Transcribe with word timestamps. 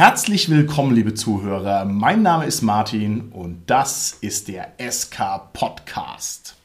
Herzlich 0.00 0.48
willkommen, 0.48 0.94
liebe 0.94 1.12
Zuhörer. 1.12 1.84
Mein 1.84 2.22
Name 2.22 2.46
ist 2.46 2.62
Martin 2.62 3.28
und 3.32 3.68
das 3.68 4.16
ist 4.22 4.48
der 4.48 4.72
SK 4.78 5.52
Podcast. 5.52 6.56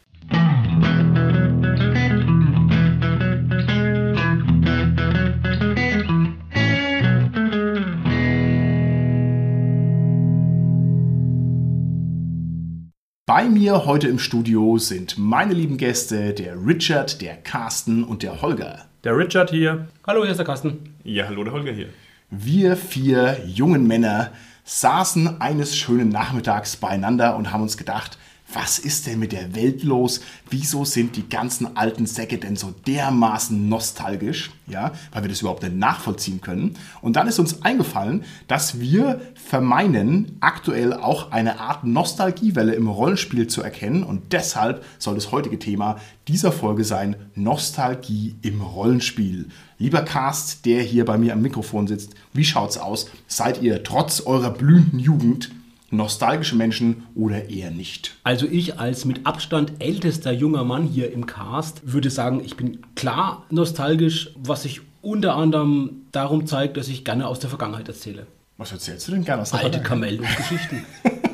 Bei 13.25 13.49
mir 13.49 13.85
heute 13.85 14.07
im 14.07 14.17
Studio 14.17 14.77
sind 14.77 15.17
meine 15.17 15.53
lieben 15.53 15.75
Gäste, 15.75 16.33
der 16.33 16.55
Richard, 16.65 17.19
der 17.21 17.35
Carsten 17.35 18.05
und 18.05 18.23
der 18.23 18.41
Holger. 18.41 18.85
Der 19.03 19.17
Richard 19.17 19.49
hier. 19.49 19.89
Hallo, 20.07 20.21
hier 20.21 20.31
ist 20.31 20.37
der 20.37 20.45
Carsten. 20.45 20.95
Ja, 21.03 21.25
hallo, 21.25 21.43
der 21.43 21.51
Holger 21.51 21.73
hier. 21.73 21.89
Wir 22.37 22.75
vier 22.75 23.45
jungen 23.45 23.87
Männer 23.87 24.31
saßen 24.65 25.39
eines 25.39 25.77
schönen 25.77 26.09
Nachmittags 26.09 26.75
beieinander 26.75 27.37
und 27.37 27.53
haben 27.53 27.61
uns 27.61 27.77
gedacht, 27.77 28.17
was 28.53 28.77
ist 28.77 29.07
denn 29.07 29.19
mit 29.19 29.31
der 29.31 29.55
Welt 29.55 29.83
los? 29.83 30.19
Wieso 30.49 30.83
sind 30.85 31.15
die 31.15 31.29
ganzen 31.29 31.77
alten 31.77 32.05
Säcke 32.05 32.37
denn 32.37 32.57
so 32.57 32.73
dermaßen 32.85 33.69
nostalgisch? 33.69 34.51
Ja, 34.67 34.91
weil 35.11 35.23
wir 35.23 35.29
das 35.29 35.41
überhaupt 35.41 35.63
nicht 35.63 35.75
nachvollziehen 35.75 36.41
können. 36.41 36.75
Und 37.01 37.15
dann 37.15 37.27
ist 37.27 37.39
uns 37.39 37.61
eingefallen, 37.63 38.25
dass 38.47 38.79
wir 38.79 39.21
vermeinen, 39.33 40.37
aktuell 40.41 40.93
auch 40.93 41.31
eine 41.31 41.59
Art 41.59 41.85
Nostalgiewelle 41.85 42.73
im 42.73 42.87
Rollenspiel 42.87 43.47
zu 43.47 43.61
erkennen. 43.61 44.03
Und 44.03 44.33
deshalb 44.33 44.83
soll 44.99 45.15
das 45.15 45.31
heutige 45.31 45.57
Thema 45.57 45.99
dieser 46.27 46.51
Folge 46.51 46.83
sein: 46.83 47.15
Nostalgie 47.33 48.35
im 48.41 48.61
Rollenspiel. 48.61 49.47
Lieber 49.77 50.03
Cast, 50.03 50.65
der 50.65 50.81
hier 50.81 51.03
bei 51.03 51.17
mir 51.17 51.33
am 51.33 51.41
Mikrofon 51.41 51.87
sitzt, 51.87 52.15
wie 52.31 52.45
schaut's 52.45 52.77
aus? 52.77 53.09
Seid 53.27 53.61
ihr 53.61 53.83
trotz 53.83 54.21
eurer 54.21 54.51
blühenden 54.51 54.99
Jugend 54.99 55.51
nostalgische 55.91 56.55
Menschen 56.55 57.03
oder 57.13 57.49
eher 57.49 57.71
nicht? 57.71 58.15
Also 58.23 58.47
ich 58.47 58.79
als 58.79 59.03
mit 59.03 59.25
Abstand 59.25 59.73
ältester 59.79 60.31
junger 60.31 60.63
Mann 60.63 60.83
hier 60.83 61.11
im 61.11 61.25
Cast 61.25 61.81
würde 61.91 62.09
sagen, 62.09 62.41
ich 62.43 62.55
bin 62.55 62.79
klar 62.95 63.45
nostalgisch, 63.49 64.31
was 64.37 64.63
sich 64.63 64.81
unter 65.01 65.35
anderem 65.35 66.03
darum 66.11 66.47
zeigt, 66.47 66.77
dass 66.77 66.87
ich 66.87 67.03
gerne 67.03 67.27
aus 67.27 67.39
der 67.39 67.49
Vergangenheit 67.49 67.87
erzähle. 67.87 68.27
Was 68.57 68.71
erzählst 68.71 69.07
du 69.07 69.11
denn 69.11 69.25
gerne 69.25 69.41
aus 69.41 69.51
der 69.51 69.59
Alte 69.59 69.79
Vergangenheit? 69.79 70.17
Kamellen 70.17 70.19
und 70.21 70.37
Geschichten. 70.37 70.85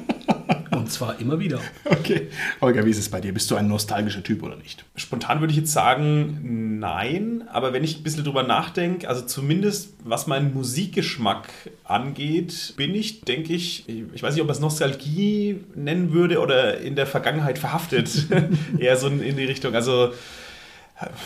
und 0.82 0.92
zwar 0.92 1.20
immer 1.20 1.40
wieder. 1.40 1.60
Okay. 2.02 2.30
Holger, 2.62 2.86
wie 2.86 2.90
ist 2.90 2.98
es 2.98 3.10
bei 3.10 3.22
dir? 3.22 3.32
Bist 3.34 3.52
du 3.52 3.56
ein 3.56 3.68
nostalgischer 3.68 4.24
Typ 4.24 4.42
oder 4.42 4.56
nicht? 4.56 4.86
Spontan 4.96 5.40
würde 5.40 5.52
ich 5.52 5.58
jetzt 5.60 5.72
sagen, 5.72 6.80
nein. 6.80 7.44
Aber 7.52 7.74
wenn 7.74 7.84
ich 7.84 8.00
ein 8.00 8.04
bisschen 8.04 8.24
drüber 8.24 8.44
nachdenke, 8.44 9.08
also 9.08 9.22
zumindest 9.22 9.94
was 10.04 10.26
meinen 10.26 10.54
Musikgeschmack 10.54 11.50
angeht, 11.84 12.74
bin 12.76 12.96
ich, 12.96 13.22
denke 13.22 13.54
ich, 13.54 13.88
ich 13.88 14.24
weiß 14.24 14.34
nicht, 14.34 14.42
ob 14.42 14.48
man 14.48 14.56
es 14.56 14.62
Nostalgie 14.62 15.60
nennen 15.76 16.12
würde 16.12 16.40
oder 16.40 16.80
in 16.80 16.96
der 16.96 17.06
Vergangenheit 17.06 17.60
verhaftet. 17.60 18.10
Eher 18.80 18.98
so 18.98 19.08
in 19.08 19.38
die 19.38 19.46
Richtung. 19.46 19.76
Also 19.76 20.14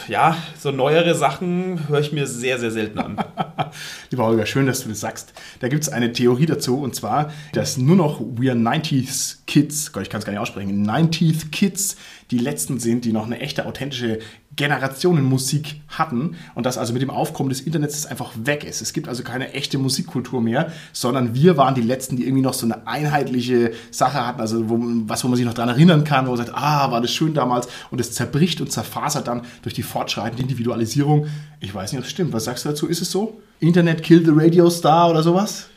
ja, 0.07 0.37
so 0.57 0.71
neuere 0.71 1.15
Sachen 1.15 1.87
höre 1.87 1.99
ich 1.99 2.11
mir 2.11 2.27
sehr, 2.27 2.59
sehr 2.59 2.71
selten 2.71 2.99
an. 2.99 3.17
Lieber 4.09 4.25
Holger, 4.25 4.45
schön, 4.45 4.65
dass 4.65 4.83
du 4.83 4.89
das 4.89 4.99
sagst. 4.99 5.33
Da 5.59 5.67
gibt 5.67 5.83
es 5.83 5.89
eine 5.89 6.11
Theorie 6.11 6.45
dazu 6.45 6.79
und 6.79 6.95
zwar, 6.95 7.31
dass 7.53 7.77
nur 7.77 7.95
noch 7.95 8.19
We 8.19 8.49
are 8.49 8.59
90s 8.59 9.39
Kids, 9.47 9.91
Gott, 9.91 10.03
ich 10.03 10.09
kann 10.09 10.19
es 10.19 10.25
gar 10.25 10.31
nicht 10.31 10.41
aussprechen, 10.41 10.85
90s 10.85 11.51
Kids 11.51 11.97
die 12.31 12.39
letzten 12.39 12.79
sind, 12.79 13.05
die 13.05 13.13
noch 13.13 13.25
eine 13.25 13.39
echte, 13.39 13.65
authentische 13.65 14.19
Generationenmusik 14.55 15.81
hatten 15.89 16.35
und 16.55 16.65
dass 16.65 16.77
also 16.77 16.93
mit 16.93 17.01
dem 17.01 17.09
Aufkommen 17.09 17.49
des 17.49 17.61
Internets 17.61 18.05
einfach 18.05 18.31
weg 18.35 18.63
ist. 18.63 18.81
Es 18.81 18.93
gibt 18.93 19.07
also 19.07 19.23
keine 19.23 19.53
echte 19.53 19.77
Musikkultur 19.77 20.41
mehr, 20.41 20.71
sondern 20.93 21.33
wir 21.33 21.57
waren 21.57 21.75
die 21.75 21.81
Letzten, 21.81 22.15
die 22.15 22.23
irgendwie 22.23 22.41
noch 22.41 22.53
so 22.53 22.65
eine 22.65 22.87
einheitliche 22.87 23.71
Sache 23.91 24.25
hatten, 24.25 24.39
also 24.39 24.69
wo, 24.69 24.79
was, 25.07 25.23
wo 25.23 25.27
man 25.27 25.37
sich 25.37 25.45
noch 25.45 25.53
daran 25.53 25.69
erinnern 25.69 26.03
kann, 26.03 26.25
wo 26.25 26.31
man 26.31 26.37
sagt, 26.37 26.53
ah, 26.53 26.91
war 26.91 27.01
das 27.01 27.11
schön 27.11 27.33
damals 27.33 27.67
und 27.91 27.99
es 27.99 28.13
zerbricht 28.13 28.61
und 28.61 28.71
zerfasert 28.71 29.27
dann 29.27 29.41
durch 29.61 29.75
die 29.75 29.83
fortschreitende 29.83 30.43
Individualisierung. 30.43 31.27
Ich 31.59 31.73
weiß 31.73 31.91
nicht, 31.91 31.99
ob 31.99 32.05
es 32.05 32.11
stimmt. 32.11 32.33
Was 32.33 32.45
sagst 32.45 32.65
du 32.65 32.69
dazu? 32.69 32.87
Ist 32.87 33.01
es 33.01 33.11
so? 33.11 33.41
Internet 33.59 34.03
kill 34.03 34.23
the 34.23 34.31
radio 34.33 34.69
star 34.69 35.09
oder 35.09 35.23
sowas? 35.23 35.67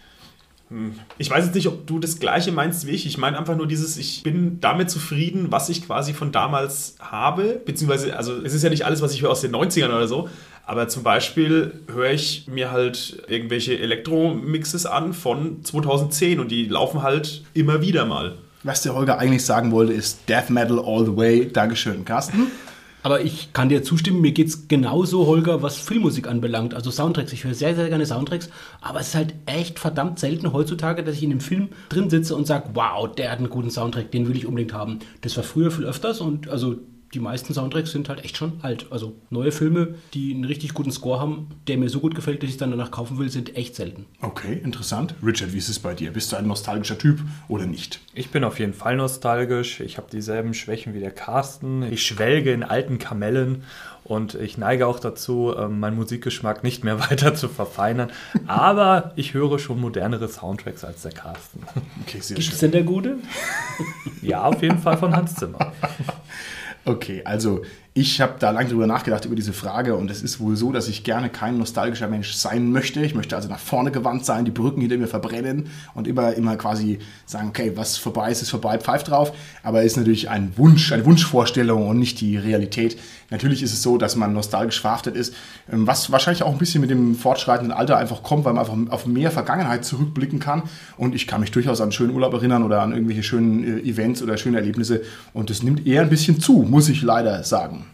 Ich 1.16 1.30
weiß 1.30 1.46
jetzt 1.46 1.54
nicht, 1.54 1.66
ob 1.66 1.86
du 1.86 1.98
das 1.98 2.20
Gleiche 2.20 2.52
meinst 2.52 2.86
wie 2.86 2.90
ich. 2.90 3.06
Ich 3.06 3.16
meine 3.16 3.38
einfach 3.38 3.56
nur 3.56 3.66
dieses, 3.66 3.96
ich 3.96 4.22
bin 4.22 4.60
damit 4.60 4.90
zufrieden, 4.90 5.46
was 5.50 5.68
ich 5.68 5.86
quasi 5.86 6.12
von 6.12 6.30
damals 6.30 6.96
habe. 7.00 7.60
Beziehungsweise, 7.64 8.16
also 8.16 8.34
es 8.42 8.52
ist 8.52 8.62
ja 8.62 8.70
nicht 8.70 8.84
alles, 8.84 9.00
was 9.00 9.14
ich 9.14 9.22
höre 9.22 9.30
aus 9.30 9.40
den 9.40 9.54
90ern 9.54 9.88
oder 9.88 10.08
so. 10.08 10.28
Aber 10.66 10.88
zum 10.88 11.02
Beispiel 11.02 11.80
höre 11.90 12.10
ich 12.10 12.46
mir 12.46 12.70
halt 12.70 13.22
irgendwelche 13.28 13.78
Elektromixes 13.78 14.84
an 14.84 15.14
von 15.14 15.64
2010 15.64 16.40
und 16.40 16.50
die 16.50 16.66
laufen 16.66 17.02
halt 17.02 17.42
immer 17.54 17.80
wieder 17.80 18.04
mal. 18.04 18.36
Was 18.64 18.82
der 18.82 18.94
Holger 18.94 19.18
eigentlich 19.18 19.44
sagen 19.46 19.72
wollte, 19.72 19.94
ist 19.94 20.28
Death 20.28 20.50
Metal 20.50 20.78
all 20.78 21.06
the 21.06 21.16
way. 21.16 21.48
Dankeschön, 21.50 22.04
Carsten. 22.04 22.48
Aber 23.02 23.20
ich 23.20 23.52
kann 23.52 23.68
dir 23.68 23.82
zustimmen, 23.82 24.20
mir 24.20 24.32
geht 24.32 24.48
es 24.48 24.68
genauso, 24.68 25.26
Holger, 25.26 25.62
was 25.62 25.78
Filmmusik 25.78 26.26
anbelangt. 26.26 26.74
Also 26.74 26.90
Soundtracks. 26.90 27.32
Ich 27.32 27.44
höre 27.44 27.54
sehr, 27.54 27.74
sehr 27.74 27.88
gerne 27.88 28.06
Soundtracks, 28.06 28.50
aber 28.80 29.00
es 29.00 29.08
ist 29.08 29.14
halt 29.14 29.34
echt 29.46 29.78
verdammt 29.78 30.18
selten 30.18 30.52
heutzutage, 30.52 31.04
dass 31.04 31.16
ich 31.16 31.22
in 31.22 31.30
einem 31.30 31.40
Film 31.40 31.68
drin 31.88 32.10
sitze 32.10 32.34
und 32.34 32.46
sage, 32.46 32.70
wow, 32.74 33.08
der 33.14 33.30
hat 33.30 33.38
einen 33.38 33.50
guten 33.50 33.70
Soundtrack, 33.70 34.10
den 34.10 34.28
will 34.28 34.36
ich 34.36 34.46
unbedingt 34.46 34.72
haben. 34.72 34.98
Das 35.20 35.36
war 35.36 35.44
früher 35.44 35.70
viel 35.70 35.84
öfters 35.84 36.20
und 36.20 36.48
also 36.48 36.76
die 37.14 37.20
meisten 37.20 37.54
Soundtracks 37.54 37.92
sind 37.92 38.08
halt 38.08 38.24
echt 38.24 38.36
schon 38.36 38.60
alt. 38.62 38.86
Also 38.90 39.14
neue 39.30 39.52
Filme, 39.52 39.94
die 40.14 40.34
einen 40.34 40.44
richtig 40.44 40.74
guten 40.74 40.90
Score 40.90 41.20
haben, 41.20 41.48
der 41.66 41.78
mir 41.78 41.88
so 41.88 42.00
gut 42.00 42.14
gefällt, 42.14 42.42
dass 42.42 42.48
ich 42.48 42.54
es 42.54 42.58
dann 42.58 42.70
danach 42.70 42.90
kaufen 42.90 43.18
will, 43.18 43.30
sind 43.30 43.56
echt 43.56 43.74
selten. 43.74 44.06
Okay, 44.20 44.60
interessant. 44.62 45.14
Richard, 45.24 45.52
wie 45.52 45.58
ist 45.58 45.68
es 45.68 45.78
bei 45.78 45.94
dir? 45.94 46.12
Bist 46.12 46.32
du 46.32 46.36
ein 46.36 46.46
nostalgischer 46.46 46.98
Typ 46.98 47.20
oder 47.48 47.66
nicht? 47.66 48.00
Ich 48.14 48.30
bin 48.30 48.44
auf 48.44 48.58
jeden 48.58 48.74
Fall 48.74 48.96
nostalgisch. 48.96 49.80
Ich 49.80 49.96
habe 49.96 50.08
dieselben 50.10 50.54
Schwächen 50.54 50.92
wie 50.94 51.00
der 51.00 51.10
Carsten. 51.10 51.82
Ich 51.82 52.02
schwelge 52.02 52.52
in 52.52 52.62
alten 52.62 52.98
Kamellen 52.98 53.62
und 54.04 54.34
ich 54.34 54.58
neige 54.58 54.86
auch 54.86 55.00
dazu, 55.00 55.54
ähm, 55.56 55.80
meinen 55.80 55.96
Musikgeschmack 55.96 56.64
nicht 56.64 56.84
mehr 56.84 56.98
weiter 57.10 57.34
zu 57.34 57.48
verfeinern. 57.48 58.10
Aber 58.46 59.12
ich 59.16 59.34
höre 59.34 59.58
schon 59.58 59.80
modernere 59.80 60.28
Soundtracks 60.28 60.84
als 60.84 61.02
der 61.02 61.12
Carsten. 61.12 61.62
Okay, 62.02 62.20
sehr 62.20 62.36
Gibt 62.36 62.52
es 62.52 62.58
denn 62.58 62.72
der 62.72 62.82
Gute? 62.82 63.16
Ja, 64.22 64.44
auf 64.44 64.62
jeden 64.62 64.78
Fall 64.78 64.96
von 64.96 65.14
Hans 65.14 65.34
Zimmer. 65.34 65.72
Okay, 66.88 67.22
also 67.24 67.62
ich 67.98 68.20
habe 68.20 68.34
da 68.38 68.50
lange 68.50 68.68
drüber 68.68 68.86
nachgedacht 68.86 69.24
über 69.24 69.34
diese 69.34 69.52
Frage 69.52 69.96
und 69.96 70.08
es 70.08 70.22
ist 70.22 70.38
wohl 70.38 70.54
so, 70.54 70.70
dass 70.70 70.86
ich 70.86 71.02
gerne 71.02 71.30
kein 71.30 71.58
nostalgischer 71.58 72.06
Mensch 72.06 72.32
sein 72.32 72.70
möchte. 72.70 73.00
Ich 73.00 73.16
möchte 73.16 73.34
also 73.34 73.48
nach 73.48 73.58
vorne 73.58 73.90
gewandt 73.90 74.24
sein, 74.24 74.44
die 74.44 74.52
Brücken 74.52 74.80
hinter 74.80 74.96
mir 74.98 75.08
verbrennen 75.08 75.66
und 75.94 76.06
immer, 76.06 76.32
immer 76.34 76.56
quasi 76.56 77.00
sagen, 77.26 77.48
okay, 77.48 77.72
was 77.74 77.96
vorbei 77.96 78.30
ist, 78.30 78.40
ist 78.40 78.50
vorbei, 78.50 78.78
pfeif 78.78 79.02
drauf. 79.02 79.32
Aber 79.64 79.80
es 79.80 79.92
ist 79.92 79.96
natürlich 79.96 80.30
ein 80.30 80.56
Wunsch, 80.56 80.92
eine 80.92 81.04
Wunschvorstellung 81.04 81.88
und 81.88 81.98
nicht 81.98 82.20
die 82.20 82.36
Realität. 82.36 82.96
Natürlich 83.30 83.64
ist 83.64 83.72
es 83.72 83.82
so, 83.82 83.98
dass 83.98 84.14
man 84.14 84.32
nostalgisch 84.32 84.80
verhaftet 84.80 85.16
ist, 85.16 85.34
ähm, 85.70 85.86
was 85.88 86.12
wahrscheinlich 86.12 86.44
auch 86.44 86.52
ein 86.52 86.58
bisschen 86.58 86.80
mit 86.80 86.90
dem 86.90 87.16
fortschreitenden 87.16 87.76
Alter 87.76 87.96
einfach 87.96 88.22
kommt, 88.22 88.44
weil 88.44 88.52
man 88.52 88.64
einfach 88.64 88.92
auf 88.92 89.06
mehr 89.06 89.32
Vergangenheit 89.32 89.84
zurückblicken 89.84 90.38
kann. 90.38 90.62
Und 90.96 91.16
ich 91.16 91.26
kann 91.26 91.40
mich 91.40 91.50
durchaus 91.50 91.80
an 91.80 91.90
schönen 91.90 92.14
Urlaub 92.14 92.32
erinnern 92.32 92.62
oder 92.62 92.80
an 92.80 92.92
irgendwelche 92.92 93.24
schönen 93.24 93.64
äh, 93.64 93.80
Events 93.80 94.22
oder 94.22 94.36
schöne 94.38 94.58
Erlebnisse. 94.58 95.02
Und 95.34 95.50
das 95.50 95.64
nimmt 95.64 95.84
eher 95.84 96.02
ein 96.02 96.10
bisschen 96.10 96.40
zu, 96.40 96.62
muss 96.62 96.88
ich 96.88 97.02
leider 97.02 97.42
sagen. 97.42 97.87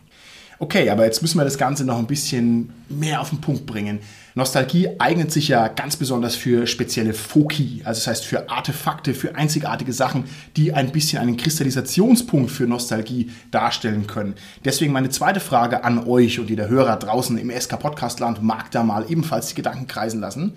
Okay, 0.58 0.88
aber 0.90 1.04
jetzt 1.04 1.20
müssen 1.20 1.38
wir 1.38 1.44
das 1.44 1.58
Ganze 1.58 1.84
noch 1.84 1.98
ein 1.98 2.06
bisschen 2.06 2.72
mehr 2.88 3.20
auf 3.20 3.30
den 3.30 3.40
Punkt 3.40 3.66
bringen. 3.66 3.98
Nostalgie 4.36 4.88
eignet 4.98 5.30
sich 5.30 5.48
ja 5.48 5.68
ganz 5.68 5.96
besonders 5.96 6.34
für 6.34 6.66
spezielle 6.66 7.14
Foki, 7.14 7.82
also 7.84 8.00
das 8.00 8.06
heißt 8.08 8.24
für 8.24 8.50
Artefakte, 8.50 9.14
für 9.14 9.36
einzigartige 9.36 9.92
Sachen, 9.92 10.24
die 10.56 10.72
ein 10.72 10.90
bisschen 10.90 11.20
einen 11.20 11.36
Kristallisationspunkt 11.36 12.50
für 12.50 12.66
Nostalgie 12.66 13.30
darstellen 13.50 14.06
können. 14.06 14.34
Deswegen 14.64 14.92
meine 14.92 15.10
zweite 15.10 15.40
Frage 15.40 15.84
an 15.84 16.06
euch 16.06 16.40
und 16.40 16.50
jeder 16.50 16.68
Hörer 16.68 16.96
draußen 16.96 17.38
im 17.38 17.50
SK 17.50 17.78
Podcastland 17.78 18.42
mag 18.42 18.70
da 18.70 18.82
mal 18.82 19.06
ebenfalls 19.08 19.48
die 19.48 19.54
Gedanken 19.54 19.86
kreisen 19.86 20.20
lassen. 20.20 20.54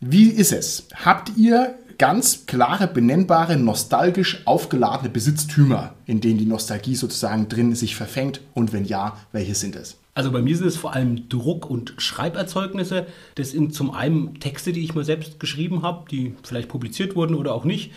Wie 0.00 0.28
ist 0.30 0.52
es? 0.52 0.88
Habt 1.04 1.36
ihr 1.36 1.74
ganz 1.98 2.46
klare, 2.46 2.86
benennbare, 2.86 3.56
nostalgisch 3.56 4.42
aufgeladene 4.46 5.10
Besitztümer, 5.10 5.94
in 6.06 6.20
denen 6.20 6.38
die 6.38 6.46
Nostalgie 6.46 6.94
sozusagen 6.94 7.48
drin 7.48 7.74
sich 7.74 7.96
verfängt? 7.96 8.40
Und 8.54 8.72
wenn 8.72 8.84
ja, 8.84 9.16
welche 9.32 9.54
sind 9.54 9.76
es? 9.76 9.98
Also 10.14 10.32
bei 10.32 10.40
mir 10.40 10.56
sind 10.56 10.66
es 10.66 10.76
vor 10.76 10.94
allem 10.94 11.28
Druck- 11.28 11.68
und 11.68 11.94
Schreiberzeugnisse. 11.98 13.06
Das 13.34 13.50
sind 13.50 13.74
zum 13.74 13.90
einen 13.90 14.40
Texte, 14.40 14.72
die 14.72 14.82
ich 14.82 14.94
mal 14.94 15.04
selbst 15.04 15.38
geschrieben 15.38 15.82
habe, 15.82 16.08
die 16.10 16.34
vielleicht 16.42 16.68
publiziert 16.68 17.14
wurden 17.14 17.34
oder 17.34 17.54
auch 17.54 17.64
nicht. 17.64 17.92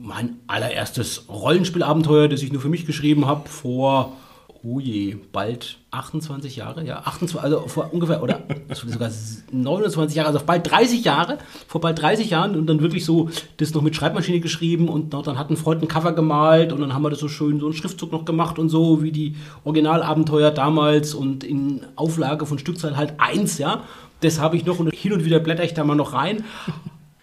Mein 0.00 0.36
allererstes 0.46 1.28
Rollenspielabenteuer, 1.28 2.28
das 2.28 2.42
ich 2.42 2.52
nur 2.52 2.62
für 2.62 2.68
mich 2.68 2.86
geschrieben 2.86 3.26
habe, 3.26 3.48
vor, 3.48 4.16
oh 4.64 4.80
je, 4.80 5.16
bald 5.32 5.78
28 5.90 6.56
Jahre, 6.56 6.84
ja, 6.84 6.98
28, 6.98 7.40
also 7.40 7.60
vor 7.68 7.92
ungefähr, 7.92 8.22
oder 8.22 8.42
sogar 8.74 9.10
29 9.52 10.16
Jahre, 10.16 10.28
also 10.28 10.40
bald 10.44 10.70
30 10.70 11.04
Jahre, 11.04 11.38
vor 11.66 11.80
bald 11.80 12.00
30 12.00 12.30
Jahren 12.30 12.56
und 12.56 12.66
dann 12.66 12.80
wirklich 12.80 13.04
so 13.04 13.30
das 13.58 13.72
noch 13.72 13.82
mit 13.82 13.94
Schreibmaschine 13.94 14.40
geschrieben 14.40 14.88
und 14.88 15.12
noch, 15.12 15.22
dann 15.22 15.38
hat 15.38 15.50
ein 15.50 15.56
Freund 15.56 15.82
ein 15.82 15.88
Cover 15.88 16.12
gemalt 16.12 16.72
und 16.72 16.80
dann 16.80 16.92
haben 16.92 17.02
wir 17.02 17.10
das 17.10 17.20
so 17.20 17.28
schön, 17.28 17.60
so 17.60 17.66
einen 17.66 17.74
Schriftzug 17.74 18.12
noch 18.12 18.24
gemacht 18.24 18.58
und 18.58 18.68
so, 18.68 19.02
wie 19.02 19.12
die 19.12 19.36
Originalabenteuer 19.64 20.50
damals 20.50 21.14
und 21.14 21.44
in 21.44 21.86
Auflage 21.96 22.46
von 22.46 22.58
Stückzahl 22.58 22.96
halt 22.96 23.14
eins, 23.18 23.58
ja. 23.58 23.82
Das 24.20 24.40
habe 24.40 24.56
ich 24.56 24.66
noch 24.66 24.80
und 24.80 24.92
hin 24.92 25.12
und 25.12 25.24
wieder 25.24 25.38
blätter 25.38 25.62
ich 25.62 25.74
da 25.74 25.84
mal 25.84 25.94
noch 25.94 26.12
rein. 26.12 26.44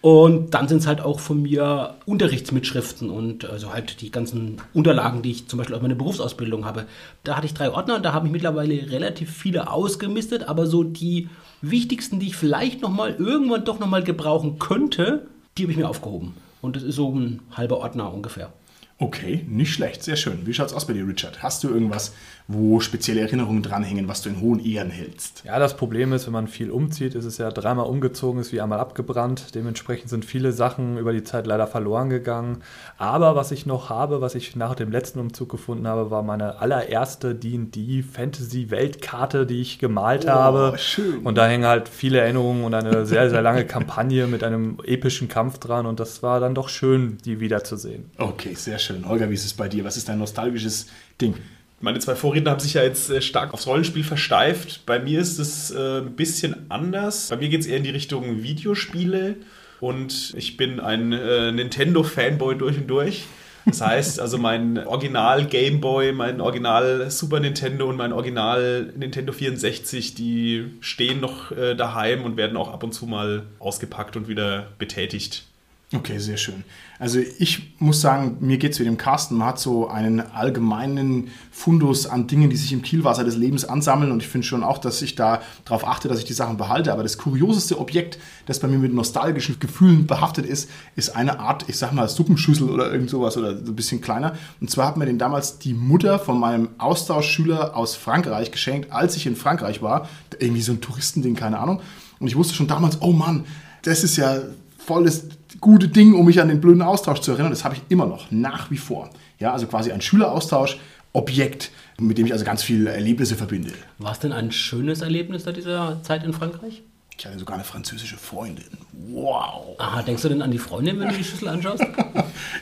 Und 0.06 0.54
dann 0.54 0.68
sind 0.68 0.78
es 0.78 0.86
halt 0.86 1.00
auch 1.00 1.18
von 1.18 1.42
mir 1.42 1.96
Unterrichtsmitschriften 2.06 3.10
und 3.10 3.44
also 3.44 3.72
halt 3.72 4.00
die 4.02 4.12
ganzen 4.12 4.58
Unterlagen, 4.72 5.20
die 5.20 5.32
ich 5.32 5.48
zum 5.48 5.56
Beispiel 5.56 5.74
aus 5.74 5.82
meiner 5.82 5.96
Berufsausbildung 5.96 6.64
habe. 6.64 6.84
Da 7.24 7.36
hatte 7.36 7.46
ich 7.46 7.54
drei 7.54 7.72
Ordner 7.72 7.96
und 7.96 8.04
da 8.04 8.12
habe 8.12 8.28
ich 8.28 8.32
mittlerweile 8.32 8.88
relativ 8.92 9.32
viele 9.32 9.68
ausgemistet, 9.68 10.48
aber 10.48 10.68
so 10.68 10.84
die 10.84 11.28
wichtigsten, 11.60 12.20
die 12.20 12.28
ich 12.28 12.36
vielleicht 12.36 12.82
nochmal 12.82 13.16
irgendwann 13.18 13.64
doch 13.64 13.80
nochmal 13.80 14.04
gebrauchen 14.04 14.60
könnte, 14.60 15.26
die 15.58 15.64
habe 15.64 15.72
ich 15.72 15.78
mir 15.78 15.88
aufgehoben. 15.88 16.34
Und 16.62 16.76
das 16.76 16.84
ist 16.84 16.94
so 16.94 17.12
ein 17.12 17.40
halber 17.56 17.78
Ordner 17.78 18.14
ungefähr. 18.14 18.52
Okay, 18.98 19.44
nicht 19.46 19.74
schlecht, 19.74 20.02
sehr 20.02 20.16
schön. 20.16 20.46
Wie 20.46 20.54
schaut's 20.54 20.72
aus 20.72 20.86
bei 20.86 20.94
dir, 20.94 21.06
Richard? 21.06 21.42
Hast 21.42 21.62
du 21.62 21.68
irgendwas, 21.68 22.14
wo 22.48 22.80
spezielle 22.80 23.20
Erinnerungen 23.20 23.62
dranhängen, 23.62 24.08
was 24.08 24.22
du 24.22 24.30
in 24.30 24.40
hohen 24.40 24.64
Ehren 24.64 24.88
hältst? 24.88 25.42
Ja, 25.44 25.58
das 25.58 25.76
Problem 25.76 26.14
ist, 26.14 26.24
wenn 26.24 26.32
man 26.32 26.48
viel 26.48 26.70
umzieht, 26.70 27.14
ist 27.14 27.26
es 27.26 27.36
ja 27.36 27.50
dreimal 27.50 27.84
umgezogen, 27.86 28.40
ist 28.40 28.54
wie 28.54 28.60
einmal 28.62 28.80
abgebrannt. 28.80 29.54
Dementsprechend 29.54 30.08
sind 30.08 30.24
viele 30.24 30.50
Sachen 30.52 30.96
über 30.96 31.12
die 31.12 31.22
Zeit 31.24 31.46
leider 31.46 31.66
verloren 31.66 32.08
gegangen. 32.08 32.62
Aber 32.96 33.36
was 33.36 33.50
ich 33.50 33.66
noch 33.66 33.90
habe, 33.90 34.22
was 34.22 34.34
ich 34.34 34.56
nach 34.56 34.74
dem 34.74 34.90
letzten 34.90 35.18
Umzug 35.18 35.50
gefunden 35.50 35.86
habe, 35.86 36.10
war 36.10 36.22
meine 36.22 36.60
allererste 36.60 37.34
D&D 37.34 38.02
Fantasy 38.02 38.70
Weltkarte, 38.70 39.44
die 39.44 39.60
ich 39.60 39.78
gemalt 39.78 40.24
Oh, 40.26 40.30
habe. 40.30 40.78
schön. 40.78 41.18
Und 41.18 41.36
da 41.36 41.46
hängen 41.46 41.66
halt 41.66 41.90
viele 41.90 42.20
Erinnerungen 42.20 42.64
und 42.64 42.72
eine 42.72 43.04
sehr, 43.04 43.28
sehr 43.28 43.42
lange 43.42 43.66
Kampagne 43.66 44.26
mit 44.26 44.42
einem 44.42 44.78
epischen 44.84 45.28
Kampf 45.28 45.58
dran. 45.58 45.84
Und 45.84 46.00
das 46.00 46.22
war 46.22 46.40
dann 46.40 46.54
doch 46.54 46.70
schön, 46.70 47.18
die 47.26 47.40
wiederzusehen. 47.40 48.10
Okay, 48.16 48.54
sehr 48.54 48.78
schön. 48.78 48.85
Holger, 48.90 49.30
wie 49.30 49.34
ist 49.34 49.44
es 49.44 49.54
bei 49.54 49.68
dir? 49.68 49.84
Was 49.84 49.96
ist 49.96 50.08
dein 50.08 50.18
nostalgisches 50.18 50.86
Ding? 51.20 51.34
Meine 51.80 51.98
zwei 51.98 52.14
Vorredner 52.14 52.52
haben 52.52 52.60
sich 52.60 52.74
ja 52.74 52.82
jetzt 52.82 53.10
äh, 53.10 53.20
stark 53.20 53.52
aufs 53.52 53.66
Rollenspiel 53.66 54.02
versteift. 54.02 54.86
Bei 54.86 54.98
mir 54.98 55.20
ist 55.20 55.38
es 55.38 55.70
äh, 55.70 55.98
ein 55.98 56.16
bisschen 56.16 56.70
anders. 56.70 57.28
Bei 57.28 57.36
mir 57.36 57.50
geht 57.50 57.60
es 57.60 57.66
eher 57.66 57.76
in 57.76 57.82
die 57.82 57.90
Richtung 57.90 58.42
Videospiele 58.42 59.36
und 59.80 60.32
ich 60.36 60.56
bin 60.56 60.80
ein 60.80 61.12
äh, 61.12 61.52
Nintendo-Fanboy 61.52 62.56
durch 62.56 62.78
und 62.78 62.86
durch. 62.86 63.24
Das 63.66 63.80
heißt, 63.80 64.20
also 64.20 64.38
mein 64.38 64.86
Original 64.86 65.44
Game 65.44 65.80
Boy, 65.80 66.12
mein 66.12 66.40
Original 66.40 67.10
Super 67.10 67.40
Nintendo 67.40 67.88
und 67.90 67.96
mein 67.96 68.12
Original 68.12 68.92
Nintendo 68.96 69.32
64, 69.32 70.14
die 70.14 70.66
stehen 70.78 71.18
noch 71.18 71.50
daheim 71.50 72.22
und 72.22 72.36
werden 72.36 72.56
auch 72.56 72.72
ab 72.72 72.84
und 72.84 72.92
zu 72.92 73.06
mal 73.06 73.42
ausgepackt 73.58 74.16
und 74.16 74.28
wieder 74.28 74.68
betätigt. 74.78 75.46
Okay, 75.94 76.18
sehr 76.18 76.36
schön. 76.36 76.64
Also 76.98 77.20
ich 77.20 77.74
muss 77.78 78.00
sagen, 78.00 78.38
mir 78.40 78.58
geht 78.58 78.72
es 78.72 78.80
wie 78.80 78.84
dem 78.84 78.96
Carsten. 78.96 79.36
Man 79.36 79.46
hat 79.46 79.60
so 79.60 79.88
einen 79.88 80.18
allgemeinen 80.18 81.28
Fundus 81.52 82.08
an 82.08 82.26
Dingen, 82.26 82.50
die 82.50 82.56
sich 82.56 82.72
im 82.72 82.82
Kielwasser 82.82 83.22
des 83.22 83.36
Lebens 83.36 83.64
ansammeln. 83.64 84.10
Und 84.10 84.20
ich 84.20 84.28
finde 84.28 84.44
schon 84.44 84.64
auch, 84.64 84.78
dass 84.78 85.00
ich 85.00 85.14
da 85.14 85.42
darauf 85.64 85.86
achte, 85.86 86.08
dass 86.08 86.18
ich 86.18 86.24
die 86.24 86.32
Sachen 86.32 86.56
behalte. 86.56 86.92
Aber 86.92 87.04
das 87.04 87.18
kurioseste 87.18 87.78
Objekt, 87.78 88.18
das 88.46 88.58
bei 88.58 88.66
mir 88.66 88.78
mit 88.78 88.92
nostalgischen 88.94 89.60
Gefühlen 89.60 90.08
behaftet 90.08 90.44
ist, 90.44 90.68
ist 90.96 91.14
eine 91.14 91.38
Art, 91.38 91.66
ich 91.68 91.78
sag 91.78 91.92
mal, 91.92 92.08
Suppenschüssel 92.08 92.68
oder 92.68 92.90
irgend 92.90 93.08
sowas 93.08 93.36
oder 93.36 93.56
so 93.56 93.70
ein 93.70 93.76
bisschen 93.76 94.00
kleiner. 94.00 94.34
Und 94.60 94.68
zwar 94.68 94.88
hat 94.88 94.96
mir 94.96 95.06
den 95.06 95.18
damals 95.18 95.60
die 95.60 95.72
Mutter 95.72 96.18
von 96.18 96.40
meinem 96.40 96.70
Austauschschüler 96.78 97.76
aus 97.76 97.94
Frankreich 97.94 98.50
geschenkt, 98.50 98.90
als 98.90 99.14
ich 99.14 99.24
in 99.26 99.36
Frankreich 99.36 99.82
war. 99.82 100.08
Irgendwie 100.40 100.62
so 100.62 100.72
ein 100.72 100.80
Touristending, 100.80 101.36
keine 101.36 101.60
Ahnung. 101.60 101.80
Und 102.18 102.26
ich 102.26 102.34
wusste 102.34 102.54
schon 102.54 102.66
damals, 102.66 103.00
oh 103.02 103.12
Mann, 103.12 103.44
das 103.82 104.02
ist 104.02 104.16
ja 104.16 104.40
volles 104.78 105.28
gute 105.60 105.88
Ding, 105.88 106.14
um 106.14 106.26
mich 106.26 106.40
an 106.40 106.48
den 106.48 106.60
blöden 106.60 106.82
Austausch 106.82 107.20
zu 107.20 107.32
erinnern. 107.32 107.50
Das 107.50 107.64
habe 107.64 107.74
ich 107.74 107.82
immer 107.88 108.06
noch, 108.06 108.30
nach 108.30 108.70
wie 108.70 108.76
vor. 108.76 109.10
Ja, 109.38 109.52
also 109.52 109.66
quasi 109.66 109.92
ein 109.92 110.00
Schüleraustausch, 110.00 110.78
Objekt, 111.12 111.70
mit 111.98 112.18
dem 112.18 112.26
ich 112.26 112.32
also 112.32 112.44
ganz 112.44 112.62
viele 112.62 112.90
Erlebnisse 112.90 113.36
verbinde. 113.36 113.72
War 113.98 114.12
es 114.12 114.18
denn 114.18 114.32
ein 114.32 114.52
schönes 114.52 115.00
Erlebnis 115.00 115.44
da 115.44 115.52
dieser 115.52 116.02
Zeit 116.02 116.24
in 116.24 116.32
Frankreich? 116.32 116.82
Ich 117.18 117.24
hatte 117.24 117.38
sogar 117.38 117.54
eine 117.54 117.64
französische 117.64 118.18
Freundin. 118.18 118.66
Wow. 118.92 119.76
Aha, 119.78 120.02
denkst 120.02 120.22
du 120.22 120.28
denn 120.28 120.42
an 120.42 120.50
die 120.50 120.58
Freundin, 120.58 121.00
wenn 121.00 121.08
du 121.08 121.14
die 121.14 121.24
Schüssel 121.24 121.48
anschaust? 121.48 121.82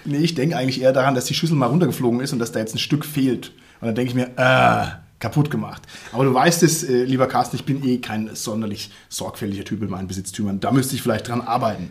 Nee, 0.05 0.19
ich 0.19 0.35
denke 0.35 0.57
eigentlich 0.57 0.83
eher 0.83 0.93
daran, 0.93 1.15
dass 1.15 1.25
die 1.25 1.35
Schüssel 1.35 1.57
mal 1.57 1.67
runtergeflogen 1.67 2.21
ist 2.21 2.33
und 2.33 2.39
dass 2.39 2.53
da 2.53 2.61
jetzt 2.61 2.75
ein 2.75 2.79
Stück 2.79 3.05
fehlt. 3.05 3.53
Und 3.81 3.87
dann 3.87 3.95
denke 3.95 4.11
ich 4.11 4.15
mir, 4.15 4.31
äh, 4.37 4.87
kaputt 5.19 5.51
gemacht. 5.51 5.83
Aber 6.13 6.25
du 6.25 6.35
weißt 6.35 6.63
es, 6.63 6.85
äh, 6.85 7.05
lieber 7.05 7.27
Carsten, 7.27 7.57
ich 7.57 7.65
bin 7.65 7.83
eh 7.83 7.99
kein 7.99 8.35
sonderlich 8.35 8.91
sorgfältiger 9.09 9.65
Typ 9.65 9.83
in 9.83 9.89
meinen 9.89 10.07
Besitztümern. 10.07 10.61
Da 10.61 10.71
müsste 10.71 10.95
ich 10.95 11.03
vielleicht 11.03 11.29
dran 11.29 11.41
arbeiten. 11.41 11.91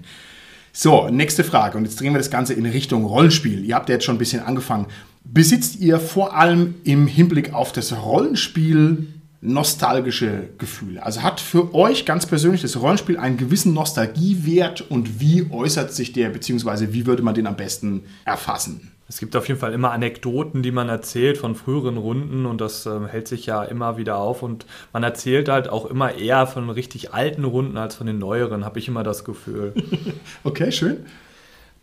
So, 0.75 1.07
nächste 1.07 1.43
Frage. 1.43 1.77
Und 1.77 1.85
jetzt 1.85 1.99
drehen 1.99 2.13
wir 2.13 2.17
das 2.17 2.31
Ganze 2.31 2.55
in 2.55 2.65
Richtung 2.65 3.05
Rollenspiel. 3.05 3.63
Ihr 3.63 3.75
habt 3.75 3.89
ja 3.89 3.93
jetzt 3.93 4.05
schon 4.05 4.15
ein 4.15 4.19
bisschen 4.19 4.41
angefangen. 4.41 4.87
Besitzt 5.23 5.79
ihr 5.79 5.99
vor 5.99 6.35
allem 6.35 6.73
im 6.83 7.05
Hinblick 7.05 7.53
auf 7.53 7.71
das 7.71 7.95
Rollenspiel 7.95 9.07
nostalgische 9.39 10.49
Gefühle? 10.57 11.03
Also 11.03 11.21
hat 11.21 11.39
für 11.39 11.75
euch 11.75 12.05
ganz 12.05 12.25
persönlich 12.25 12.63
das 12.63 12.81
Rollenspiel 12.81 13.17
einen 13.17 13.37
gewissen 13.37 13.73
Nostalgiewert 13.75 14.81
und 14.81 15.19
wie 15.19 15.45
äußert 15.51 15.93
sich 15.93 16.11
der, 16.11 16.29
beziehungsweise 16.29 16.91
wie 16.91 17.05
würde 17.05 17.21
man 17.21 17.35
den 17.35 17.45
am 17.45 17.55
besten 17.55 18.05
erfassen? 18.25 18.92
Es 19.13 19.19
gibt 19.19 19.35
auf 19.35 19.47
jeden 19.47 19.59
Fall 19.59 19.73
immer 19.73 19.91
Anekdoten, 19.91 20.63
die 20.63 20.71
man 20.71 20.89
erzählt 20.89 21.37
von 21.37 21.53
früheren 21.53 21.97
Runden 21.97 22.47
und 22.47 22.59
das 22.59 22.87
ähm, 22.87 23.05
hält 23.05 23.27
sich 23.27 23.45
ja 23.45 23.63
immer 23.63 23.95
wieder 23.95 24.17
auf 24.17 24.41
und 24.41 24.65
man 24.91 25.03
erzählt 25.03 25.49
halt 25.49 25.69
auch 25.69 25.85
immer 25.85 26.15
eher 26.15 26.47
von 26.47 26.71
richtig 26.71 27.13
alten 27.13 27.43
Runden 27.43 27.77
als 27.77 27.93
von 27.93 28.07
den 28.07 28.17
neueren, 28.17 28.65
habe 28.65 28.79
ich 28.79 28.87
immer 28.87 29.03
das 29.03 29.23
Gefühl. 29.23 29.73
Okay, 30.43 30.71
schön. 30.71 31.05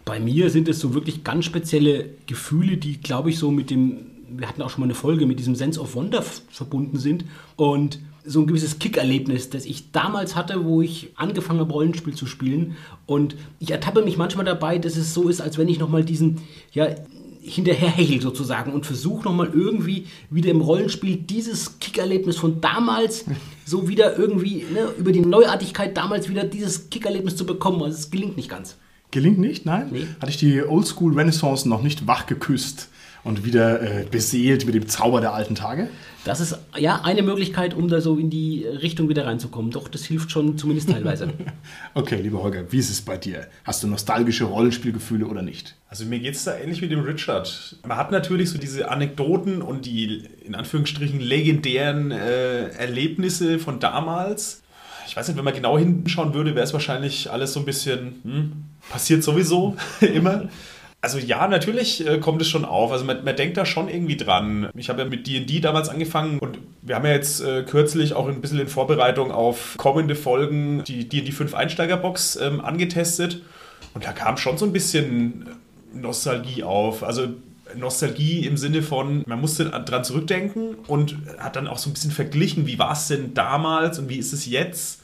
Bei 0.05 0.19
mir 0.19 0.51
sind 0.51 0.69
es 0.69 0.81
so 0.81 0.93
wirklich 0.93 1.23
ganz 1.23 1.45
spezielle 1.45 2.11
Gefühle, 2.27 2.77
die, 2.77 3.01
glaube 3.01 3.31
ich, 3.31 3.39
so 3.39 3.53
mit 3.53 3.71
dem, 3.71 3.99
wir 4.29 4.49
hatten 4.49 4.61
auch 4.61 4.71
schon 4.71 4.81
mal 4.81 4.87
eine 4.87 4.95
Folge, 4.95 5.25
mit 5.25 5.39
diesem 5.39 5.55
Sense 5.55 5.81
of 5.81 5.95
Wonder 5.95 6.23
verbunden 6.23 6.99
sind. 6.99 7.25
Und 7.57 8.01
so 8.25 8.41
ein 8.41 8.47
gewisses 8.47 8.79
Kick-Erlebnis, 8.79 9.51
das 9.51 9.65
ich 9.65 9.93
damals 9.93 10.37
hatte, 10.37 10.65
wo 10.65 10.83
ich 10.83 11.11
angefangen 11.17 11.61
habe, 11.61 11.73
Rollenspiel 11.73 12.15
zu 12.15 12.27
spielen. 12.27 12.77
Und 13.07 13.37
ich 13.61 13.71
ertappe 13.71 14.03
mich 14.03 14.17
manchmal 14.17 14.45
dabei, 14.45 14.79
dass 14.79 14.97
es 14.97 15.15
so 15.15 15.29
ist, 15.29 15.41
als 15.41 15.59
wenn 15.59 15.69
ich 15.69 15.79
nochmal 15.79 16.05
diesen, 16.05 16.39
ja, 16.73 16.89
hinterherhechel 17.43 18.21
sozusagen 18.21 18.73
und 18.73 18.87
versuche 18.87 19.25
nochmal 19.25 19.51
irgendwie 19.53 20.07
wieder 20.31 20.51
im 20.51 20.61
Rollenspiel 20.61 21.17
dieses 21.17 21.79
Kickerlebnis 21.79 22.37
von 22.37 22.61
damals 22.61 23.25
so 23.65 23.89
wieder 23.89 24.19
irgendwie 24.19 24.65
ne, 24.73 24.89
über 24.99 25.13
die 25.13 25.21
Neuartigkeit 25.21 25.97
damals 25.97 26.29
wieder 26.29 26.45
dieses 26.45 26.91
Kickerlebnis 26.91 27.37
zu 27.37 27.47
bekommen. 27.47 27.83
Also 27.83 27.99
es 27.99 28.11
gelingt 28.11 28.37
nicht 28.37 28.51
ganz. 28.51 28.77
Gelingt 29.11 29.39
nicht, 29.39 29.67
nein? 29.67 29.89
Nee. 29.91 30.07
Hatte 30.21 30.31
ich 30.31 30.37
die 30.37 30.63
Oldschool 30.63 31.15
Renaissance 31.15 31.69
noch 31.69 31.83
nicht 31.83 32.07
wach 32.07 32.27
geküsst 32.27 32.89
und 33.25 33.45
wieder 33.45 33.83
äh, 33.83 34.05
beseelt 34.11 34.67
mit 34.67 34.75
dem 34.75 34.89
Zauber 34.89 35.21
der 35.21 35.35
alten 35.35 35.55
Tage? 35.55 35.89
Das 36.25 36.41
ist 36.41 36.59
ja 36.77 37.01
eine 37.03 37.23
Möglichkeit, 37.23 37.73
um 37.75 37.89
da 37.89 38.01
so 38.01 38.19
in 38.19 38.29
die 38.29 38.65
Richtung 38.65 39.09
wieder 39.09 39.27
reinzukommen. 39.27 39.71
Doch, 39.71 39.89
das 39.89 40.05
hilft 40.05 40.31
schon 40.31 40.59
zumindest 40.59 40.91
teilweise. 40.91 41.29
Okay, 41.95 42.21
lieber 42.21 42.43
Holger, 42.43 42.71
wie 42.71 42.79
ist 42.79 42.91
es 42.91 43.01
bei 43.01 43.17
dir? 43.17 43.47
Hast 43.65 43.83
du 43.83 43.89
nostalgische 43.89 44.45
Rollenspielgefühle 44.45 45.27
oder 45.27 45.43
nicht? 45.43 45.75
Also 45.89 46.05
mir 46.05 46.21
geht 46.21 46.35
es 46.35 46.45
da 46.45 46.57
ähnlich 46.57 46.83
wie 46.83 46.89
dem 46.89 47.01
Richard. 47.01 47.77
Man 47.87 47.97
hat 47.97 48.13
natürlich 48.13 48.51
so 48.51 48.59
diese 48.59 48.91
Anekdoten 48.91 49.61
und 49.61 49.87
die 49.87 50.25
in 50.45 50.55
Anführungsstrichen 50.55 51.21
legendären 51.21 52.11
äh, 52.13 52.69
Erlebnisse 52.69 53.59
von 53.59 53.81
damals. 53.81 54.63
Ich 55.09 55.17
weiß 55.17 55.27
nicht, 55.27 55.37
wenn 55.37 55.45
man 55.45 55.55
genau 55.55 55.77
hinschauen 55.77 56.35
würde, 56.35 56.55
wäre 56.55 56.65
es 56.65 56.73
wahrscheinlich 56.73 57.31
alles 57.31 57.53
so 57.55 57.61
ein 57.61 57.67
bisschen, 57.67 58.21
hm, 58.23 58.53
passiert 58.89 59.25
sowieso 59.25 59.77
immer. 60.01 60.49
Also 61.03 61.19
ja, 61.19 61.49
natürlich 61.49 62.07
äh, 62.07 62.19
kommt 62.19 62.43
es 62.43 62.49
schon 62.49 62.65
auf. 62.65 62.93
Also 62.93 63.05
man, 63.05 63.25
man 63.25 63.35
denkt 63.35 63.57
da 63.57 63.65
schon 63.65 63.89
irgendwie 63.89 64.17
dran. 64.17 64.69
Ich 64.75 64.91
habe 64.91 65.01
ja 65.03 65.09
mit 65.09 65.27
D&D 65.27 65.61
damals 65.61 65.89
angefangen 65.89 66.39
und 66.39 66.59
wir 66.83 66.95
haben 66.95 67.07
ja 67.07 67.13
jetzt 67.13 67.41
äh, 67.41 67.63
kürzlich 67.63 68.13
auch 68.13 68.29
ein 68.29 68.41
bisschen 68.43 68.61
in 68.61 68.69
Vorbereitung 68.69 69.31
auf 69.33 69.77
kommende 69.79 70.15
Folgen 70.15 70.85
die 70.85 71.09
D&D 71.09 71.33
5 71.33 71.55
Einsteigerbox 71.55 72.37
ähm, 72.37 72.61
angetestet 72.61 73.41
und 73.95 74.05
da 74.05 74.13
kam 74.13 74.37
schon 74.37 74.59
so 74.59 74.67
ein 74.67 74.73
bisschen 74.73 75.47
Nostalgie 75.95 76.65
auf. 76.65 77.03
Also 77.03 77.29
Nostalgie 77.77 78.47
im 78.47 78.57
Sinne 78.57 78.83
von, 78.83 79.23
man 79.27 79.41
musste 79.41 79.67
dran 79.71 80.05
zurückdenken 80.05 80.75
und 80.87 81.17
hat 81.39 81.57
dann 81.57 81.67
auch 81.67 81.79
so 81.79 81.89
ein 81.89 81.95
bisschen 81.95 82.11
verglichen, 82.11 82.67
wie 82.67 82.79
war 82.79 82.93
es 82.93 83.09
denn 83.09 83.33
damals 83.33 83.99
und 83.99 84.09
wie 84.09 84.17
ist 84.17 84.33
es 84.33 84.47
jetzt? 84.47 85.03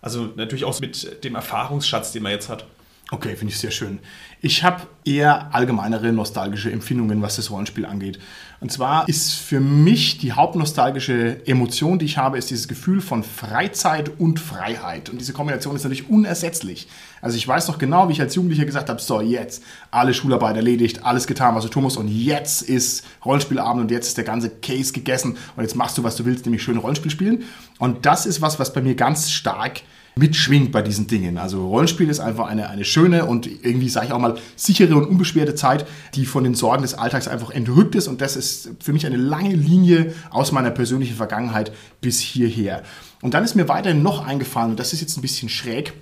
Also 0.00 0.32
natürlich 0.34 0.64
auch 0.64 0.80
mit 0.80 1.24
dem 1.24 1.34
Erfahrungsschatz, 1.34 2.12
den 2.12 2.22
man 2.22 2.32
jetzt 2.32 2.48
hat. 2.48 2.66
Okay, 3.10 3.36
finde 3.36 3.52
ich 3.52 3.60
sehr 3.60 3.70
schön. 3.70 4.00
Ich 4.46 4.62
habe 4.62 4.82
eher 5.04 5.52
allgemeinere 5.52 6.12
nostalgische 6.12 6.70
Empfindungen, 6.70 7.20
was 7.20 7.34
das 7.34 7.50
Rollenspiel 7.50 7.84
angeht. 7.84 8.20
Und 8.60 8.70
zwar 8.70 9.08
ist 9.08 9.32
für 9.32 9.58
mich 9.58 10.18
die 10.18 10.34
hauptnostalgische 10.34 11.44
Emotion, 11.48 11.98
die 11.98 12.04
ich 12.04 12.16
habe, 12.16 12.38
ist 12.38 12.48
dieses 12.48 12.68
Gefühl 12.68 13.00
von 13.00 13.24
Freizeit 13.24 14.20
und 14.20 14.38
Freiheit. 14.38 15.10
Und 15.10 15.20
diese 15.20 15.32
Kombination 15.32 15.74
ist 15.74 15.82
natürlich 15.82 16.08
unersetzlich. 16.08 16.86
Also 17.20 17.36
ich 17.36 17.48
weiß 17.48 17.66
noch 17.66 17.78
genau, 17.78 18.08
wie 18.08 18.12
ich 18.12 18.20
als 18.20 18.36
Jugendlicher 18.36 18.64
gesagt 18.64 18.88
habe, 18.88 19.00
so 19.00 19.20
jetzt 19.20 19.64
alle 19.90 20.14
Schularbeit 20.14 20.54
erledigt, 20.54 21.04
alles 21.04 21.26
getan, 21.26 21.56
was 21.56 21.64
du 21.64 21.68
tun 21.68 21.82
musst 21.82 21.96
und 21.96 22.06
jetzt 22.06 22.62
ist 22.62 23.04
Rollenspielabend 23.24 23.82
und 23.82 23.90
jetzt 23.90 24.06
ist 24.06 24.16
der 24.16 24.24
ganze 24.24 24.48
Case 24.48 24.92
gegessen 24.92 25.36
und 25.56 25.62
jetzt 25.64 25.74
machst 25.74 25.98
du, 25.98 26.04
was 26.04 26.14
du 26.14 26.24
willst, 26.24 26.46
nämlich 26.46 26.62
schön 26.62 26.78
Rollenspiel 26.78 27.10
spielen. 27.10 27.42
Und 27.80 28.06
das 28.06 28.26
ist 28.26 28.42
was, 28.42 28.60
was 28.60 28.72
bei 28.72 28.80
mir 28.80 28.94
ganz 28.94 29.32
stark 29.32 29.80
mitschwingt 30.18 30.72
bei 30.72 30.80
diesen 30.80 31.06
Dingen. 31.06 31.36
Also 31.36 31.68
Rollenspiel 31.68 32.08
ist 32.08 32.20
einfach 32.20 32.46
eine, 32.46 32.70
eine 32.70 32.86
schöne 32.86 33.26
und 33.26 33.46
irgendwie, 33.46 33.90
sage 33.90 34.06
ich 34.06 34.12
auch 34.12 34.18
mal, 34.18 34.36
sichere 34.56 34.96
und 34.96 35.04
unbeschwerte 35.04 35.54
Zeit, 35.54 35.86
die 36.14 36.24
von 36.24 36.42
den 36.42 36.54
Sorgen 36.54 36.80
des 36.80 36.94
Alltags 36.94 37.28
einfach 37.28 37.50
entrückt 37.50 37.94
ist. 37.94 38.08
Und 38.08 38.22
das 38.22 38.34
ist 38.34 38.70
für 38.80 38.94
mich 38.94 39.04
eine 39.04 39.18
lange 39.18 39.54
Linie 39.54 40.14
aus 40.30 40.52
meiner 40.52 40.70
persönlichen 40.70 41.16
Vergangenheit 41.16 41.70
bis 42.00 42.18
hierher. 42.18 42.82
Und 43.20 43.34
dann 43.34 43.44
ist 43.44 43.56
mir 43.56 43.68
weiterhin 43.68 44.02
noch 44.02 44.26
eingefallen, 44.26 44.70
und 44.70 44.80
das 44.80 44.94
ist 44.94 45.02
jetzt 45.02 45.18
ein 45.18 45.22
bisschen 45.22 45.50
schräg, 45.50 45.92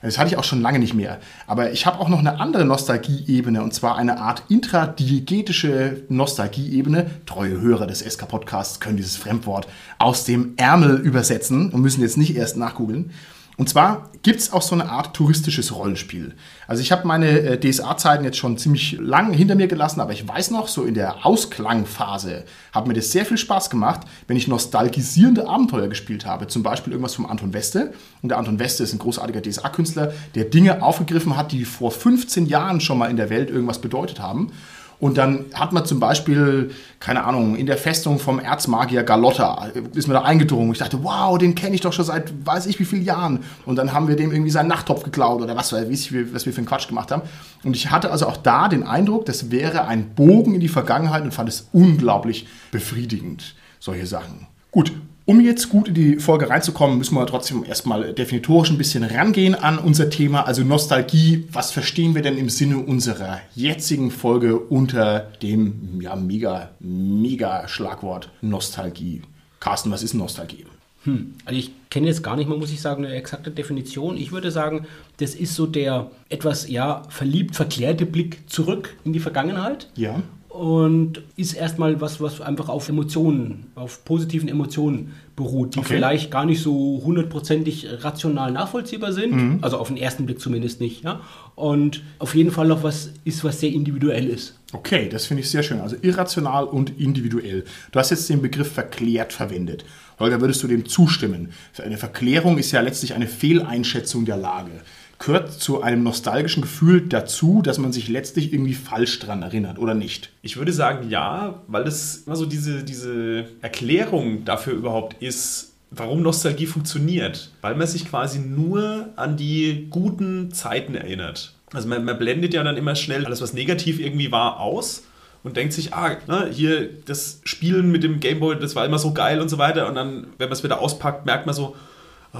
Das 0.00 0.16
hatte 0.16 0.28
ich 0.28 0.36
auch 0.36 0.44
schon 0.44 0.60
lange 0.60 0.78
nicht 0.78 0.94
mehr. 0.94 1.18
Aber 1.48 1.72
ich 1.72 1.86
habe 1.86 1.98
auch 1.98 2.08
noch 2.08 2.20
eine 2.20 2.38
andere 2.38 2.64
Nostalgieebene 2.64 3.60
und 3.62 3.74
zwar 3.74 3.96
eine 3.96 4.20
Art 4.20 4.44
intradiegetische 4.48 6.04
Nostalgieebene. 6.08 7.10
Treue 7.26 7.60
Hörer 7.60 7.88
des 7.88 8.00
SK-Podcasts 8.00 8.78
können 8.78 8.96
dieses 8.96 9.16
Fremdwort 9.16 9.66
aus 9.98 10.24
dem 10.24 10.52
Ärmel 10.56 11.00
übersetzen 11.00 11.70
und 11.70 11.80
müssen 11.80 12.02
jetzt 12.02 12.16
nicht 12.16 12.36
erst 12.36 12.56
nachgoogeln. 12.56 13.10
Und 13.58 13.70
zwar 13.70 14.10
gibt 14.22 14.40
es 14.40 14.52
auch 14.52 14.60
so 14.60 14.74
eine 14.74 14.90
Art 14.90 15.14
touristisches 15.16 15.74
Rollenspiel. 15.74 16.34
Also 16.66 16.82
ich 16.82 16.92
habe 16.92 17.06
meine 17.06 17.28
äh, 17.28 17.60
DSA-Zeiten 17.60 18.24
jetzt 18.24 18.36
schon 18.36 18.58
ziemlich 18.58 18.98
lang 19.00 19.32
hinter 19.32 19.54
mir 19.54 19.66
gelassen, 19.66 20.00
aber 20.00 20.12
ich 20.12 20.26
weiß 20.28 20.50
noch, 20.50 20.68
so 20.68 20.84
in 20.84 20.92
der 20.94 21.24
Ausklangphase 21.24 22.44
hat 22.72 22.86
mir 22.86 22.92
das 22.92 23.12
sehr 23.12 23.24
viel 23.24 23.38
Spaß 23.38 23.70
gemacht, 23.70 24.00
wenn 24.26 24.36
ich 24.36 24.46
nostalgisierende 24.46 25.48
Abenteuer 25.48 25.88
gespielt 25.88 26.26
habe. 26.26 26.48
Zum 26.48 26.62
Beispiel 26.62 26.92
irgendwas 26.92 27.14
vom 27.14 27.24
Anton 27.24 27.54
Weste. 27.54 27.94
Und 28.20 28.28
der 28.28 28.38
Anton 28.38 28.58
Weste 28.58 28.82
ist 28.82 28.92
ein 28.92 28.98
großartiger 28.98 29.40
DSA-Künstler, 29.40 30.12
der 30.34 30.44
Dinge 30.44 30.82
aufgegriffen 30.82 31.36
hat, 31.36 31.52
die 31.52 31.64
vor 31.64 31.92
15 31.92 32.46
Jahren 32.46 32.80
schon 32.80 32.98
mal 32.98 33.10
in 33.10 33.16
der 33.16 33.30
Welt 33.30 33.48
irgendwas 33.48 33.80
bedeutet 33.80 34.20
haben. 34.20 34.52
Und 34.98 35.18
dann 35.18 35.44
hat 35.54 35.72
man 35.72 35.84
zum 35.84 36.00
Beispiel, 36.00 36.70
keine 37.00 37.24
Ahnung, 37.24 37.56
in 37.56 37.66
der 37.66 37.76
Festung 37.76 38.18
vom 38.18 38.38
Erzmagier 38.38 39.02
Galotta, 39.02 39.70
ist 39.94 40.08
mir 40.08 40.14
da 40.14 40.22
eingedrungen. 40.22 40.72
Ich 40.72 40.78
dachte, 40.78 41.04
wow, 41.04 41.36
den 41.36 41.54
kenne 41.54 41.74
ich 41.74 41.82
doch 41.82 41.92
schon 41.92 42.04
seit 42.04 42.32
weiß 42.46 42.66
ich 42.66 42.78
wie 42.78 42.84
vielen 42.84 43.04
Jahren. 43.04 43.40
Und 43.66 43.76
dann 43.76 43.92
haben 43.92 44.08
wir 44.08 44.16
dem 44.16 44.32
irgendwie 44.32 44.50
seinen 44.50 44.68
Nachttopf 44.68 45.02
geklaut 45.02 45.42
oder 45.42 45.54
was 45.54 45.72
weiß 45.72 45.88
ich, 45.90 46.12
was 46.32 46.46
wir 46.46 46.52
für 46.52 46.58
einen 46.58 46.66
Quatsch 46.66 46.88
gemacht 46.88 47.10
haben. 47.10 47.22
Und 47.62 47.76
ich 47.76 47.90
hatte 47.90 48.10
also 48.10 48.26
auch 48.26 48.38
da 48.38 48.68
den 48.68 48.84
Eindruck, 48.84 49.26
das 49.26 49.50
wäre 49.50 49.86
ein 49.86 50.14
Bogen 50.14 50.54
in 50.54 50.60
die 50.60 50.68
Vergangenheit 50.68 51.22
und 51.22 51.34
fand 51.34 51.48
es 51.48 51.68
unglaublich 51.72 52.46
befriedigend, 52.70 53.54
solche 53.78 54.06
Sachen. 54.06 54.46
Gut, 54.70 54.92
um 55.28 55.40
jetzt 55.40 55.70
gut 55.70 55.88
in 55.88 55.94
die 55.94 56.16
Folge 56.16 56.48
reinzukommen, 56.48 56.98
müssen 56.98 57.16
wir 57.16 57.26
trotzdem 57.26 57.64
erstmal 57.64 58.12
definitorisch 58.12 58.70
ein 58.70 58.78
bisschen 58.78 59.02
rangehen 59.02 59.56
an 59.56 59.76
unser 59.76 60.08
Thema, 60.08 60.46
also 60.46 60.62
Nostalgie. 60.62 61.48
Was 61.50 61.72
verstehen 61.72 62.14
wir 62.14 62.22
denn 62.22 62.38
im 62.38 62.48
Sinne 62.48 62.78
unserer 62.78 63.40
jetzigen 63.56 64.12
Folge 64.12 64.56
unter 64.56 65.32
dem 65.42 66.00
ja, 66.00 66.14
mega, 66.14 66.70
mega 66.78 67.66
Schlagwort 67.66 68.30
Nostalgie? 68.40 69.22
Carsten, 69.58 69.90
was 69.90 70.04
ist 70.04 70.14
Nostalgie? 70.14 70.64
Hm. 71.02 71.34
Also 71.44 71.58
ich 71.58 71.72
kenne 71.90 72.06
jetzt 72.06 72.22
gar 72.22 72.36
nicht 72.36 72.48
mal, 72.48 72.56
muss 72.56 72.70
ich 72.70 72.80
sagen, 72.80 73.04
eine 73.04 73.14
exakte 73.14 73.50
Definition. 73.50 74.16
Ich 74.16 74.30
würde 74.30 74.52
sagen, 74.52 74.86
das 75.16 75.34
ist 75.34 75.56
so 75.56 75.66
der 75.66 76.08
etwas 76.28 76.68
ja 76.68 77.02
verliebt 77.08 77.56
verklärte 77.56 78.06
Blick 78.06 78.48
zurück 78.48 78.96
in 79.04 79.12
die 79.12 79.20
Vergangenheit. 79.20 79.88
Ja 79.96 80.22
und 80.56 81.22
ist 81.36 81.52
erstmal 81.52 82.00
was, 82.00 82.20
was 82.20 82.40
einfach 82.40 82.68
auf 82.68 82.88
Emotionen, 82.88 83.66
auf 83.74 84.04
positiven 84.04 84.48
Emotionen 84.48 85.12
beruht, 85.36 85.74
die 85.74 85.80
okay. 85.80 85.94
vielleicht 85.94 86.30
gar 86.30 86.46
nicht 86.46 86.62
so 86.62 87.02
hundertprozentig 87.04 87.86
rational 88.00 88.52
nachvollziehbar 88.52 89.12
sind, 89.12 89.32
mhm. 89.32 89.58
also 89.60 89.76
auf 89.76 89.88
den 89.88 89.98
ersten 89.98 90.24
Blick 90.24 90.40
zumindest 90.40 90.80
nicht, 90.80 91.04
ja. 91.04 91.20
Und 91.54 92.02
auf 92.18 92.34
jeden 92.34 92.50
Fall 92.50 92.66
noch 92.66 92.82
was 92.82 93.10
ist, 93.24 93.44
was 93.44 93.60
sehr 93.60 93.70
individuell 93.70 94.28
ist. 94.28 94.58
Okay, 94.72 95.08
das 95.08 95.26
finde 95.26 95.42
ich 95.42 95.50
sehr 95.50 95.62
schön. 95.62 95.80
Also 95.80 95.96
irrational 96.00 96.64
und 96.64 96.98
individuell. 96.98 97.64
Du 97.92 97.98
hast 97.98 98.10
jetzt 98.10 98.28
den 98.28 98.42
Begriff 98.42 98.72
verklärt 98.72 99.32
verwendet. 99.32 99.84
Holger, 100.18 100.40
würdest 100.40 100.62
du 100.62 100.66
dem 100.66 100.86
zustimmen? 100.86 101.50
Eine 101.82 101.98
Verklärung 101.98 102.58
ist 102.58 102.72
ja 102.72 102.80
letztlich 102.80 103.14
eine 103.14 103.26
Fehleinschätzung 103.26 104.24
der 104.24 104.38
Lage 104.38 104.70
gehört 105.18 105.52
zu 105.52 105.82
einem 105.82 106.02
nostalgischen 106.02 106.62
Gefühl 106.62 107.08
dazu, 107.08 107.62
dass 107.62 107.78
man 107.78 107.92
sich 107.92 108.08
letztlich 108.08 108.52
irgendwie 108.52 108.74
falsch 108.74 109.18
dran 109.18 109.42
erinnert, 109.42 109.78
oder 109.78 109.94
nicht? 109.94 110.30
Ich 110.42 110.56
würde 110.56 110.72
sagen 110.72 111.08
ja, 111.08 111.62
weil 111.68 111.84
das 111.84 112.24
immer 112.26 112.36
so 112.36 112.46
diese, 112.46 112.84
diese 112.84 113.46
Erklärung 113.62 114.44
dafür 114.44 114.74
überhaupt 114.74 115.22
ist, 115.22 115.74
warum 115.90 116.22
Nostalgie 116.22 116.66
funktioniert. 116.66 117.50
Weil 117.62 117.74
man 117.74 117.86
sich 117.86 118.08
quasi 118.08 118.38
nur 118.38 119.08
an 119.16 119.36
die 119.36 119.86
guten 119.90 120.52
Zeiten 120.52 120.94
erinnert. 120.94 121.54
Also 121.72 121.88
man, 121.88 122.04
man 122.04 122.18
blendet 122.18 122.54
ja 122.54 122.62
dann 122.62 122.76
immer 122.76 122.94
schnell 122.94 123.24
alles, 123.24 123.40
was 123.40 123.52
negativ 123.52 123.98
irgendwie 123.98 124.30
war, 124.30 124.60
aus 124.60 125.04
und 125.42 125.56
denkt 125.56 125.72
sich, 125.72 125.94
ah, 125.94 126.16
ne, 126.26 126.50
hier 126.52 126.88
das 127.04 127.40
Spielen 127.44 127.90
mit 127.90 128.02
dem 128.02 128.20
Gameboy, 128.20 128.56
das 128.58 128.74
war 128.74 128.84
immer 128.84 128.98
so 128.98 129.12
geil 129.12 129.40
und 129.40 129.48
so 129.48 129.58
weiter. 129.58 129.88
Und 129.88 129.94
dann, 129.94 130.26
wenn 130.38 130.48
man 130.48 130.52
es 130.52 130.64
wieder 130.64 130.80
auspackt, 130.80 131.24
merkt 131.24 131.46
man 131.46 131.54
so, 131.54 131.76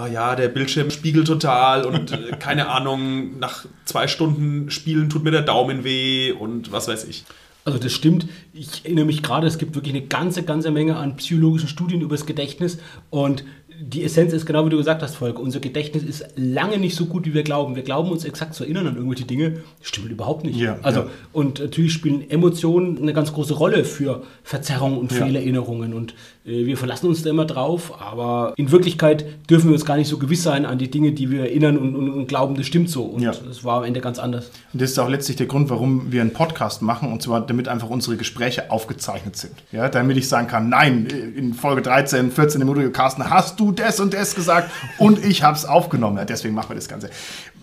oh 0.00 0.06
ja, 0.06 0.36
der 0.36 0.48
Bildschirm 0.48 0.90
spiegelt 0.90 1.26
total 1.26 1.84
und 1.84 2.12
äh, 2.12 2.36
keine 2.38 2.68
Ahnung, 2.68 3.38
nach 3.38 3.66
zwei 3.84 4.08
Stunden 4.08 4.70
Spielen 4.70 5.08
tut 5.08 5.24
mir 5.24 5.30
der 5.30 5.42
Daumen 5.42 5.84
weh 5.84 6.32
und 6.32 6.72
was 6.72 6.88
weiß 6.88 7.04
ich. 7.04 7.24
Also 7.64 7.80
das 7.80 7.92
stimmt. 7.92 8.28
Ich 8.52 8.84
erinnere 8.84 9.06
mich 9.06 9.24
gerade, 9.24 9.46
es 9.46 9.58
gibt 9.58 9.74
wirklich 9.74 9.94
eine 9.94 10.06
ganze, 10.06 10.44
ganze 10.44 10.70
Menge 10.70 10.96
an 10.96 11.16
psychologischen 11.16 11.68
Studien 11.68 12.00
über 12.00 12.14
das 12.14 12.24
Gedächtnis 12.24 12.78
und 13.10 13.44
die 13.78 14.04
Essenz 14.04 14.32
ist 14.32 14.46
genau 14.46 14.64
wie 14.64 14.70
du 14.70 14.76
gesagt 14.76 15.02
hast, 15.02 15.16
Volker. 15.16 15.40
Unser 15.40 15.60
Gedächtnis 15.60 16.02
ist 16.02 16.24
lange 16.36 16.78
nicht 16.78 16.96
so 16.96 17.06
gut, 17.06 17.26
wie 17.26 17.34
wir 17.34 17.42
glauben. 17.42 17.76
Wir 17.76 17.82
glauben 17.82 18.10
uns 18.10 18.24
exakt 18.24 18.54
zu 18.54 18.64
erinnern 18.64 18.86
an 18.86 18.96
irgendwelche 18.96 19.24
Dinge. 19.24 19.60
Das 19.78 19.88
stimmt 19.88 20.10
überhaupt 20.10 20.44
nicht. 20.44 20.58
Ja, 20.58 20.78
also, 20.82 21.00
ja. 21.00 21.06
Und 21.32 21.60
natürlich 21.60 21.92
spielen 21.92 22.28
Emotionen 22.30 22.98
eine 22.98 23.12
ganz 23.12 23.32
große 23.32 23.54
Rolle 23.54 23.84
für 23.84 24.22
Verzerrungen 24.42 24.98
und 24.98 25.12
ja. 25.12 25.24
Fehlerinnerungen. 25.24 25.92
Und 25.92 26.14
äh, 26.44 26.64
wir 26.64 26.76
verlassen 26.76 27.08
uns 27.08 27.22
da 27.22 27.30
immer 27.30 27.44
drauf. 27.44 28.00
Aber 28.00 28.54
in 28.56 28.70
Wirklichkeit 28.70 29.26
dürfen 29.50 29.68
wir 29.68 29.74
uns 29.74 29.84
gar 29.84 29.96
nicht 29.96 30.08
so 30.08 30.18
gewiss 30.18 30.42
sein 30.42 30.64
an 30.64 30.78
die 30.78 30.90
Dinge, 30.90 31.12
die 31.12 31.30
wir 31.30 31.42
erinnern 31.42 31.76
und, 31.76 31.94
und, 31.94 32.10
und 32.10 32.26
glauben, 32.28 32.54
das 32.54 32.66
stimmt 32.66 32.88
so. 32.88 33.04
Und 33.04 33.24
das 33.24 33.64
war 33.64 33.78
am 33.78 33.84
Ende 33.84 34.00
ganz 34.00 34.18
anders. 34.18 34.50
Und 34.72 34.80
das 34.80 34.90
ist 34.90 34.98
auch 34.98 35.08
letztlich 35.08 35.36
der 35.36 35.46
Grund, 35.46 35.68
warum 35.70 36.12
wir 36.12 36.22
einen 36.22 36.32
Podcast 36.32 36.82
machen. 36.82 37.12
Und 37.12 37.22
zwar, 37.22 37.46
damit 37.46 37.68
einfach 37.68 37.90
unsere 37.90 38.16
Gespräche 38.16 38.70
aufgezeichnet 38.70 39.36
sind. 39.36 39.54
Ja, 39.70 39.88
damit 39.88 40.16
ich 40.16 40.28
sagen 40.28 40.48
kann, 40.48 40.68
nein, 40.68 41.06
in 41.36 41.52
Folge 41.52 41.82
13, 41.82 42.30
14 42.30 42.60
im 42.60 42.68
Audio 42.68 42.90
Carsten, 42.90 43.28
hast 43.28 43.60
du 43.60 43.65
das 43.72 44.00
und 44.00 44.14
das 44.14 44.34
gesagt 44.34 44.70
und 44.98 45.24
ich 45.24 45.42
habe 45.42 45.56
es 45.56 45.64
aufgenommen. 45.64 46.24
Deswegen 46.28 46.54
machen 46.54 46.70
wir 46.70 46.76
das 46.76 46.88
Ganze. 46.88 47.10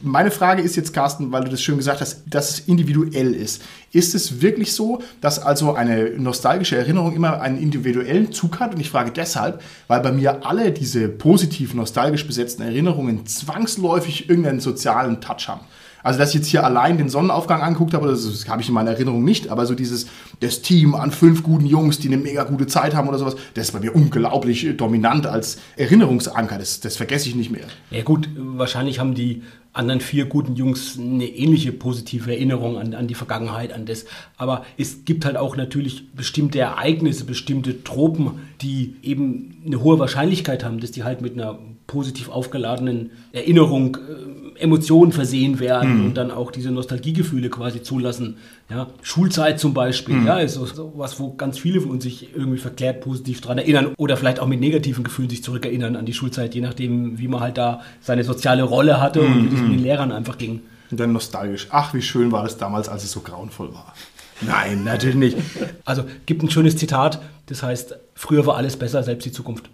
Meine 0.01 0.31
Frage 0.31 0.61
ist 0.61 0.75
jetzt, 0.75 0.93
Carsten, 0.93 1.31
weil 1.31 1.45
du 1.45 1.51
das 1.51 1.61
schön 1.61 1.77
gesagt 1.77 2.01
hast, 2.01 2.23
dass 2.25 2.49
es 2.49 2.59
individuell 2.59 3.33
ist. 3.33 3.61
Ist 3.91 4.15
es 4.15 4.41
wirklich 4.41 4.73
so, 4.73 5.01
dass 5.21 5.39
also 5.39 5.75
eine 5.75 6.09
nostalgische 6.11 6.77
Erinnerung 6.77 7.15
immer 7.15 7.41
einen 7.41 7.57
individuellen 7.57 8.31
Zug 8.33 8.59
hat? 8.59 8.73
Und 8.75 8.81
ich 8.81 8.89
frage 8.89 9.11
deshalb, 9.11 9.61
weil 9.87 10.01
bei 10.01 10.11
mir 10.11 10.45
alle 10.45 10.71
diese 10.71 11.07
positiv 11.07 11.73
nostalgisch 11.73 12.27
besetzten 12.27 12.63
Erinnerungen 12.63 13.25
zwangsläufig 13.25 14.29
irgendeinen 14.29 14.59
sozialen 14.59 15.21
Touch 15.21 15.47
haben. 15.47 15.61
Also, 16.03 16.19
dass 16.19 16.29
ich 16.29 16.35
jetzt 16.35 16.47
hier 16.47 16.63
allein 16.63 16.97
den 16.97 17.09
Sonnenaufgang 17.09 17.61
angeguckt 17.61 17.93
habe, 17.93 18.07
das, 18.07 18.23
das 18.23 18.47
habe 18.47 18.61
ich 18.61 18.67
in 18.67 18.73
meiner 18.73 18.91
Erinnerung 18.91 19.23
nicht, 19.23 19.47
aber 19.49 19.65
so 19.65 19.73
dieses, 19.73 20.07
das 20.41 20.61
Team 20.61 20.95
an 20.95 21.11
fünf 21.11 21.43
guten 21.43 21.65
Jungs, 21.65 21.97
die 21.99 22.09
eine 22.09 22.17
mega 22.17 22.43
gute 22.43 22.67
Zeit 22.67 22.93
haben 22.93 23.07
oder 23.07 23.17
sowas, 23.17 23.35
das 23.53 23.67
ist 23.67 23.71
bei 23.71 23.79
mir 23.79 23.95
unglaublich 23.95 24.75
dominant 24.77 25.25
als 25.25 25.57
Erinnerungsanker. 25.77 26.57
Das, 26.57 26.81
das 26.81 26.97
vergesse 26.97 27.29
ich 27.29 27.35
nicht 27.35 27.51
mehr. 27.51 27.65
Ja, 27.89 28.03
gut, 28.03 28.29
wahrscheinlich 28.35 28.99
haben 28.99 29.15
die 29.15 29.43
anderen 29.73 30.01
vier 30.01 30.25
guten 30.25 30.55
Jungs 30.55 30.99
eine 30.99 31.25
ähnliche 31.25 31.71
positive 31.71 32.31
Erinnerung 32.31 32.77
an, 32.77 32.93
an 32.93 33.07
die 33.07 33.15
Vergangenheit, 33.15 33.73
an 33.73 33.85
das. 33.85 34.05
Aber 34.37 34.65
es 34.77 35.03
gibt 35.05 35.25
halt 35.25 35.35
auch 35.35 35.55
natürlich 35.55 36.13
bestimmte 36.13 36.59
Ereignisse, 36.59 37.25
bestimmte 37.25 37.83
Tropen, 37.83 38.39
die 38.61 38.95
eben 39.01 39.63
eine 39.65 39.81
hohe 39.81 39.97
Wahrscheinlichkeit 39.97 40.63
haben, 40.63 40.79
dass 40.79 40.91
die 40.91 41.03
halt 41.03 41.21
mit 41.21 41.33
einer 41.33 41.57
positiv 41.93 42.29
aufgeladenen 42.29 43.11
Erinnerung, 43.31 43.97
äh, 43.97 44.59
Emotionen 44.59 45.11
versehen 45.11 45.59
werden 45.59 45.99
mhm. 45.99 46.05
und 46.05 46.13
dann 46.15 46.31
auch 46.31 46.49
diese 46.51 46.71
Nostalgiegefühle 46.71 47.49
quasi 47.49 47.83
zulassen. 47.83 48.37
Ja, 48.69 48.87
Schulzeit 49.03 49.59
zum 49.59 49.75
Beispiel, 49.75 50.15
mhm. 50.15 50.25
ja, 50.27 50.39
ist 50.39 50.55
so, 50.55 50.65
so, 50.65 50.93
was, 50.95 51.19
wo 51.19 51.35
ganz 51.35 51.59
viele 51.59 51.81
von 51.81 51.91
uns 51.91 52.03
sich 52.03 52.35
irgendwie 52.35 52.57
verklärt 52.57 53.01
positiv 53.01 53.41
daran 53.41 53.59
erinnern 53.59 53.93
oder 53.97 54.17
vielleicht 54.17 54.39
auch 54.39 54.47
mit 54.47 54.59
negativen 54.59 55.03
Gefühlen 55.03 55.29
sich 55.29 55.43
zurückerinnern 55.43 55.95
an 55.95 56.07
die 56.07 56.13
Schulzeit, 56.13 56.55
je 56.55 56.61
nachdem, 56.61 57.19
wie 57.19 57.27
man 57.27 57.41
halt 57.41 57.59
da 57.59 57.81
seine 58.01 58.23
soziale 58.23 58.63
Rolle 58.63 58.99
hatte 58.99 59.21
mhm. 59.21 59.33
und 59.33 59.45
wie 59.45 59.49
das 59.49 59.61
mit 59.61 59.71
den 59.71 59.77
mhm. 59.77 59.83
Lehrern 59.83 60.11
einfach 60.11 60.39
ging. 60.39 60.61
Und 60.89 60.99
dann 60.99 61.13
nostalgisch. 61.13 61.67
Ach, 61.69 61.93
wie 61.93 62.01
schön 62.01 62.31
war 62.31 62.43
das 62.43 62.57
damals, 62.57 62.89
als 62.89 63.03
es 63.03 63.11
so 63.11 63.21
grauenvoll 63.21 63.71
war. 63.73 63.93
Nein, 64.41 64.83
natürlich 64.83 65.15
nicht. 65.15 65.37
Also 65.85 66.05
gibt 66.25 66.41
ein 66.41 66.49
schönes 66.49 66.75
Zitat, 66.75 67.21
das 67.45 67.61
heißt, 67.61 67.95
früher 68.15 68.45
war 68.47 68.57
alles 68.57 68.77
besser, 68.77 69.03
selbst 69.03 69.25
die 69.25 69.31
Zukunft. 69.31 69.69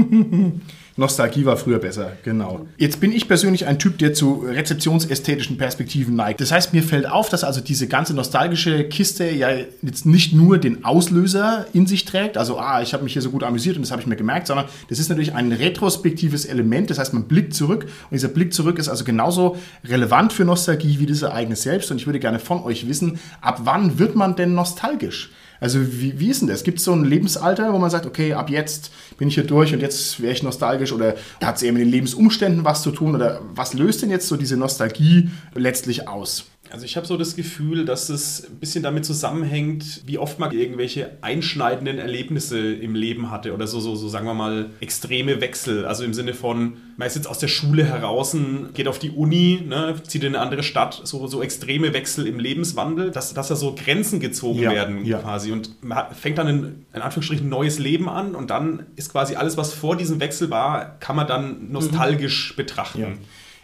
Nostalgie 1.00 1.46
war 1.46 1.56
früher 1.56 1.78
besser, 1.78 2.12
genau. 2.24 2.66
Jetzt 2.76 3.00
bin 3.00 3.10
ich 3.10 3.26
persönlich 3.26 3.66
ein 3.66 3.78
Typ, 3.78 3.96
der 3.98 4.12
zu 4.12 4.44
rezeptionsästhetischen 4.46 5.56
Perspektiven 5.56 6.14
neigt. 6.14 6.42
Das 6.42 6.52
heißt, 6.52 6.74
mir 6.74 6.82
fällt 6.82 7.08
auf, 7.08 7.30
dass 7.30 7.42
also 7.42 7.62
diese 7.62 7.88
ganze 7.88 8.12
nostalgische 8.12 8.84
Kiste 8.84 9.30
ja 9.30 9.48
jetzt 9.80 10.04
nicht 10.04 10.34
nur 10.34 10.58
den 10.58 10.84
Auslöser 10.84 11.66
in 11.72 11.86
sich 11.86 12.04
trägt, 12.04 12.36
also 12.36 12.58
ah, 12.58 12.82
ich 12.82 12.92
habe 12.92 13.04
mich 13.04 13.14
hier 13.14 13.22
so 13.22 13.30
gut 13.30 13.44
amüsiert 13.44 13.76
und 13.76 13.82
das 13.82 13.92
habe 13.92 14.02
ich 14.02 14.06
mir 14.06 14.16
gemerkt, 14.16 14.46
sondern 14.46 14.66
das 14.88 14.98
ist 14.98 15.08
natürlich 15.08 15.32
ein 15.32 15.52
retrospektives 15.52 16.44
Element, 16.44 16.90
das 16.90 16.98
heißt, 16.98 17.14
man 17.14 17.24
blickt 17.24 17.54
zurück 17.54 17.84
und 17.84 18.12
dieser 18.12 18.28
Blick 18.28 18.52
zurück 18.52 18.78
ist 18.78 18.90
also 18.90 19.04
genauso 19.04 19.56
relevant 19.84 20.34
für 20.34 20.44
Nostalgie 20.44 20.98
wie 20.98 21.06
das 21.06 21.22
Ereignis 21.22 21.62
selbst 21.62 21.90
und 21.90 21.96
ich 21.96 22.06
würde 22.06 22.20
gerne 22.20 22.40
von 22.40 22.62
euch 22.62 22.88
wissen, 22.88 23.18
ab 23.40 23.62
wann 23.64 23.98
wird 23.98 24.16
man 24.16 24.36
denn 24.36 24.54
nostalgisch? 24.54 25.30
Also 25.60 25.80
wie, 25.80 26.18
wie 26.18 26.30
ist 26.30 26.40
denn 26.40 26.48
das? 26.48 26.64
Gibt 26.64 26.78
es 26.78 26.84
so 26.84 26.92
ein 26.92 27.04
Lebensalter, 27.04 27.72
wo 27.72 27.78
man 27.78 27.90
sagt, 27.90 28.06
okay, 28.06 28.32
ab 28.32 28.50
jetzt 28.50 28.90
bin 29.18 29.28
ich 29.28 29.34
hier 29.34 29.44
durch 29.44 29.72
und 29.74 29.80
jetzt 29.80 30.20
wäre 30.20 30.32
ich 30.32 30.42
nostalgisch 30.42 30.92
oder 30.92 31.14
hat 31.42 31.56
es 31.56 31.62
eher 31.62 31.72
mit 31.72 31.82
den 31.82 31.90
Lebensumständen 31.90 32.64
was 32.64 32.82
zu 32.82 32.90
tun 32.90 33.14
oder 33.14 33.40
was 33.54 33.74
löst 33.74 34.02
denn 34.02 34.10
jetzt 34.10 34.26
so 34.26 34.36
diese 34.36 34.56
Nostalgie 34.56 35.30
letztlich 35.54 36.08
aus? 36.08 36.46
Also 36.72 36.84
ich 36.84 36.96
habe 36.96 37.06
so 37.06 37.16
das 37.16 37.36
Gefühl, 37.36 37.84
dass 37.84 38.08
es 38.08 38.44
ein 38.48 38.56
bisschen 38.56 38.82
damit 38.82 39.04
zusammenhängt, 39.04 40.02
wie 40.06 40.18
oft 40.18 40.38
man 40.38 40.52
irgendwelche 40.52 41.18
einschneidenden 41.20 41.98
Erlebnisse 41.98 42.72
im 42.72 42.94
Leben 42.94 43.30
hatte 43.30 43.52
oder 43.54 43.66
so, 43.66 43.80
so, 43.80 43.96
so 43.96 44.08
sagen 44.08 44.26
wir 44.26 44.34
mal, 44.34 44.70
extreme 44.80 45.40
Wechsel. 45.40 45.84
Also 45.84 46.04
im 46.04 46.14
Sinne 46.14 46.34
von, 46.34 46.76
man 46.96 47.06
ist 47.06 47.16
jetzt 47.16 47.26
aus 47.26 47.38
der 47.38 47.48
Schule 47.48 47.84
heraus, 47.84 48.36
geht 48.74 48.86
auf 48.86 48.98
die 48.98 49.10
Uni, 49.10 49.62
ne, 49.66 49.96
zieht 50.06 50.22
in 50.22 50.34
eine 50.34 50.44
andere 50.44 50.62
Stadt, 50.62 51.00
so, 51.04 51.26
so 51.26 51.42
extreme 51.42 51.92
Wechsel 51.92 52.26
im 52.26 52.38
Lebenswandel, 52.38 53.10
dass, 53.10 53.34
dass 53.34 53.48
da 53.48 53.56
so 53.56 53.74
Grenzen 53.74 54.20
gezogen 54.20 54.60
Ja, 54.60 54.70
werden 54.70 55.04
ja. 55.04 55.18
quasi. 55.18 55.50
Und 55.52 55.82
man 55.82 56.14
fängt 56.14 56.38
dann 56.38 56.46
ein, 56.46 56.86
in 56.94 57.00
Anführungsstrichen, 57.00 57.48
neues 57.48 57.78
Leben 57.78 58.08
an 58.08 58.34
und 58.34 58.50
dann 58.50 58.86
ist 58.96 59.10
quasi 59.10 59.34
alles, 59.34 59.56
was 59.56 59.72
vor 59.72 59.96
diesem 59.96 60.20
Wechsel 60.20 60.50
war, 60.50 60.98
kann 61.00 61.16
man 61.16 61.26
dann 61.26 61.72
nostalgisch 61.72 62.54
betrachten. 62.56 63.00
Ja. 63.00 63.08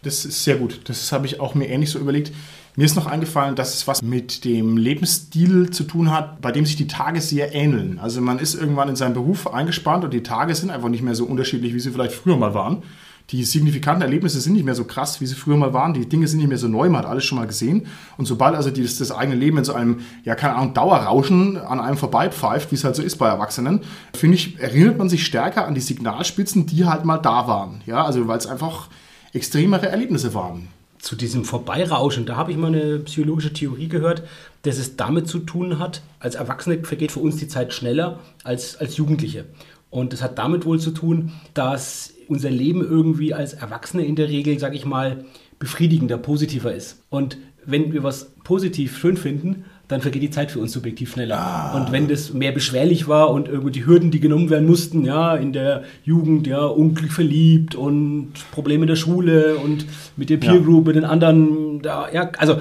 Das 0.03 0.25
ist 0.25 0.45
sehr 0.45 0.57
gut. 0.57 0.81
Das 0.85 1.11
habe 1.13 1.27
ich 1.27 1.41
auch 1.41 1.55
mir 1.55 1.69
ähnlich 1.69 1.91
so 1.91 1.99
überlegt. 1.99 2.33
Mir 2.79 2.85
ist 2.85 2.95
noch 2.95 3.07
eingefallen, 3.07 3.55
dass 3.55 3.73
es 3.73 3.89
was 3.89 4.03
mit 4.03 4.45
dem 4.45 4.77
Lebensstil 4.77 5.71
zu 5.71 5.85
tun 5.85 6.13
hat, 6.13 6.43
bei 6.43 6.53
dem 6.53 6.67
sich 6.67 6.77
die 6.77 6.87
Tage 6.87 7.23
sehr 7.23 7.55
ähneln. 7.55 7.99
Also 7.99 8.21
man 8.21 8.39
ist 8.39 8.55
irgendwann 8.55 8.91
in 8.91 8.97
seinen 8.97 9.15
Beruf 9.15 9.47
eingespannt 9.47 10.05
und 10.05 10.13
die 10.13 10.23
Tage 10.23 10.55
sind 10.55 10.69
einfach 10.69 10.91
nicht 10.91 11.03
mehr 11.03 11.15
so 11.15 11.25
unterschiedlich, 11.25 11.73
wie 11.73 11.81
sie 11.81 11.91
vielleicht 11.91 12.13
früher 12.13 12.37
mal 12.37 12.53
waren. 12.53 12.83
Die 13.31 13.45
signifikanten 13.45 14.03
Erlebnisse 14.03 14.43
sind 14.43 14.53
nicht 14.53 14.67
mehr 14.67 14.75
so 14.75 14.85
krass, 14.85 15.23
wie 15.23 15.27
sie 15.27 15.35
früher 15.35 15.57
mal 15.57 15.73
waren. 15.73 15.95
Die 15.95 16.07
Dinge 16.07 16.29
sind 16.29 16.39
nicht 16.39 16.49
mehr 16.49 16.59
so 16.59 16.69
neu, 16.69 16.91
man 16.91 17.03
hat 17.03 17.11
alles 17.11 17.25
schon 17.25 17.39
mal 17.39 17.47
gesehen. 17.47 17.87
Und 18.19 18.27
sobald 18.27 18.55
also 18.55 18.69
das, 18.69 18.99
das 18.99 19.11
eigene 19.11 19.37
Leben 19.37 19.57
in 19.57 19.65
so 19.65 19.73
einem, 19.73 20.01
ja, 20.25 20.35
keine 20.35 20.57
Ahnung, 20.57 20.75
Dauerrauschen 20.75 21.57
an 21.57 21.81
einem 21.81 21.97
vorbeipfeift, 21.97 22.71
wie 22.73 22.75
es 22.75 22.85
halt 22.85 22.95
so 22.95 23.03
ist 23.03 23.17
bei 23.17 23.27
Erwachsenen, 23.27 23.81
finde 24.15 24.35
ich, 24.35 24.61
erinnert 24.61 24.99
man 24.99 25.09
sich 25.09 25.25
stärker 25.25 25.67
an 25.67 25.75
die 25.75 25.81
Signalspitzen, 25.81 26.67
die 26.67 26.85
halt 26.85 27.07
mal 27.07 27.17
da 27.17 27.49
waren. 27.49 27.81
Ja, 27.87 28.05
also 28.05 28.29
weil 28.29 28.37
es 28.37 28.47
einfach 28.47 28.91
extremere 29.33 29.89
Erlebnisse 29.89 30.35
waren. 30.35 30.69
Zu 30.99 31.17
diesem 31.17 31.45
Vorbeirauschen, 31.45 32.27
da 32.27 32.37
habe 32.37 32.51
ich 32.51 32.57
mal 32.57 32.69
eine 32.69 32.99
psychologische 33.01 33.53
Theorie 33.53 33.89
gehört, 33.89 34.23
dass 34.63 34.79
es 34.79 34.97
damit 34.97 35.29
zu 35.29 35.41
tun 35.41 35.79
hat, 35.79 36.03
als 36.19 36.35
Erwachsene 36.35 36.83
vergeht 36.85 37.13
für 37.13 37.21
uns 37.21 37.37
die 37.37 37.49
Zeit 37.49 37.73
schneller 37.73 38.21
als 38.45 38.77
als 38.77 38.97
Jugendliche. 38.97 39.47
Und 39.91 40.13
das 40.13 40.23
hat 40.23 40.39
damit 40.39 40.65
wohl 40.65 40.81
zu 40.81 40.91
tun, 40.91 41.33
dass 41.55 42.13
unser 42.29 42.51
Leben 42.51 42.83
irgendwie 42.83 43.35
als 43.35 43.53
Erwachsene 43.55 44.05
in 44.05 44.17
der 44.17 44.29
Regel, 44.29 44.59
sage 44.59 44.77
ich 44.77 44.85
mal, 44.85 45.25
befriedigender, 45.59 46.19
positiver 46.19 46.75
ist. 46.75 47.03
Und 47.09 47.39
wenn 47.65 47.93
wir 47.93 48.03
was 48.03 48.31
positiv 48.45 48.99
schön 48.99 49.17
finden, 49.17 49.65
dann 49.89 50.01
vergeht 50.01 50.23
die 50.23 50.31
Zeit 50.31 50.51
für 50.51 50.59
uns 50.59 50.73
subjektiv 50.73 51.13
schneller. 51.13 51.73
Und 51.77 51.93
wenn 51.93 52.09
das 52.09 52.33
mehr 52.33 52.53
beschwerlich 52.53 53.07
war 53.07 53.31
und 53.31 53.49
irgendwie 53.49 53.71
die 53.71 53.87
Hürden, 53.87 54.11
die 54.11 54.19
genommen 54.21 54.51
werden 54.51 54.67
mussten, 54.67 55.05
ja, 55.05 55.37
in 55.37 55.53
der 55.53 55.85
Jugend, 56.05 56.47
ja, 56.47 56.65
unglücklich 56.65 57.13
verliebt 57.13 57.75
und 57.77 58.33
Probleme 58.51 58.83
in 58.83 58.89
der 58.89 58.97
Schule 58.97 59.57
und 59.57 59.87
mit 60.17 60.29
der 60.31 60.39
Peer 60.39 60.55
Ja. 60.55 60.61
Group, 60.61 60.87
mit 60.87 60.97
den 60.97 61.05
anderen, 61.05 61.83
da, 61.83 62.09
ja, 62.13 62.31
also 62.39 62.55
äh, 62.55 62.59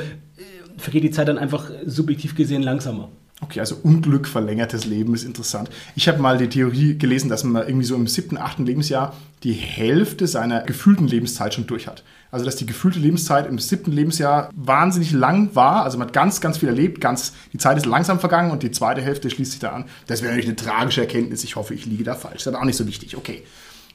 vergeht 0.78 1.04
die 1.04 1.12
Zeit 1.12 1.28
dann 1.28 1.40
einfach 1.40 1.72
subjektiv 1.86 2.36
gesehen 2.36 2.62
langsamer. 2.62 3.10
Okay, 3.42 3.60
also 3.60 3.76
Unglück, 3.84 4.28
verlängertes 4.28 4.86
Leben 4.86 5.14
ist 5.14 5.26
interessant. 5.26 5.70
Ich 5.96 6.08
habe 6.08 6.22
mal 6.22 6.38
die 6.38 6.48
Theorie 6.48 6.98
gelesen, 6.98 7.30
dass 7.30 7.44
man 7.44 7.68
irgendwie 7.68 7.86
so 7.86 7.96
im 7.96 8.08
siebten, 8.08 8.38
achten 8.38 8.66
Lebensjahr 8.66 9.14
die 9.44 9.52
Hälfte 9.52 10.26
seiner 10.26 10.62
gefühlten 10.62 11.06
Lebenszeit 11.06 11.54
schon 11.54 11.68
durch 11.68 11.88
hat. 11.88 12.04
Also 12.32 12.46
dass 12.46 12.56
die 12.56 12.66
gefühlte 12.66 12.98
Lebenszeit 12.98 13.46
im 13.48 13.60
siebten 13.60 13.92
Lebensjahr 13.92 14.50
wahnsinnig 14.56 15.12
lang 15.12 15.54
war. 15.54 15.84
Also 15.84 15.98
man 15.98 16.08
hat 16.08 16.14
ganz, 16.14 16.40
ganz 16.40 16.60
viel 16.60 16.70
erlebt, 16.70 17.02
ganz, 17.02 17.34
die 17.52 17.58
Zeit 17.58 17.78
ist 17.78 17.86
langsam 17.86 18.22
vergangen 18.22 18.52
und 18.52 18.64
die 18.64 18.72
zweite 18.72 19.02
Hälfte 19.02 19.30
schließt 19.30 19.52
sich 19.52 19.60
da 19.60 19.72
an. 19.72 19.86
Das 20.08 20.22
wäre 20.22 20.32
natürlich 20.32 20.50
eine 20.50 20.56
tragische 20.56 21.02
Erkenntnis. 21.02 21.44
Ich 21.44 21.58
hoffe, 21.58 21.74
ich 21.74 21.86
liege 21.86 22.06
da 22.06 22.16
falsch. 22.16 22.36
Das 22.36 22.44
ist 22.44 22.48
aber 22.48 22.62
auch 22.62 22.66
nicht 22.66 22.78
so 22.78 22.88
wichtig. 22.88 23.18
Okay. 23.18 23.44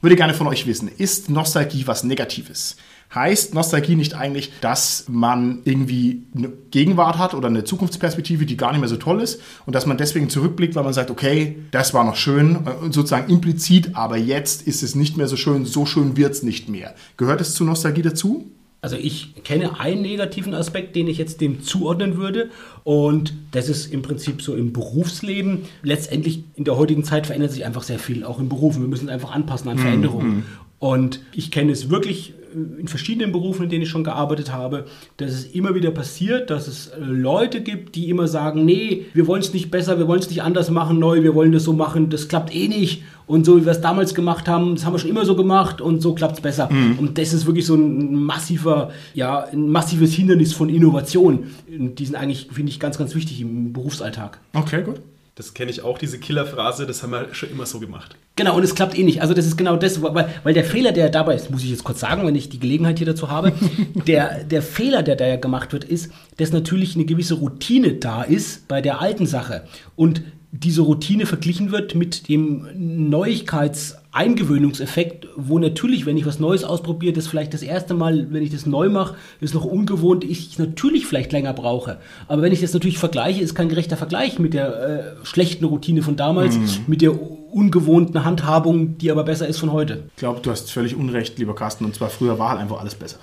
Würde 0.03 0.17
gerne 0.17 0.33
von 0.33 0.47
euch 0.47 0.67
wissen, 0.67 0.89
ist 0.89 1.29
Nostalgie 1.29 1.87
was 1.87 2.05
Negatives? 2.05 2.77
Heißt 3.14 3.55
Nostalgie 3.55 3.97
nicht 3.97 4.14
eigentlich, 4.14 4.52
dass 4.61 5.07
man 5.09 5.62
irgendwie 5.64 6.23
eine 6.37 6.52
Gegenwart 6.71 7.19
hat 7.19 7.35
oder 7.35 7.49
eine 7.49 7.64
Zukunftsperspektive, 7.64 8.47
die 8.47 8.57
gar 8.57 8.71
nicht 8.71 8.81
mehr 8.81 8.88
so 8.88 8.97
toll 8.97 9.21
ist 9.21 9.40
und 9.67 9.75
dass 9.75 9.85
man 9.85 9.97
deswegen 9.97 10.31
zurückblickt, 10.31 10.76
weil 10.76 10.85
man 10.85 10.93
sagt, 10.93 11.11
okay, 11.11 11.57
das 11.73 11.93
war 11.93 12.05
noch 12.05 12.17
schön 12.17 12.67
äh, 12.67 12.85
und 12.85 12.95
sozusagen 12.95 13.31
implizit, 13.31 13.97
aber 13.97 14.17
jetzt 14.17 14.62
ist 14.62 14.83
es 14.83 14.95
nicht 14.95 15.17
mehr 15.17 15.26
so 15.26 15.37
schön, 15.37 15.64
so 15.64 15.87
schön 15.87 16.17
wird 16.17 16.33
es 16.33 16.43
nicht 16.45 16.69
mehr. 16.69 16.95
Gehört 17.17 17.40
es 17.40 17.55
zu 17.55 17.64
Nostalgie 17.64 18.02
dazu? 18.02 18.50
Also 18.83 18.97
ich 18.97 19.35
kenne 19.45 19.79
einen 19.79 20.00
negativen 20.00 20.55
Aspekt, 20.55 20.97
den 20.97 21.07
ich 21.07 21.19
jetzt 21.19 21.43
dem 21.43 21.62
zuordnen 21.62 22.17
würde. 22.17 22.49
Und 22.83 23.35
das 23.50 23.69
ist 23.69 23.93
im 23.93 24.00
Prinzip 24.00 24.40
so 24.40 24.55
im 24.55 24.73
Berufsleben. 24.73 25.67
Letztendlich 25.82 26.45
in 26.54 26.65
der 26.65 26.78
heutigen 26.78 27.04
Zeit 27.04 27.26
verändert 27.26 27.52
sich 27.52 27.67
einfach 27.67 27.82
sehr 27.82 27.99
viel, 27.99 28.25
auch 28.25 28.41
in 28.41 28.49
Berufen. 28.49 28.80
Wir 28.80 28.89
müssen 28.89 29.04
uns 29.04 29.13
einfach 29.13 29.32
anpassen 29.32 29.69
an 29.69 29.78
Veränderungen. 29.78 30.45
Und 30.80 31.21
ich 31.34 31.50
kenne 31.50 31.73
es 31.73 31.90
wirklich 31.90 32.32
äh, 32.54 32.80
in 32.80 32.88
verschiedenen 32.88 33.32
Berufen, 33.32 33.64
in 33.64 33.69
denen 33.69 33.82
ich 33.82 33.90
schon 33.90 34.02
gearbeitet 34.02 34.50
habe, 34.50 34.86
dass 35.19 35.30
es 35.30 35.45
immer 35.45 35.75
wieder 35.75 35.90
passiert, 35.90 36.49
dass 36.49 36.69
es 36.69 36.88
äh, 36.88 36.99
Leute 36.99 37.60
gibt, 37.60 37.95
die 37.95 38.08
immer 38.08 38.26
sagen, 38.26 38.64
nee, 38.64 39.04
wir 39.12 39.26
wollen 39.26 39.43
es 39.43 39.52
nicht 39.52 39.71
besser, 39.71 39.99
wir 39.99 40.08
wollen 40.08 40.21
es 40.21 40.30
nicht 40.30 40.43
anders 40.43 40.71
machen, 40.71 40.99
neu, 40.99 41.23
wir 41.23 41.34
wollen 41.34 41.52
das 41.52 41.64
so 41.64 41.75
machen, 41.75 42.08
das 42.08 42.28
klappt 42.28 42.54
eh 42.56 42.66
nicht. 42.66 43.02
Und 43.26 43.45
so 43.45 43.60
wie 43.60 43.66
wir 43.66 43.73
es 43.73 43.82
damals 43.82 44.14
gemacht 44.14 44.49
haben, 44.49 44.75
das 44.75 44.86
haben 44.86 44.95
wir 44.95 44.99
schon 44.99 45.10
immer 45.10 45.26
so 45.26 45.36
gemacht 45.36 45.82
und 45.82 46.00
so 46.00 46.14
klappt 46.14 46.36
es 46.36 46.40
besser. 46.40 46.69
Und 46.99 47.16
das 47.16 47.32
ist 47.32 47.47
wirklich 47.47 47.64
so 47.64 47.76
ein 47.76 48.14
massiver, 48.14 48.90
ja, 49.14 49.45
ein 49.52 49.69
massives 49.69 50.14
Hindernis 50.14 50.52
von 50.52 50.69
Innovation. 50.69 51.45
Und 51.69 52.00
die 52.00 52.06
sind 52.06 52.16
eigentlich, 52.16 52.49
finde 52.50 52.73
ich, 52.73 52.80
ganz, 52.80 52.99
ganz 52.99 53.14
wichtig 53.14 53.40
im 53.40 53.73
Berufsalltag. 53.73 54.40
Okay, 54.52 54.82
gut. 54.82 55.00
Das 55.41 55.55
kenne 55.55 55.71
ich 55.71 55.81
auch, 55.81 55.97
diese 55.97 56.19
Killerphrase, 56.19 56.87
das 56.87 57.03
haben 57.03 57.13
wir 57.13 57.33
schon 57.33 57.50
immer 57.50 57.65
so 57.65 57.81
gemacht. 57.81 58.15
Genau, 58.37 58.59
und 58.59 58.63
es 58.63 58.75
klappt 58.75 58.99
eh 58.99 59.03
nicht. 59.03 59.23
Also 59.23 59.33
das 59.33 59.47
ist 59.47 59.57
genau 59.57 59.75
das, 59.76 60.03
weil, 60.03 60.29
weil 60.43 60.53
der 60.53 60.65
Fehler, 60.65 60.93
der 60.93 61.09
dabei 61.09 61.35
ist, 61.35 61.50
muss 61.50 61.65
ich 61.65 61.71
jetzt 61.71 61.83
kurz 61.83 62.00
sagen, 62.00 62.26
wenn 62.26 62.35
ich 62.35 62.50
die 62.50 62.61
Gelegenheit 62.61 62.99
hier 62.99 63.07
dazu 63.07 63.31
habe, 63.31 63.55
der, 64.07 64.45
der 64.45 64.61
Fehler, 64.61 65.03
der 65.03 65.17
da 65.17 65.26
ja 65.26 65.37
gemacht 65.37 65.73
wird, 65.73 65.85
ist, 65.85 66.13
dass 66.37 66.53
natürlich 66.53 66.95
eine 66.95 67.07
gewisse 67.07 67.37
Routine 67.37 67.95
da 67.95 68.23
ist 68.23 68.69
bei 68.69 68.83
der 68.83 69.00
alten 69.00 69.25
Sache. 69.25 69.65
Und 69.97 70.21
diese 70.52 70.82
Routine 70.82 71.25
verglichen 71.26 71.71
wird 71.71 71.95
mit 71.95 72.28
dem 72.28 72.67
Neuigkeits-Eingewöhnungseffekt, 73.08 75.28
wo 75.36 75.60
natürlich, 75.60 76.06
wenn 76.06 76.17
ich 76.17 76.26
was 76.26 76.41
Neues 76.41 76.65
ausprobiere, 76.65 77.13
das 77.13 77.28
vielleicht 77.28 77.54
das 77.54 77.63
erste 77.63 77.95
Mal, 77.95 78.32
wenn 78.32 78.43
ich 78.43 78.50
das 78.50 78.67
neu 78.67 78.89
mache, 78.89 79.15
ist 79.41 79.54
noch 79.54 79.65
ungewohnt, 79.65 80.25
ich 80.25 80.58
natürlich 80.58 81.06
vielleicht 81.06 81.30
länger 81.30 81.52
brauche. 81.52 81.99
Aber 82.26 82.43
wenn 82.43 82.52
ich 82.52 82.63
das 82.63 82.75
natürlich 82.75 82.99
vergleiche, 82.99 83.41
ist 83.41 83.54
kein 83.54 83.69
gerechter 83.69 83.97
Vergleich 83.97 84.41
mit 84.41 84.54
der 84.54 84.82
äh, 84.82 85.04
schlechten 85.25 85.65
Routine 85.65 86.02
von 86.02 86.17
damals, 86.17 86.58
mit 86.89 87.00
der 87.00 87.13
ungewohnten 87.52 88.25
Handhabung, 88.25 88.99
die 88.99 89.13
aber 89.13 89.25
besser 89.25 89.47
ist 89.47 89.58
von 89.58 89.73
heute. 89.73 90.02
Ich 90.15 90.17
glaube, 90.17 90.41
du 90.41 90.50
hast 90.50 90.73
völlig 90.73 90.97
Unrecht, 90.97 91.39
lieber 91.39 91.54
Carsten, 91.54 91.84
und 91.84 91.95
zwar 91.95 92.10
früher 92.10 92.41
war 92.41 92.50
halt 92.50 92.58
einfach 92.60 92.80
alles 92.80 92.97
besser. 92.97 93.19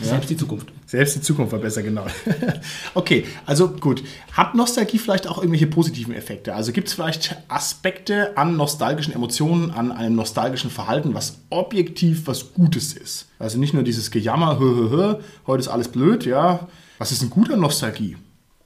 Selbst 0.00 0.30
die 0.30 0.36
Zukunft. 0.36 0.72
Selbst 0.86 1.16
die 1.16 1.20
Zukunft 1.20 1.52
war 1.52 1.58
besser, 1.58 1.82
genau. 1.82 2.06
okay, 2.94 3.26
also 3.44 3.68
gut. 3.68 4.02
Hat 4.32 4.54
Nostalgie 4.54 4.98
vielleicht 4.98 5.26
auch 5.26 5.38
irgendwelche 5.38 5.66
positiven 5.66 6.14
Effekte? 6.14 6.54
Also 6.54 6.72
gibt 6.72 6.88
es 6.88 6.94
vielleicht 6.94 7.36
Aspekte 7.48 8.36
an 8.38 8.56
nostalgischen 8.56 9.12
Emotionen, 9.14 9.70
an 9.70 9.92
einem 9.92 10.16
nostalgischen 10.16 10.70
Verhalten, 10.70 11.14
was 11.14 11.38
objektiv 11.50 12.26
was 12.26 12.54
Gutes 12.54 12.94
ist? 12.94 13.26
Also 13.38 13.58
nicht 13.58 13.74
nur 13.74 13.82
dieses 13.82 14.10
Gejammer, 14.10 14.58
hö, 14.58 14.74
hö, 14.74 14.90
hö, 14.90 15.14
heute 15.46 15.60
ist 15.60 15.68
alles 15.68 15.88
blöd, 15.88 16.24
ja. 16.24 16.68
Was 16.98 17.12
ist 17.12 17.22
ein 17.22 17.30
guter 17.30 17.56
Nostalgie? 17.56 18.16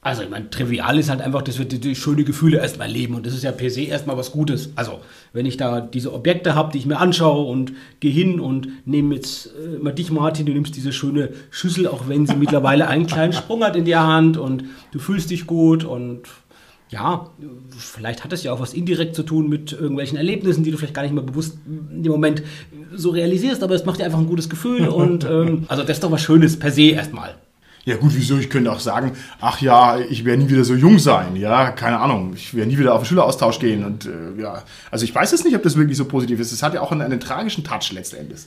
Also, 0.03 0.23
ich 0.23 0.31
meine, 0.31 0.49
trivial 0.49 0.99
ist 0.99 1.11
halt 1.11 1.21
einfach, 1.21 1.43
dass 1.43 1.59
wir 1.59 1.67
die, 1.67 1.79
die 1.79 1.95
schöne 1.95 2.25
Gefühle 2.25 2.57
erstmal 2.57 2.91
leben 2.91 3.15
und 3.15 3.27
das 3.27 3.35
ist 3.35 3.45
ja 3.45 3.53
per 3.53 3.69
se 3.69 3.83
erstmal 3.83 4.17
was 4.17 4.33
Gutes. 4.33 4.71
Also, 4.75 5.01
wenn 5.35 5.45
ich 5.45 5.59
da 5.59 5.83
diese 5.83 6.15
Objekte 6.15 6.55
habe, 6.55 6.73
die 6.73 6.79
ich 6.79 6.87
mir 6.87 6.99
anschaue 6.99 7.47
und 7.47 7.73
gehe 8.01 8.11
hin 8.11 8.41
und 8.41 8.69
nehme 8.87 9.15
jetzt 9.15 9.51
äh, 9.63 9.77
mal 9.79 9.93
dich, 9.93 10.11
Martin, 10.11 10.47
du 10.47 10.53
nimmst 10.53 10.75
diese 10.75 10.95
schöne 10.95 11.35
Schüssel, 11.51 11.87
auch 11.87 12.09
wenn 12.09 12.27
sie 12.27 12.35
mittlerweile 12.37 12.89
einen 12.89 13.07
kleinen 13.07 13.35
Sprung 13.35 13.63
hat 13.63 13.77
in 13.77 13.85
der 13.85 14.07
Hand 14.07 14.39
und 14.39 14.65
du 14.93 14.99
fühlst 14.99 15.31
dich 15.31 15.47
gut 15.47 15.85
und 15.85 16.23
ja, 16.89 17.31
vielleicht 17.77 18.25
hat 18.25 18.33
es 18.33 18.43
ja 18.43 18.53
auch 18.53 18.61
was 18.61 18.73
indirekt 18.73 19.15
zu 19.15 19.23
tun 19.23 19.49
mit 19.49 19.73
irgendwelchen 19.73 20.17
Erlebnissen, 20.17 20.65
die 20.65 20.71
du 20.71 20.79
vielleicht 20.79 20.95
gar 20.95 21.03
nicht 21.03 21.15
mehr 21.15 21.23
bewusst 21.23 21.59
dem 21.67 22.11
Moment 22.11 22.43
so 22.95 23.11
realisierst, 23.11 23.63
aber 23.63 23.75
es 23.75 23.85
macht 23.85 24.01
dir 24.01 24.07
einfach 24.07 24.19
ein 24.19 24.27
gutes 24.27 24.49
Gefühl 24.49 24.89
und 24.89 25.25
ähm, 25.25 25.67
also 25.69 25.83
das 25.83 25.99
ist 25.99 26.05
doch 26.05 26.11
was 26.11 26.23
Schönes 26.23 26.59
per 26.59 26.71
se 26.71 26.91
erstmal. 26.91 27.37
Ja 27.91 27.97
gut, 27.97 28.13
wieso? 28.15 28.39
Ich 28.39 28.49
könnte 28.49 28.71
auch 28.71 28.79
sagen, 28.79 29.17
ach 29.41 29.61
ja, 29.61 29.99
ich 29.99 30.25
werde 30.25 30.41
nie 30.41 30.49
wieder 30.49 30.63
so 30.63 30.75
jung 30.75 31.01
sein. 31.01 31.35
Ja, 31.35 31.73
keine 31.73 31.99
Ahnung. 31.99 32.35
Ich 32.37 32.55
werde 32.55 32.71
nie 32.71 32.79
wieder 32.79 32.95
auf 32.95 33.03
den 33.03 33.07
Schüleraustausch 33.07 33.59
gehen. 33.59 33.85
Und 33.85 34.07
äh, 34.07 34.41
ja, 34.41 34.63
also 34.93 35.05
ich 35.05 35.13
weiß 35.13 35.33
es 35.33 35.43
nicht, 35.43 35.57
ob 35.57 35.65
das 35.65 35.77
wirklich 35.77 35.97
so 35.97 36.05
positiv 36.05 36.39
ist. 36.39 36.53
Es 36.53 36.63
hat 36.63 36.73
ja 36.73 36.83
auch 36.83 36.93
einen, 36.93 37.03
einen 37.03 37.19
tragischen 37.19 37.65
Touch 37.65 37.91
letztendlich. 37.91 38.43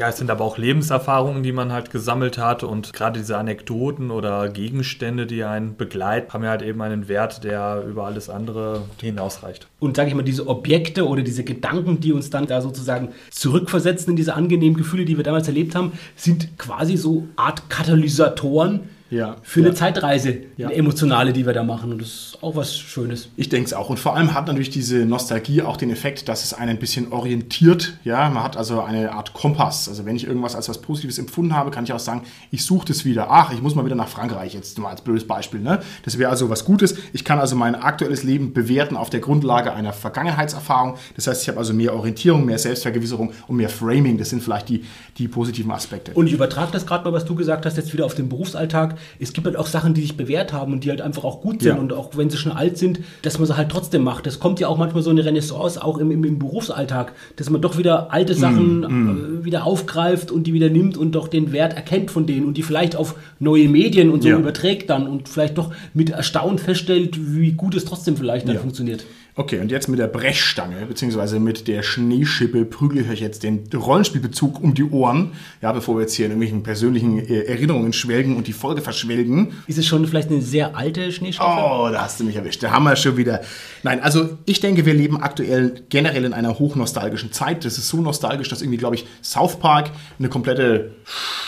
Ja, 0.00 0.08
es 0.08 0.16
sind 0.16 0.30
aber 0.30 0.46
auch 0.46 0.56
Lebenserfahrungen, 0.56 1.42
die 1.42 1.52
man 1.52 1.72
halt 1.72 1.90
gesammelt 1.90 2.38
hat 2.38 2.62
und 2.62 2.94
gerade 2.94 3.20
diese 3.20 3.36
Anekdoten 3.36 4.10
oder 4.10 4.48
Gegenstände, 4.48 5.26
die 5.26 5.44
einen 5.44 5.76
begleiten, 5.76 6.32
haben 6.32 6.42
ja 6.42 6.48
halt 6.48 6.62
eben 6.62 6.80
einen 6.80 7.06
Wert, 7.06 7.44
der 7.44 7.84
über 7.86 8.06
alles 8.06 8.30
andere 8.30 8.80
hinausreicht. 8.98 9.66
Und 9.78 9.98
sage 9.98 10.08
ich 10.08 10.14
mal, 10.14 10.22
diese 10.22 10.48
Objekte 10.48 11.06
oder 11.06 11.20
diese 11.20 11.44
Gedanken, 11.44 12.00
die 12.00 12.14
uns 12.14 12.30
dann 12.30 12.46
da 12.46 12.62
sozusagen 12.62 13.10
zurückversetzen 13.28 14.12
in 14.12 14.16
diese 14.16 14.32
angenehmen 14.32 14.78
Gefühle, 14.78 15.04
die 15.04 15.18
wir 15.18 15.22
damals 15.22 15.48
erlebt 15.48 15.74
haben, 15.74 15.92
sind 16.16 16.56
quasi 16.56 16.96
so 16.96 17.28
Art 17.36 17.68
Katalysatoren 17.68 18.88
Ja. 19.10 19.36
für 19.42 19.60
eine 19.60 19.70
Ja. 19.70 19.74
Zeitreise, 19.74 20.36
Ja. 20.56 20.68
eine 20.68 20.76
emotionale, 20.76 21.32
die 21.32 21.44
wir 21.44 21.52
da 21.52 21.62
machen. 21.64 21.92
Und 21.92 22.00
das 22.00 22.08
ist 22.08 22.38
auch 22.42 22.54
was 22.56 22.78
Schönes. 22.78 23.28
Ich 23.36 23.48
denke 23.48 23.66
es 23.66 23.72
auch. 23.74 23.90
Und 23.90 23.98
vor 23.98 24.14
allem 24.16 24.34
hat 24.34 24.46
natürlich 24.46 24.70
diese 24.70 24.98
Nostalgie 25.04 25.62
auch 25.62 25.76
den 25.76 25.90
Effekt, 25.90 26.28
dass 26.28 26.44
es 26.44 26.54
einen 26.54 26.70
ein 26.70 26.78
bisschen 26.78 27.12
orientiert. 27.12 27.94
Ja, 28.04 28.30
man 28.30 28.42
hat 28.44 28.56
also 28.56 28.80
eine 28.82 29.12
Art 29.12 29.32
Kompass. 29.32 29.88
Also 29.88 30.04
wenn 30.06 30.14
ich 30.14 30.26
irgendwas 30.26 30.54
als 30.54 30.68
was 30.68 30.78
Positives 30.80 31.18
empfunden 31.18 31.56
habe, 31.56 31.70
kann 31.72 31.84
ich 31.84 31.92
auch 31.92 31.98
sagen, 31.98 32.22
ich 32.52 32.64
suche 32.64 32.86
das 32.86 33.04
wieder. 33.04 33.26
Ach, 33.30 33.52
ich 33.52 33.60
muss 33.60 33.74
mal 33.74 33.84
wieder 33.84 33.96
nach 33.96 34.08
Frankreich, 34.08 34.54
jetzt 34.54 34.78
mal 34.78 34.90
als 34.90 35.00
blödes 35.02 35.26
Beispiel. 35.26 35.60
Ne? 35.60 35.80
Das 36.04 36.16
wäre 36.18 36.30
also 36.30 36.48
was 36.48 36.64
Gutes. 36.64 36.94
Ich 37.12 37.24
kann 37.24 37.40
also 37.40 37.56
mein 37.56 37.74
aktuelles 37.74 38.22
Leben 38.22 38.52
bewerten 38.52 38.96
auf 38.96 39.10
der 39.10 39.20
Grundlage 39.20 39.72
einer 39.72 39.92
Vergangenheitserfahrung. 39.92 40.94
Das 41.16 41.26
heißt, 41.26 41.42
ich 41.42 41.48
habe 41.48 41.58
also 41.58 41.72
mehr 41.72 41.94
Orientierung, 41.94 42.44
mehr 42.44 42.58
Selbstvergewisserung 42.58 43.32
und 43.48 43.56
mehr 43.56 43.68
Framing. 43.68 44.18
Das 44.18 44.30
sind 44.30 44.42
vielleicht 44.42 44.68
die, 44.68 44.84
die 45.18 45.26
positiven 45.28 45.70
Aspekte. 45.72 46.12
Und 46.12 46.28
ich 46.28 46.32
übertrage 46.32 46.70
das 46.72 46.86
gerade 46.86 47.04
mal, 47.04 47.12
was 47.12 47.24
du 47.24 47.34
gesagt 47.34 47.66
hast, 47.66 47.76
jetzt 47.76 47.92
wieder 47.92 48.04
auf 48.06 48.14
den 48.14 48.28
Berufsalltag. 48.28 48.96
Es 49.18 49.32
gibt 49.32 49.46
halt 49.46 49.56
auch 49.56 49.66
Sachen, 49.66 49.94
die 49.94 50.02
sich 50.02 50.16
bewährt 50.16 50.52
haben 50.52 50.72
und 50.72 50.84
die 50.84 50.90
halt 50.90 51.00
einfach 51.00 51.24
auch 51.24 51.40
gut 51.40 51.62
sind. 51.62 51.74
Ja. 51.76 51.80
Und 51.80 51.92
auch 51.92 52.16
wenn 52.16 52.30
sie 52.30 52.36
schon 52.36 52.52
alt 52.52 52.78
sind, 52.78 53.00
dass 53.22 53.38
man 53.38 53.46
sie 53.46 53.56
halt 53.56 53.68
trotzdem 53.70 54.02
macht. 54.02 54.26
Das 54.26 54.38
kommt 54.40 54.60
ja 54.60 54.68
auch 54.68 54.78
manchmal 54.78 55.02
so 55.02 55.10
eine 55.10 55.24
Renaissance, 55.24 55.82
auch 55.82 55.98
im, 55.98 56.10
im, 56.10 56.24
im 56.24 56.38
Berufsalltag, 56.38 57.12
dass 57.36 57.50
man 57.50 57.60
doch 57.60 57.78
wieder 57.78 58.12
alte 58.12 58.34
Sachen 58.34 59.40
äh, 59.40 59.44
wieder 59.44 59.64
aufgreift 59.64 60.30
und 60.30 60.46
die 60.46 60.52
wieder 60.52 60.70
nimmt 60.70 60.96
und 60.96 61.12
doch 61.12 61.28
den 61.28 61.52
Wert 61.52 61.74
erkennt 61.74 62.10
von 62.10 62.26
denen 62.26 62.46
und 62.46 62.56
die 62.56 62.62
vielleicht 62.62 62.96
auf 62.96 63.14
neue 63.38 63.68
Medien 63.68 64.10
und 64.10 64.22
so 64.22 64.28
Ja. 64.28 64.38
überträgt 64.38 64.90
dann 64.90 65.06
und 65.06 65.28
vielleicht 65.28 65.58
doch 65.58 65.70
mit 65.94 66.10
Erstaunen 66.10 66.58
feststellt, 66.58 67.16
wie 67.34 67.52
gut 67.52 67.74
es 67.74 67.84
trotzdem 67.84 68.16
vielleicht 68.16 68.46
dann 68.48 68.54
Ja. 68.56 68.60
funktioniert. 68.60 69.04
Okay, 69.40 69.58
und 69.58 69.70
jetzt 69.70 69.88
mit 69.88 69.98
der 69.98 70.06
Brechstange, 70.06 70.84
beziehungsweise 70.84 71.40
mit 71.40 71.66
der 71.66 71.82
Schneeschippe 71.82 72.66
prügel 72.66 73.00
ich 73.00 73.08
euch 73.08 73.20
jetzt 73.20 73.42
den 73.42 73.66
Rollenspielbezug 73.74 74.62
um 74.62 74.74
die 74.74 74.84
Ohren. 74.84 75.32
Ja, 75.62 75.72
bevor 75.72 75.96
wir 75.96 76.02
jetzt 76.02 76.12
hier 76.12 76.26
in 76.26 76.32
irgendwelchen 76.32 76.62
persönlichen 76.62 77.18
äh, 77.26 77.44
Erinnerungen 77.44 77.94
schwelgen 77.94 78.36
und 78.36 78.48
die 78.48 78.52
Folge 78.52 78.82
verschwelgen. 78.82 79.54
Ist 79.66 79.78
es 79.78 79.86
schon 79.86 80.06
vielleicht 80.06 80.28
eine 80.28 80.42
sehr 80.42 80.76
alte 80.76 81.10
Schneeschaufel? 81.10 81.64
Oh, 81.64 81.90
da 81.90 82.02
hast 82.02 82.20
du 82.20 82.24
mich 82.24 82.36
erwischt. 82.36 82.62
Da 82.62 82.70
haben 82.70 82.84
wir 82.84 82.94
schon 82.96 83.16
wieder. 83.16 83.40
Nein, 83.82 84.02
also 84.02 84.36
ich 84.44 84.60
denke, 84.60 84.84
wir 84.84 84.92
leben 84.92 85.22
aktuell 85.22 85.84
generell 85.88 86.26
in 86.26 86.34
einer 86.34 86.58
hochnostalgischen 86.58 87.32
Zeit. 87.32 87.64
Das 87.64 87.78
ist 87.78 87.88
so 87.88 87.96
nostalgisch, 88.02 88.50
dass 88.50 88.60
irgendwie, 88.60 88.76
glaube 88.76 88.96
ich, 88.96 89.06
South 89.22 89.58
Park 89.58 89.90
eine 90.18 90.28
komplette 90.28 90.96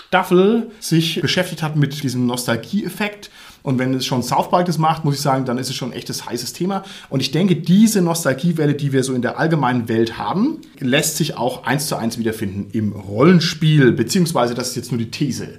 Staffel 0.08 0.70
sich 0.80 1.20
beschäftigt 1.20 1.62
hat 1.62 1.76
mit 1.76 2.02
diesem 2.02 2.24
Nostalgie-Effekt. 2.24 3.28
Und 3.62 3.78
wenn 3.78 3.94
es 3.94 4.06
schon 4.06 4.22
South 4.22 4.50
Park 4.50 4.66
das 4.66 4.78
macht, 4.78 5.04
muss 5.04 5.16
ich 5.16 5.20
sagen, 5.20 5.44
dann 5.44 5.58
ist 5.58 5.70
es 5.70 5.76
schon 5.76 5.90
ein 5.90 5.96
echtes 5.96 6.26
heißes 6.26 6.52
Thema. 6.52 6.82
Und 7.10 7.20
ich 7.20 7.30
denke, 7.30 7.56
diese 7.56 8.02
Nostalgiewelle, 8.02 8.74
die 8.74 8.92
wir 8.92 9.04
so 9.04 9.14
in 9.14 9.22
der 9.22 9.38
allgemeinen 9.38 9.88
Welt 9.88 10.18
haben, 10.18 10.58
lässt 10.78 11.16
sich 11.16 11.36
auch 11.36 11.64
eins 11.64 11.86
zu 11.86 11.96
eins 11.96 12.18
wiederfinden 12.18 12.68
im 12.72 12.92
Rollenspiel. 12.92 13.92
Beziehungsweise, 13.92 14.54
das 14.54 14.70
ist 14.70 14.76
jetzt 14.76 14.92
nur 14.92 14.98
die 14.98 15.10
These. 15.10 15.58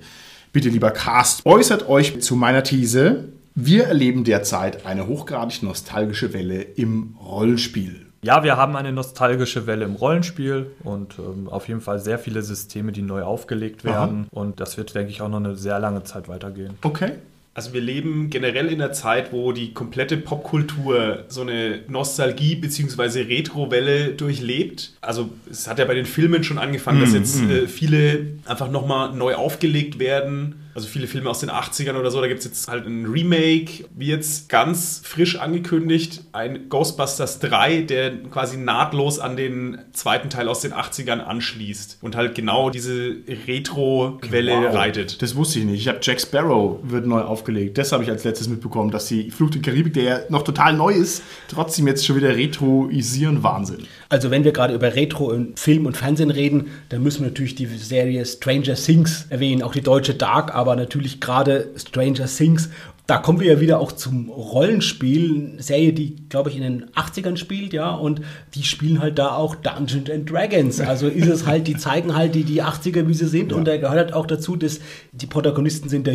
Bitte, 0.51 0.69
lieber 0.69 0.91
Cast, 0.91 1.45
äußert 1.45 1.89
euch 1.89 2.21
zu 2.21 2.35
meiner 2.35 2.63
These. 2.63 3.29
Wir 3.55 3.85
erleben 3.85 4.23
derzeit 4.23 4.85
eine 4.85 5.07
hochgradig 5.07 5.63
nostalgische 5.63 6.33
Welle 6.33 6.61
im 6.61 7.15
Rollenspiel. 7.23 8.07
Ja, 8.23 8.43
wir 8.43 8.55
haben 8.55 8.75
eine 8.77 8.93
nostalgische 8.93 9.67
Welle 9.67 9.83
im 9.83 9.95
Rollenspiel 9.95 10.67
und 10.83 11.19
ähm, 11.19 11.49
auf 11.49 11.67
jeden 11.67 11.81
Fall 11.81 11.99
sehr 11.99 12.17
viele 12.17 12.41
Systeme, 12.41 12.93
die 12.93 13.01
neu 13.01 13.23
aufgelegt 13.23 13.83
werden. 13.83 14.27
Und 14.31 14.61
das 14.61 14.77
wird, 14.77 14.95
denke 14.95 15.11
ich, 15.11 15.21
auch 15.21 15.27
noch 15.27 15.37
eine 15.37 15.55
sehr 15.55 15.77
lange 15.79 16.03
Zeit 16.03 16.29
weitergehen. 16.29 16.75
Okay. 16.83 17.13
Also 17.55 17.71
wir 17.73 17.81
leben 17.81 18.31
generell 18.31 18.67
in 18.71 18.81
einer 18.81 18.93
Zeit, 18.93 19.31
wo 19.31 19.51
die 19.51 19.73
komplette 19.73 20.17
Popkultur 20.17 21.25
so 21.27 21.41
eine 21.41 21.81
Nostalgie- 21.87 22.55
bzw. 22.55 23.21
Retro-Welle 23.21 24.09
durchlebt. 24.13 24.93
Also 25.01 25.29
es 25.51 25.67
hat 25.67 25.77
ja 25.77 25.85
bei 25.85 25.93
den 25.93 26.05
Filmen 26.07 26.43
schon 26.43 26.57
angefangen, 26.57 27.01
dass 27.01 27.13
jetzt 27.13 27.41
äh, 27.43 27.67
viele 27.67 28.25
einfach 28.45 28.71
nochmal 28.71 29.13
neu 29.13 29.35
aufgelegt 29.35 29.99
werden. 29.99 30.55
Also 30.75 30.87
viele 30.87 31.07
Filme 31.07 31.29
aus 31.29 31.39
den 31.39 31.49
80ern 31.51 31.95
oder 31.95 32.09
so, 32.11 32.19
da 32.21 32.27
gibt 32.27 32.39
es 32.39 32.45
jetzt 32.45 32.67
halt 32.67 32.85
ein 32.87 33.05
Remake, 33.05 33.85
wie 33.95 34.07
jetzt 34.07 34.49
ganz 34.49 35.01
frisch 35.03 35.37
angekündigt, 35.39 36.23
ein 36.31 36.67
Ghostbusters 36.69 37.39
3, 37.39 37.81
der 37.81 38.23
quasi 38.31 38.57
nahtlos 38.57 39.19
an 39.19 39.35
den 39.37 39.77
zweiten 39.93 40.29
Teil 40.29 40.47
aus 40.47 40.61
den 40.61 40.73
80ern 40.73 41.19
anschließt 41.19 41.99
und 42.01 42.15
halt 42.15 42.35
genau 42.35 42.69
diese 42.69 43.15
Retro-Welle 43.47 44.53
Wow. 44.53 44.73
reitet. 44.75 45.21
Das 45.21 45.35
wusste 45.35 45.59
ich 45.59 45.65
nicht. 45.65 45.79
Ich 45.81 45.87
habe 45.87 45.99
Jack 46.01 46.19
Sparrow 46.21 46.79
wird 46.83 47.05
neu 47.05 47.21
aufgelegt. 47.21 47.77
Das 47.77 47.91
habe 47.91 48.03
ich 48.03 48.09
als 48.09 48.23
letztes 48.23 48.47
mitbekommen, 48.47 48.91
dass 48.91 49.07
die 49.07 49.31
Fluch 49.31 49.49
der 49.49 49.61
Karibik, 49.61 49.93
der 49.93 50.03
ja 50.03 50.19
noch 50.29 50.43
total 50.43 50.73
neu 50.73 50.93
ist, 50.93 51.21
trotzdem 51.47 51.87
jetzt 51.87 52.05
schon 52.05 52.15
wieder 52.15 52.35
retroisieren. 52.35 53.43
Wahnsinn. 53.43 53.85
Also 54.09 54.31
wenn 54.31 54.43
wir 54.43 54.51
gerade 54.51 54.73
über 54.73 54.95
Retro 54.95 55.31
in 55.31 55.55
Film 55.55 55.85
und 55.85 55.97
Fernsehen 55.97 56.29
reden, 56.31 56.67
dann 56.89 57.01
müssen 57.03 57.21
wir 57.21 57.27
natürlich 57.29 57.55
die 57.55 57.65
Serie 57.65 58.25
Stranger 58.25 58.75
Things 58.75 59.25
erwähnen, 59.29 59.63
auch 59.63 59.73
die 59.73 59.81
deutsche 59.81 60.13
Dark, 60.13 60.53
aber 60.63 60.77
natürlich 60.77 61.19
gerade 61.19 61.67
Stranger 61.75 62.25
Things. 62.25 62.69
Da 63.05 63.17
kommen 63.17 63.41
wir 63.41 63.55
ja 63.55 63.59
wieder 63.59 63.81
auch 63.81 63.91
zum 63.91 64.29
Rollenspiel, 64.29 65.49
eine 65.51 65.61
Serie, 65.61 65.91
die, 65.91 66.15
glaube 66.29 66.49
ich, 66.49 66.55
in 66.55 66.63
den 66.63 66.85
80ern 66.91 67.35
spielt, 67.35 67.73
ja, 67.73 67.91
und 67.91 68.21
die 68.55 68.63
spielen 68.63 69.01
halt 69.01 69.19
da 69.19 69.35
auch 69.35 69.55
Dungeons 69.55 70.09
and 70.09 70.31
Dragons. 70.31 70.79
Also 70.79 71.09
ist 71.09 71.27
es 71.27 71.45
halt, 71.45 71.67
die 71.67 71.75
zeigen 71.75 72.15
halt 72.15 72.33
die, 72.33 72.45
die 72.45 72.63
80er, 72.63 73.05
wie 73.09 73.13
sie 73.13 73.27
sind, 73.27 73.51
und 73.51 73.65
da 73.65 73.75
gehört 73.75 73.97
halt 73.97 74.13
auch 74.13 74.25
dazu, 74.25 74.55
dass 74.55 74.79
die 75.11 75.25
Protagonisten 75.25 75.89
sind 75.89 76.07
da 76.07 76.11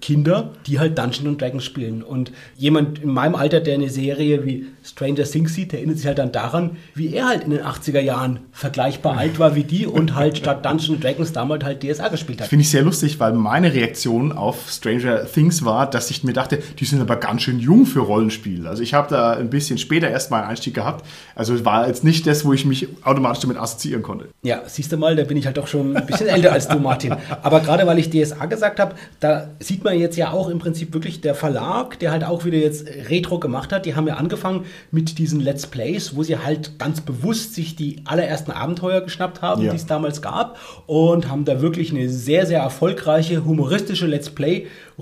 Kinder, 0.00 0.50
die 0.66 0.78
halt 0.78 0.98
Dungeons 0.98 1.26
and 1.26 1.40
Dragons 1.40 1.64
spielen. 1.64 2.02
Und 2.02 2.32
jemand 2.56 3.00
in 3.02 3.10
meinem 3.10 3.34
Alter, 3.34 3.60
der 3.60 3.74
eine 3.74 3.88
Serie 3.88 4.44
wie 4.44 4.66
Stranger 4.84 5.24
Things 5.24 5.54
sieht, 5.54 5.72
der 5.72 5.78
erinnert 5.80 5.98
sich 5.98 6.06
halt 6.06 6.18
dann 6.18 6.32
daran, 6.32 6.76
wie 6.94 7.14
er 7.14 7.28
halt 7.28 7.44
in 7.44 7.50
den 7.50 7.60
80er 7.60 8.00
Jahren 8.00 8.40
vergleichbar 8.52 9.16
alt 9.16 9.38
war 9.38 9.54
wie 9.54 9.64
die 9.64 9.86
und 9.86 10.14
halt 10.14 10.38
statt 10.38 10.64
Dungeons 10.64 10.90
and 10.90 11.04
Dragons 11.04 11.32
damals 11.32 11.64
halt 11.64 11.82
DSA 11.82 12.08
gespielt 12.08 12.40
hat. 12.40 12.48
Finde 12.48 12.62
ich 12.62 12.70
sehr 12.70 12.82
lustig, 12.82 13.20
weil 13.20 13.32
meine 13.32 13.72
Reaktion 13.72 14.32
auf 14.32 14.70
Stranger 14.70 15.24
Things 15.24 15.64
war, 15.64 15.88
dass 15.88 16.10
ich 16.10 16.24
mir 16.24 16.32
dachte, 16.32 16.58
die 16.78 16.84
sind 16.84 17.00
aber 17.00 17.16
ganz 17.16 17.42
schön 17.42 17.60
jung 17.60 17.86
für 17.86 18.00
Rollenspiel. 18.00 18.66
Also 18.66 18.82
ich 18.82 18.94
habe 18.94 19.08
da 19.08 19.32
ein 19.34 19.50
bisschen 19.50 19.78
später 19.78 20.10
erst 20.10 20.30
mal 20.30 20.40
einen 20.40 20.50
Einstieg 20.50 20.74
gehabt. 20.74 21.06
Also 21.34 21.64
war 21.64 21.86
jetzt 21.86 22.04
nicht 22.04 22.26
das, 22.26 22.44
wo 22.44 22.52
ich 22.52 22.64
mich 22.64 22.88
automatisch 23.02 23.42
damit 23.42 23.56
assoziieren 23.56 24.02
konnte. 24.02 24.28
Ja, 24.42 24.62
siehst 24.66 24.90
du 24.92 24.96
mal, 24.96 25.14
da 25.16 25.24
bin 25.24 25.36
ich 25.36 25.46
halt 25.46 25.56
doch 25.56 25.66
schon 25.66 25.96
ein 25.96 26.06
bisschen 26.06 26.26
älter 26.26 26.52
als 26.52 26.68
du, 26.68 26.78
Martin. 26.78 27.14
Aber 27.42 27.60
gerade 27.60 27.86
weil 27.86 27.98
ich 27.98 28.10
DSA 28.10 28.46
gesagt 28.46 28.80
habe, 28.80 28.94
da 29.20 29.48
sieht 29.60 29.81
man 29.84 29.98
jetzt 29.98 30.16
ja 30.16 30.30
auch 30.32 30.48
im 30.48 30.58
Prinzip 30.58 30.92
wirklich 30.94 31.20
der 31.20 31.34
Verlag, 31.34 31.98
der 31.98 32.10
halt 32.12 32.24
auch 32.24 32.44
wieder 32.44 32.58
jetzt 32.58 32.86
Retro 33.08 33.38
gemacht 33.38 33.72
hat. 33.72 33.86
Die 33.86 33.94
haben 33.94 34.06
ja 34.06 34.14
angefangen 34.14 34.64
mit 34.90 35.18
diesen 35.18 35.40
Let's 35.40 35.66
Plays, 35.66 36.16
wo 36.16 36.22
sie 36.22 36.38
halt 36.38 36.78
ganz 36.78 37.00
bewusst 37.00 37.54
sich 37.54 37.76
die 37.76 38.02
allerersten 38.04 38.50
Abenteuer 38.50 39.00
geschnappt 39.00 39.42
haben, 39.42 39.62
Ja. 39.62 39.70
die 39.70 39.76
es 39.76 39.86
damals 39.86 40.22
gab 40.22 40.58
und 40.86 41.28
haben 41.30 41.44
da 41.44 41.60
wirklich 41.60 41.90
eine 41.92 42.08
sehr, 42.08 42.46
sehr 42.46 42.60
erfolgreiche, 42.60 43.44
humoristische 43.44 44.06
Let's 44.06 44.30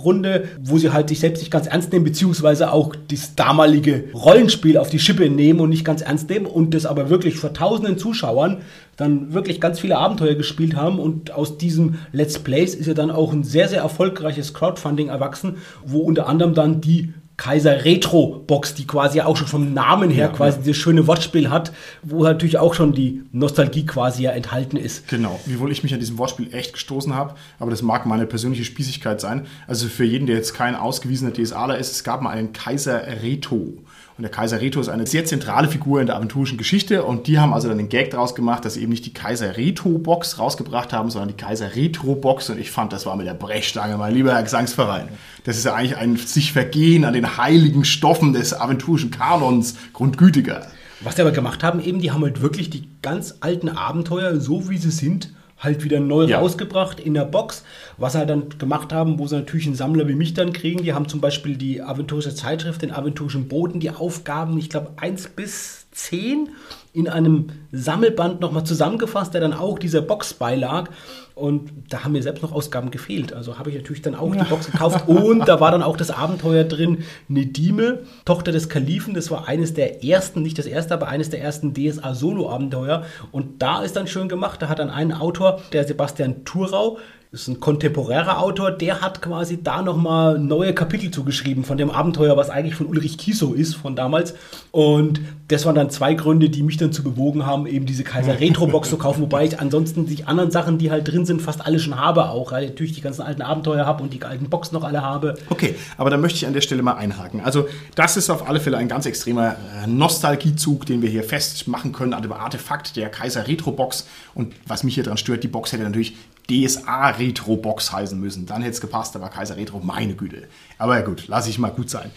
Play-Runde, 0.01 0.49
wo 0.61 0.79
sie 0.79 0.93
halt 0.93 1.09
sich 1.09 1.21
selbst 1.21 1.41
nicht 1.41 1.51
ganz 1.51 1.67
ernst 1.67 1.93
nehmen, 1.93 2.05
beziehungsweise 2.05 2.73
auch 2.73 2.95
das 3.09 3.35
damalige 3.35 4.05
Rollenspiel 4.15 4.77
auf 4.79 4.91
die 4.91 4.99
Schippe 4.99 5.29
nehmen 5.31 5.61
und 5.61 5.71
nicht 5.71 5.85
ganz 5.85 6.03
ernst 6.03 6.29
nehmen 6.29 6.47
und 6.47 6.75
das 6.75 6.87
aber 6.87 7.11
wirklich 7.11 7.37
vor 7.37 7.53
tausenden 7.53 7.99
Zuschauern 7.99 8.59
dann 8.97 9.33
wirklich 9.33 9.61
ganz 9.61 9.81
viele 9.81 9.97
Abenteuer 9.97 10.35
gespielt 10.35 10.77
haben. 10.77 10.99
Und 10.99 11.33
aus 11.33 11.57
diesem 11.57 11.99
Let's 12.13 12.39
Plays 12.39 12.75
ist 12.75 12.87
ja 12.87 12.95
dann 12.95 13.11
auch 13.11 13.33
ein 13.33 13.45
sehr, 13.45 13.69
sehr 13.69 13.81
erfolgreiches 13.81 14.53
Crowdfunding 14.53 15.09
erwachsen, 15.09 15.57
wo 15.85 16.01
unter 16.01 16.29
anderem 16.29 16.55
dann 16.55 16.81
die 16.81 17.15
Kaiser 17.41 17.87
Retro 17.87 18.45
Box, 18.47 18.75
die 18.75 18.87
quasi 18.87 19.23
auch 19.23 19.35
schon 19.35 19.47
vom 19.47 19.73
Namen 19.73 20.11
her 20.11 20.27
Ja, 20.27 20.33
quasi 20.33 20.59
ja. 20.59 20.65
dieses 20.65 20.77
schöne 20.77 21.07
Wortspiel 21.07 21.49
hat, 21.49 21.73
wo 22.03 22.23
natürlich 22.23 22.59
auch 22.59 22.75
schon 22.75 22.93
die 22.93 23.23
Nostalgie 23.33 23.87
quasi 23.87 24.25
ja 24.25 24.33
enthalten 24.33 24.77
ist. 24.77 25.09
Genau, 25.09 25.41
wiewohl 25.47 25.73
ich 25.73 25.83
mich 25.83 25.95
an 25.95 26.01
diesem 26.01 26.19
Wortspiel 26.19 26.53
echt 26.53 26.75
gestoßen 26.75 27.15
habe, 27.15 27.37
aber 27.59 27.71
das 27.71 27.81
mag 27.81 28.05
meine 28.05 28.27
persönliche 28.27 28.65
Spießigkeit 28.65 29.23
sein. 29.23 29.47
Also 29.67 29.89
für 29.89 30.05
jeden, 30.05 30.27
der 30.27 30.37
jetzt 30.37 30.53
kein 30.53 30.75
ausgewiesener 30.75 31.33
DSAler 31.33 31.79
ist, 31.79 31.93
es 31.93 32.05
gab 32.05 32.21
mal 32.21 32.29
einen 32.29 32.53
Kaiser 32.53 33.23
Reto. 33.23 33.79
Und 34.21 34.25
der 34.25 34.33
Kaiser 34.33 34.61
Reto 34.61 34.79
ist 34.79 34.91
eine 34.91 35.07
sehr 35.07 35.25
zentrale 35.25 35.67
Figur 35.67 35.99
in 35.99 36.07
der 36.07 36.17
aventurischen 36.17 36.59
Geschichte 36.59 37.05
und 37.05 37.27
die 37.27 37.39
haben 37.39 37.55
also 37.55 37.69
dann 37.69 37.79
den 37.79 37.89
Gag 37.89 38.11
draus 38.11 38.35
gemacht, 38.35 38.67
dass 38.67 38.75
sie 38.75 38.83
eben 38.83 38.91
nicht 38.91 39.07
die 39.07 39.15
Kaiser 39.15 39.57
Reto 39.57 39.97
Box 39.97 40.39
rausgebracht 40.39 40.93
haben, 40.93 41.09
sondern 41.09 41.31
die 41.31 41.43
Kaiser 41.43 41.75
Retro 41.75 42.17
Box 42.17 42.51
und 42.51 42.61
ich 42.61 42.71
fand, 42.71 42.93
das 42.93 43.07
war 43.07 43.17
mit 43.17 43.27
der 43.27 43.33
Brechstange, 43.33 43.97
mein 43.97 44.13
lieber 44.13 44.35
Herr 44.35 44.43
Gesangsverein. 44.43 45.09
Das 45.45 45.57
ist 45.57 45.65
ja 45.65 45.73
eigentlich 45.73 45.97
ein 45.97 46.19
sich 46.19 46.53
vergehen 46.53 47.07
an 47.07 47.15
den 47.15 47.39
heiligen 47.39 47.87
Stoffen 47.87 48.35
des 48.35 48.53
aventurischen 48.53 49.11
Kanons 49.11 49.77
grundgütiger. 49.95 50.67
Was 51.01 51.17
sie 51.17 51.23
aber 51.23 51.33
gemacht 51.33 51.63
haben, 51.63 51.81
eben, 51.83 52.01
die 52.01 52.11
haben 52.11 52.23
halt 52.23 52.43
wirklich 52.43 52.69
die 52.69 52.89
ganz 53.01 53.37
alten 53.41 53.71
Abenteuer, 53.71 54.39
so 54.39 54.69
wie 54.69 54.77
sie 54.77 54.91
sind, 54.91 55.33
halt 55.61 55.85
wieder 55.85 56.01
neu 56.01 56.25
Ja. 56.25 56.41
rausgebracht 56.41 56.99
in 57.01 57.15
der 57.15 57.25
Box. 57.25 57.65
Was 57.97 58.13
sie 58.13 58.19
halt 58.19 58.31
dann 58.31 58.49
gemacht 58.59 58.93
haben, 58.93 59.19
wo 59.19 59.27
sie 59.27 59.37
natürlich 59.37 59.67
einen 59.67 59.75
Sammler 59.77 60.09
wie 60.09 60.15
mich 60.15 60.35
dann 60.35 60.53
kriegen, 60.53 60.83
die 60.83 60.93
haben 60.95 61.07
zum 61.09 61.21
Beispiel 61.21 61.57
die 61.57 61.83
aventurische 61.83 62.35
Zeitschrift, 62.35 62.83
den 62.83 62.91
aventurischen 62.93 63.47
Boden, 63.49 63.79
die 63.81 63.91
Aufgaben, 63.91 64.59
ich 64.59 64.71
glaube, 64.71 64.93
1 64.97 65.29
bis 65.29 65.80
10 65.93 66.51
in 66.93 67.09
einem 67.09 67.49
Sammelband 67.73 68.41
nochmal 68.41 68.65
zusammengefasst, 68.65 69.35
der 69.35 69.41
dann 69.41 69.53
auch 69.53 69.79
dieser 69.79 70.03
Box 70.03 70.35
beilag. 70.35 70.91
Und 71.35 71.71
da 71.89 72.05
haben 72.05 72.13
mir 72.13 72.23
selbst 72.23 72.43
noch 72.43 72.53
Ausgaben 72.53 72.91
gefehlt. 72.91 73.33
Also 73.33 73.59
habe 73.59 73.71
ich 73.71 73.77
natürlich 73.77 74.03
dann 74.03 74.15
auch 74.15 74.35
die 74.35 74.45
Box 74.45 74.67
gekauft. 74.73 75.09
Und 75.09 75.49
da 75.49 75.61
war 75.61 75.71
dann 75.71 75.83
auch 75.83 75.97
das 75.97 76.11
Abenteuer 76.11 76.65
drin. 76.65 77.05
Nedime, 77.29 78.01
Tochter 78.25 78.53
des 78.53 78.69
Kalifen. 78.69 79.15
Das 79.15 79.31
war 79.31 79.49
eines 79.49 79.73
der 79.75 80.05
ersten, 80.05 80.43
nicht 80.43 80.59
das 80.59 80.67
erste, 80.67 80.95
aber 80.95 81.09
eines 81.09 81.31
der 81.31 81.41
ersten 81.41 81.75
DSA-Solo-Abenteuer. 81.75 83.05
Und 83.33 83.63
da 83.63 83.83
ist 83.83 83.97
dann 83.97 84.07
schön 84.07 84.29
gemacht. 84.29 84.61
Da 84.61 84.69
hat 84.69 84.81
dann 84.81 84.91
ein 84.91 85.13
Autor, 85.13 85.61
der 85.73 85.87
Sebastian 85.87 86.45
Thurau, 86.45 86.99
ist 87.33 87.47
ein 87.47 87.61
kontemporärer 87.61 88.41
Autor, 88.41 88.73
der 88.73 89.03
hat 89.03 89.23
quasi 89.23 89.63
da 89.63 89.83
nochmal 89.83 90.37
neue 90.41 90.75
Kapitel 90.75 91.13
zugeschrieben 91.13 91.63
von 91.63 91.79
dem 91.79 91.89
Abenteuer, 91.89 92.37
was 92.37 92.51
eigentlich 92.51 92.75
von 92.75 92.87
Ulrich 92.87 93.19
Kiso 93.19 93.53
ist 93.53 93.77
von 93.77 93.95
damals. 93.95 94.35
Und 94.73 95.21
das 95.47 95.65
waren 95.65 95.77
dann 95.77 95.91
zwei 95.91 96.15
Gründe, 96.15 96.51
die 96.51 96.65
mich 96.65 96.77
dann 96.77 96.93
zu 96.93 97.05
bewogen 97.05 97.47
haben, 97.47 97.69
eben 97.69 97.87
diese 97.87 98.03
Kaiser 98.03 98.41
Retro 98.41 98.67
Box 98.67 98.91
zu 98.91 98.97
kaufen, 98.97 99.23
wobei 99.23 99.45
ich 99.45 99.61
ansonsten 99.61 100.07
die 100.07 100.25
anderen 100.25 100.51
Sachen, 100.51 100.79
die 100.79 100.91
halt 100.91 101.07
drin 101.07 101.25
sind, 101.25 101.41
fast 101.41 101.65
alle 101.65 101.79
schon 101.79 101.97
habe 101.97 102.31
auch. 102.31 102.51
Weil 102.51 102.65
ich 102.65 102.71
natürlich 102.71 102.95
die 102.95 103.01
ganzen 103.01 103.23
alten 103.23 103.43
Abenteuer 103.43 103.87
habe 103.87 104.03
und 104.03 104.13
die 104.13 104.21
alten 104.25 104.51
Boxen 104.51 104.75
noch 104.75 104.83
alle 104.83 105.03
habe. 105.03 105.37
Okay, 105.51 105.77
aber 105.99 106.11
da 106.11 106.17
möchte 106.17 106.37
ich 106.37 106.49
an 106.49 106.53
der 106.53 106.63
Stelle 106.63 106.83
mal 106.83 106.95
einhaken. 106.95 107.43
Also, 107.43 107.69
das 107.95 108.17
ist 108.17 108.29
auf 108.29 108.49
alle 108.49 108.59
Fälle 108.59 108.77
ein 108.77 108.89
ganz 108.89 109.07
extremer 109.07 109.55
äh, 109.85 109.87
Nostalgiezug, 109.87 110.85
den 110.85 111.01
wir 111.01 111.09
hier 111.09 111.23
festmachen 111.23 111.93
können 111.93 112.13
an 112.13 112.23
dem 112.23 112.33
Artefakt 112.33 112.97
der 112.97 113.09
Kaiser 113.09 113.47
Retro 113.47 113.71
Box. 113.71 114.09
Und 114.35 114.53
was 114.67 114.83
mich 114.83 114.97
hier 114.97 115.05
dran 115.05 115.17
stört, 115.17 115.45
die 115.45 115.49
Box 115.49 115.73
hätte 115.73 115.85
natürlich 115.85 116.17
DSA 116.51 117.11
Retro 117.11 117.57
Box 117.57 117.93
heißen 117.93 118.19
müssen. 118.19 118.47
Dann 118.47 118.63
hätte 118.63 118.75
es 118.75 118.81
gepasst, 118.81 119.15
aber 119.15 119.29
Kaiser 119.29 119.57
Retro, 119.57 119.81
meine 119.81 120.15
Güte. 120.15 120.49
Aber 120.79 120.99
ja 120.99 121.05
gut, 121.05 121.29
lasse 121.29 121.51
ich 121.51 121.59
mal 121.59 121.71
gut 121.71 121.91
sein. 121.91 122.11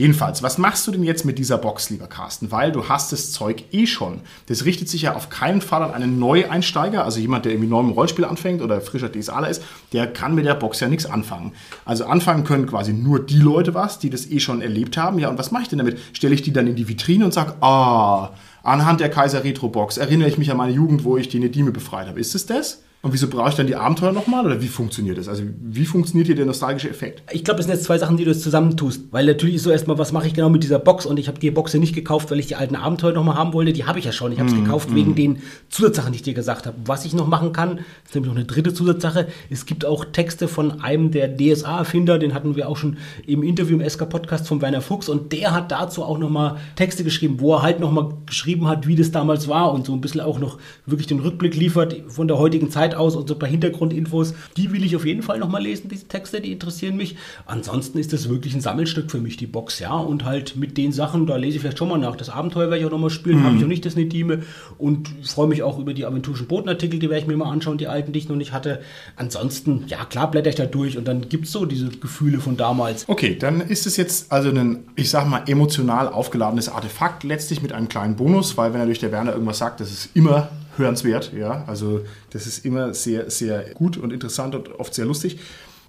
Jedenfalls, 0.00 0.42
was 0.42 0.56
machst 0.56 0.86
du 0.86 0.92
denn 0.92 1.02
jetzt 1.02 1.26
mit 1.26 1.38
dieser 1.38 1.58
Box, 1.58 1.90
lieber 1.90 2.06
Carsten? 2.06 2.50
Weil 2.50 2.72
du 2.72 2.88
hast 2.88 3.12
das 3.12 3.32
Zeug 3.32 3.64
eh 3.70 3.86
schon. 3.86 4.20
Das 4.46 4.64
richtet 4.64 4.88
sich 4.88 5.02
ja 5.02 5.14
auf 5.14 5.28
keinen 5.28 5.60
Fall 5.60 5.82
an 5.82 5.92
einen 5.92 6.18
Neueinsteiger, 6.18 7.04
also 7.04 7.20
jemand, 7.20 7.44
der 7.44 7.52
irgendwie 7.52 7.68
neu 7.68 7.80
im 7.80 7.90
Rollspiel 7.90 8.24
anfängt 8.24 8.62
oder 8.62 8.80
frischer 8.80 9.12
DSAler 9.12 9.50
ist, 9.50 9.62
der 9.92 10.10
kann 10.10 10.34
mit 10.34 10.46
der 10.46 10.54
Box 10.54 10.80
ja 10.80 10.88
nichts 10.88 11.04
anfangen. 11.04 11.52
Also 11.84 12.06
anfangen 12.06 12.44
können 12.44 12.66
quasi 12.66 12.94
nur 12.94 13.22
die 13.22 13.40
Leute 13.40 13.74
was, 13.74 13.98
die 13.98 14.08
das 14.08 14.30
eh 14.30 14.40
schon 14.40 14.62
erlebt 14.62 14.96
haben. 14.96 15.18
Ja, 15.18 15.28
und 15.28 15.36
was 15.36 15.50
mache 15.50 15.64
ich 15.64 15.68
denn 15.68 15.78
damit? 15.78 15.98
Stelle 16.14 16.32
ich 16.34 16.40
die 16.40 16.54
dann 16.54 16.66
in 16.66 16.76
die 16.76 16.88
Vitrine 16.88 17.26
und 17.26 17.34
sage, 17.34 17.56
ah, 17.60 18.30
anhand 18.62 19.00
der 19.00 19.10
Kaiser 19.10 19.44
Retro 19.44 19.68
Box 19.68 19.98
erinnere 19.98 20.30
ich 20.30 20.38
mich 20.38 20.50
an 20.50 20.56
meine 20.56 20.72
Jugend, 20.72 21.04
wo 21.04 21.18
ich 21.18 21.28
die 21.28 21.40
Nedime 21.40 21.72
befreit 21.72 22.08
habe. 22.08 22.20
Ist 22.20 22.34
es 22.34 22.46
das? 22.46 22.84
Und 23.02 23.14
wieso 23.14 23.28
brauche 23.28 23.48
ich 23.48 23.54
dann 23.54 23.66
die 23.66 23.76
Abenteuer 23.76 24.12
nochmal 24.12 24.44
oder 24.44 24.60
wie 24.60 24.68
funktioniert 24.68 25.16
das? 25.16 25.26
Also 25.26 25.42
wie 25.58 25.86
funktioniert 25.86 26.26
hier 26.26 26.36
der 26.36 26.44
nostalgische 26.44 26.90
Effekt? 26.90 27.22
Ich 27.32 27.44
glaube, 27.44 27.60
es 27.60 27.66
sind 27.66 27.74
jetzt 27.74 27.84
zwei 27.84 27.96
Sachen, 27.96 28.18
die 28.18 28.24
du 28.24 28.30
jetzt 28.30 28.42
zusammentust. 28.42 29.04
Weil 29.10 29.24
natürlich 29.24 29.54
ist 29.54 29.62
so 29.62 29.70
erstmal, 29.70 29.96
was 29.96 30.12
mache 30.12 30.26
ich 30.26 30.34
genau 30.34 30.50
mit 30.50 30.62
dieser 30.62 30.78
Box? 30.78 31.06
Und 31.06 31.18
ich 31.18 31.26
habe 31.26 31.38
die 31.38 31.50
Box 31.50 31.72
ja 31.72 31.80
nicht 31.80 31.94
gekauft, 31.94 32.30
weil 32.30 32.38
ich 32.38 32.46
die 32.46 32.56
alten 32.56 32.76
Abenteuer 32.76 33.12
nochmal 33.12 33.36
haben 33.36 33.54
wollte. 33.54 33.72
Die 33.72 33.86
habe 33.86 33.98
ich 33.98 34.04
ja 34.04 34.12
schon. 34.12 34.32
Ich 34.32 34.38
habe 34.38 34.50
es 34.50 34.54
mm, 34.54 34.64
gekauft 34.64 34.90
mm. 34.90 34.94
wegen 34.94 35.14
den 35.14 35.38
Zusatzsachen, 35.70 36.12
die 36.12 36.16
ich 36.16 36.22
dir 36.22 36.34
gesagt 36.34 36.66
habe. 36.66 36.76
Was 36.84 37.06
ich 37.06 37.14
noch 37.14 37.26
machen 37.26 37.54
kann, 37.54 37.78
ist 38.04 38.14
nämlich 38.14 38.30
noch 38.30 38.36
eine 38.36 38.44
dritte 38.44 38.74
Zusatzsache. 38.74 39.28
Es 39.48 39.64
gibt 39.64 39.86
auch 39.86 40.04
Texte 40.04 40.46
von 40.46 40.82
einem 40.82 41.10
der 41.10 41.34
DSA-Erfinder, 41.34 42.18
den 42.18 42.34
hatten 42.34 42.54
wir 42.54 42.68
auch 42.68 42.76
schon 42.76 42.98
im 43.26 43.42
Interview 43.42 43.78
im 43.78 43.88
SK-Podcast 43.88 44.46
von 44.46 44.60
Werner 44.60 44.82
Fuchs. 44.82 45.08
Und 45.08 45.32
der 45.32 45.54
hat 45.54 45.72
dazu 45.72 46.04
auch 46.04 46.18
nochmal 46.18 46.58
Texte 46.76 47.02
geschrieben, 47.02 47.36
wo 47.38 47.54
er 47.54 47.62
halt 47.62 47.80
nochmal 47.80 48.10
geschrieben 48.26 48.68
hat, 48.68 48.86
wie 48.86 48.96
das 48.96 49.10
damals 49.10 49.48
war 49.48 49.72
und 49.72 49.86
so 49.86 49.94
ein 49.94 50.02
bisschen 50.02 50.20
auch 50.20 50.38
noch 50.38 50.58
wirklich 50.84 51.06
den 51.06 51.20
Rückblick 51.20 51.56
liefert 51.56 51.96
von 52.08 52.28
der 52.28 52.36
heutigen 52.36 52.70
Zeit 52.70 52.89
aus 52.94 53.16
und 53.16 53.28
so 53.28 53.34
ein 53.34 53.38
paar 53.38 53.48
Hintergrundinfos, 53.48 54.34
die 54.56 54.72
will 54.72 54.84
ich 54.84 54.96
auf 54.96 55.04
jeden 55.04 55.22
Fall 55.22 55.38
nochmal 55.38 55.62
lesen, 55.62 55.88
diese 55.88 56.06
Texte, 56.06 56.40
die 56.40 56.52
interessieren 56.52 56.96
mich. 56.96 57.16
Ansonsten 57.46 57.98
ist 57.98 58.12
das 58.12 58.28
wirklich 58.28 58.54
ein 58.54 58.60
Sammelstück 58.60 59.10
für 59.10 59.20
mich, 59.20 59.36
die 59.36 59.46
Box, 59.46 59.78
ja. 59.78 59.94
Und 59.94 60.24
halt 60.24 60.56
mit 60.56 60.76
den 60.76 60.92
Sachen, 60.92 61.26
da 61.26 61.36
lese 61.36 61.56
ich 61.56 61.62
vielleicht 61.62 61.78
schon 61.78 61.88
mal 61.88 61.98
nach. 61.98 62.16
Das 62.16 62.30
Abenteuer 62.30 62.70
werde 62.70 62.78
ich 62.78 62.86
auch 62.86 62.90
nochmal 62.90 63.10
spielen, 63.10 63.40
mhm. 63.40 63.44
habe 63.44 63.56
ich 63.56 63.64
auch 63.64 63.68
nicht 63.68 63.84
das 63.86 63.96
Nedime 63.96 64.42
und 64.78 65.10
freue 65.24 65.48
mich 65.48 65.62
auch 65.62 65.78
über 65.78 65.94
die 65.94 66.04
aventurischen 66.04 66.46
Botenartikel, 66.46 66.98
die 66.98 67.08
werde 67.10 67.22
ich 67.22 67.26
mir 67.26 67.36
mal 67.36 67.50
anschauen, 67.50 67.78
die 67.78 67.86
alten, 67.86 68.12
die 68.12 68.18
ich 68.18 68.28
noch 68.28 68.36
nicht 68.36 68.52
hatte. 68.52 68.80
Ansonsten, 69.16 69.84
ja 69.86 70.04
klar, 70.04 70.30
blätter 70.30 70.50
ich 70.50 70.56
da 70.56 70.66
durch 70.66 70.96
und 70.98 71.06
dann 71.06 71.28
gibt 71.28 71.46
es 71.46 71.52
so 71.52 71.66
diese 71.66 71.88
Gefühle 71.88 72.40
von 72.40 72.56
damals. 72.56 73.08
Okay, 73.08 73.36
dann 73.38 73.60
ist 73.60 73.86
es 73.86 73.96
jetzt 73.96 74.32
also 74.32 74.50
ein, 74.50 74.84
ich 74.96 75.10
sag 75.10 75.28
mal, 75.28 75.42
emotional 75.46 76.08
aufgeladenes 76.08 76.68
Artefakt, 76.68 77.24
letztlich 77.24 77.62
mit 77.62 77.72
einem 77.72 77.88
kleinen 77.88 78.16
Bonus, 78.16 78.56
weil 78.56 78.72
wenn 78.72 78.80
natürlich 78.80 79.00
der 79.00 79.12
Werner 79.12 79.32
irgendwas 79.32 79.58
sagt, 79.58 79.80
das 79.80 79.90
ist 79.90 80.10
immer 80.14 80.48
hörenswert. 80.76 81.32
Ja? 81.36 81.64
Also 81.66 82.00
das 82.30 82.46
ist 82.46 82.64
immer 82.64 82.94
sehr, 82.94 83.30
sehr 83.30 83.74
gut 83.74 83.96
und 83.96 84.12
interessant 84.12 84.54
und 84.54 84.72
oft 84.78 84.94
sehr 84.94 85.06
lustig. 85.06 85.38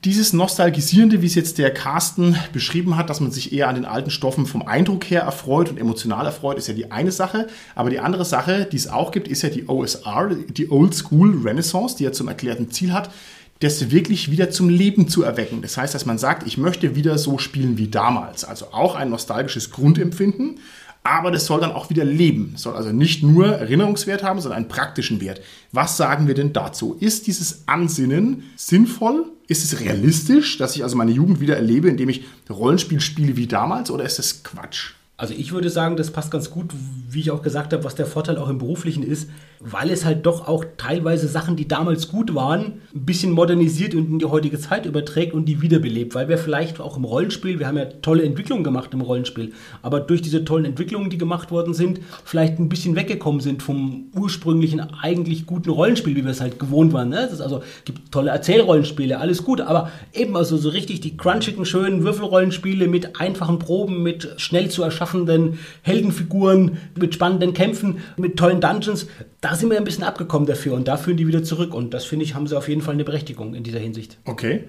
Dieses 0.04 0.34
Nostalgisierende, 0.34 1.22
wie 1.22 1.28
es 1.28 1.36
jetzt 1.36 1.60
der 1.60 1.72
Carsten 1.72 2.36
beschrieben 2.54 2.98
hat, 2.98 3.12
dass 3.12 3.20
man 3.20 3.30
sich 3.30 3.54
eher 3.54 3.67
an 3.67 3.76
den 3.76 3.86
alten 3.86 4.10
Stoffen 4.10 4.48
vom 4.48 4.63
Eindruck 4.63 5.06
her 5.06 5.22
erfreut 5.22 5.70
und 5.70 5.78
emotional 5.78 6.26
erfreut, 6.26 6.58
ist 6.58 6.67
ja 6.67 6.74
die 6.74 6.91
eine 6.91 7.12
Sache. 7.12 7.46
Aber 7.76 7.91
die 7.91 8.00
andere 8.00 8.26
Sache, 8.26 8.67
die 8.72 8.78
es 8.78 8.88
auch 8.88 9.12
gibt, 9.12 9.28
ist 9.28 9.44
ja 9.44 9.50
die 9.50 9.70
OSR, 9.70 10.32
die 10.50 10.72
Old 10.72 10.96
School 10.96 11.39
Renaissance, 11.44 11.98
die 11.98 12.06
ja 12.06 12.12
zum 12.12 12.28
erklärten 12.28 12.72
Ziel 12.72 12.94
hat, 12.94 13.12
das 13.60 13.91
wirklich 13.91 14.32
wieder 14.32 14.50
zum 14.50 14.70
Leben 14.70 15.08
zu 15.08 15.22
erwecken. 15.22 15.62
Das 15.62 15.78
heißt, 15.78 15.94
dass 15.94 16.08
man 16.08 16.17
sagt, 16.17 16.48
ich 16.48 16.58
möchte 16.58 16.96
wieder 16.96 17.20
so 17.20 17.38
spielen 17.38 17.78
wie 17.78 17.88
damals. 17.88 18.44
Also 18.44 18.70
auch 18.72 18.96
ein 18.96 19.12
nostalgisches 19.12 19.70
Grundempfinden, 19.70 20.58
aber 21.03 21.31
das 21.31 21.45
soll 21.45 21.59
dann 21.59 21.71
auch 21.71 21.89
wieder 21.89 22.05
leben. 22.05 22.53
Es 22.55 22.61
soll 22.61 22.75
also 22.75 22.91
nicht 22.91 23.23
nur 23.23 23.47
Erinnerungswert 23.47 24.23
haben, 24.23 24.39
sondern 24.39 24.57
einen 24.57 24.67
praktischen 24.67 25.19
Wert. 25.19 25.41
Was 25.71 25.97
sagen 25.97 26.27
wir 26.27 26.35
denn 26.35 26.53
dazu? 26.53 26.95
Ist 26.99 27.27
dieses 27.27 27.63
Ansinnen 27.67 28.43
sinnvoll? 28.55 29.25
Ist 29.47 29.63
es 29.63 29.79
realistisch, 29.79 30.57
dass 30.57 30.75
ich 30.75 30.83
also 30.83 30.95
meine 30.95 31.11
Jugend 31.11 31.39
wieder 31.39 31.55
erlebe, 31.55 31.89
indem 31.89 32.09
ich 32.09 32.23
Rollenspiel 32.49 33.01
spiele 33.01 33.35
wie 33.35 33.47
damals, 33.47 33.89
oder 33.89 34.05
ist 34.05 34.19
das 34.19 34.43
Quatsch? 34.43 34.93
Also 35.21 35.36
ich 35.38 35.51
würde 35.51 35.69
sagen, 35.69 35.97
das 35.97 36.10
passt 36.10 36.31
ganz 36.31 36.49
gut, 36.49 36.71
wie 37.12 37.19
ich 37.19 37.29
auch 37.29 37.43
gesagt 37.43 37.73
habe, 37.73 37.84
was 37.84 37.93
der 37.93 38.07
Vorteil 38.07 38.39
auch 38.39 38.49
im 38.49 38.57
beruflichen 38.57 39.03
ist, 39.03 39.29
weil 39.60 39.91
es 39.91 40.03
halt 40.03 40.25
doch 40.25 40.47
auch 40.47 40.65
teilweise 40.77 41.27
Sachen, 41.27 41.55
die 41.55 41.67
damals 41.67 42.07
gut 42.07 42.34
waren, 42.34 42.81
ein 42.95 43.05
bisschen 43.05 43.31
modernisiert 43.31 43.93
und 43.93 44.10
in 44.10 44.17
die 44.17 44.25
heutige 44.25 44.60
Zeit 44.60 44.88
überträgt 44.88 45.36
und 45.36 45.45
die 45.45 45.62
wiederbelebt, 45.62 46.15
weil 46.15 46.27
wir 46.27 46.39
vielleicht 46.39 46.79
auch 46.79 46.97
im 46.97 47.03
Rollenspiel, 47.03 47.60
wir 47.60 47.67
haben 47.67 47.77
ja 47.77 47.86
tolle 48.01 48.23
Entwicklungen 48.23 48.63
gemacht 48.63 48.95
im 48.95 49.01
Rollenspiel, 49.01 49.53
aber 49.84 49.99
durch 49.99 50.23
diese 50.23 50.43
tollen 50.43 50.65
Entwicklungen, 50.65 51.12
die 51.12 51.19
gemacht 51.19 51.51
worden 51.51 51.75
sind, 51.75 51.99
vielleicht 52.23 52.57
ein 52.57 52.67
bisschen 52.67 52.95
weggekommen 52.95 53.41
sind 53.41 53.62
vom 53.62 54.05
ursprünglichen 54.15 54.79
eigentlich 54.79 55.45
guten 55.45 55.69
Rollenspiel, 55.69 56.15
wie 56.15 56.23
wir 56.23 56.31
es 56.31 56.41
halt 56.41 56.57
gewohnt 56.57 56.93
waren. 56.93 57.10
Ne? 57.10 57.19
Es 57.19 57.34
ist 57.34 57.41
also 57.41 57.62
gibt 57.86 58.12
tolle 58.12 58.31
Erzählrollenspiele, 58.31 59.19
alles 59.19 59.43
gut, 59.43 59.62
aber 59.62 59.91
eben 60.13 60.36
also 60.36 60.57
so 60.57 60.69
richtig 60.69 61.01
die 61.01 61.15
crunchigen 61.15 61.65
schönen 61.65 62.03
Würfelrollenspiele 62.03 62.88
mit 62.88 63.21
einfachen 63.21 63.60
Proben, 63.60 64.01
mit 64.01 64.34
schnell 64.38 64.69
zu 64.69 64.81
erschaffen 64.81 65.11
schaffenden 65.12 65.60
Heldenfiguren 65.82 66.78
mit 66.97 67.13
spannenden 67.13 67.54
Kämpfen, 67.54 68.00
mit 68.17 68.38
tollen 68.38 68.62
Dungeons. 68.62 69.08
Da 69.41 69.56
sind 69.56 69.69
wir 69.69 69.78
ein 69.78 69.84
bisschen 69.84 70.04
abgekommen 70.04 70.47
dafür 70.47 70.74
und 70.74 70.88
da 70.88 70.97
führen 70.97 71.17
die 71.17 71.28
wieder 71.28 71.43
zurück. 71.43 71.74
Und 71.74 71.93
das 71.93 72.06
finde 72.06 72.26
ich, 72.26 72.34
haben 72.34 72.47
sie 72.47 72.58
auf 72.58 72.69
jeden 72.69 72.82
Fall 72.82 72.93
eine 72.93 73.04
Berechtigung 73.04 73.54
in 73.54 73.63
dieser 73.63 73.80
Hinsicht. 73.80 74.17
Okay. 74.26 74.63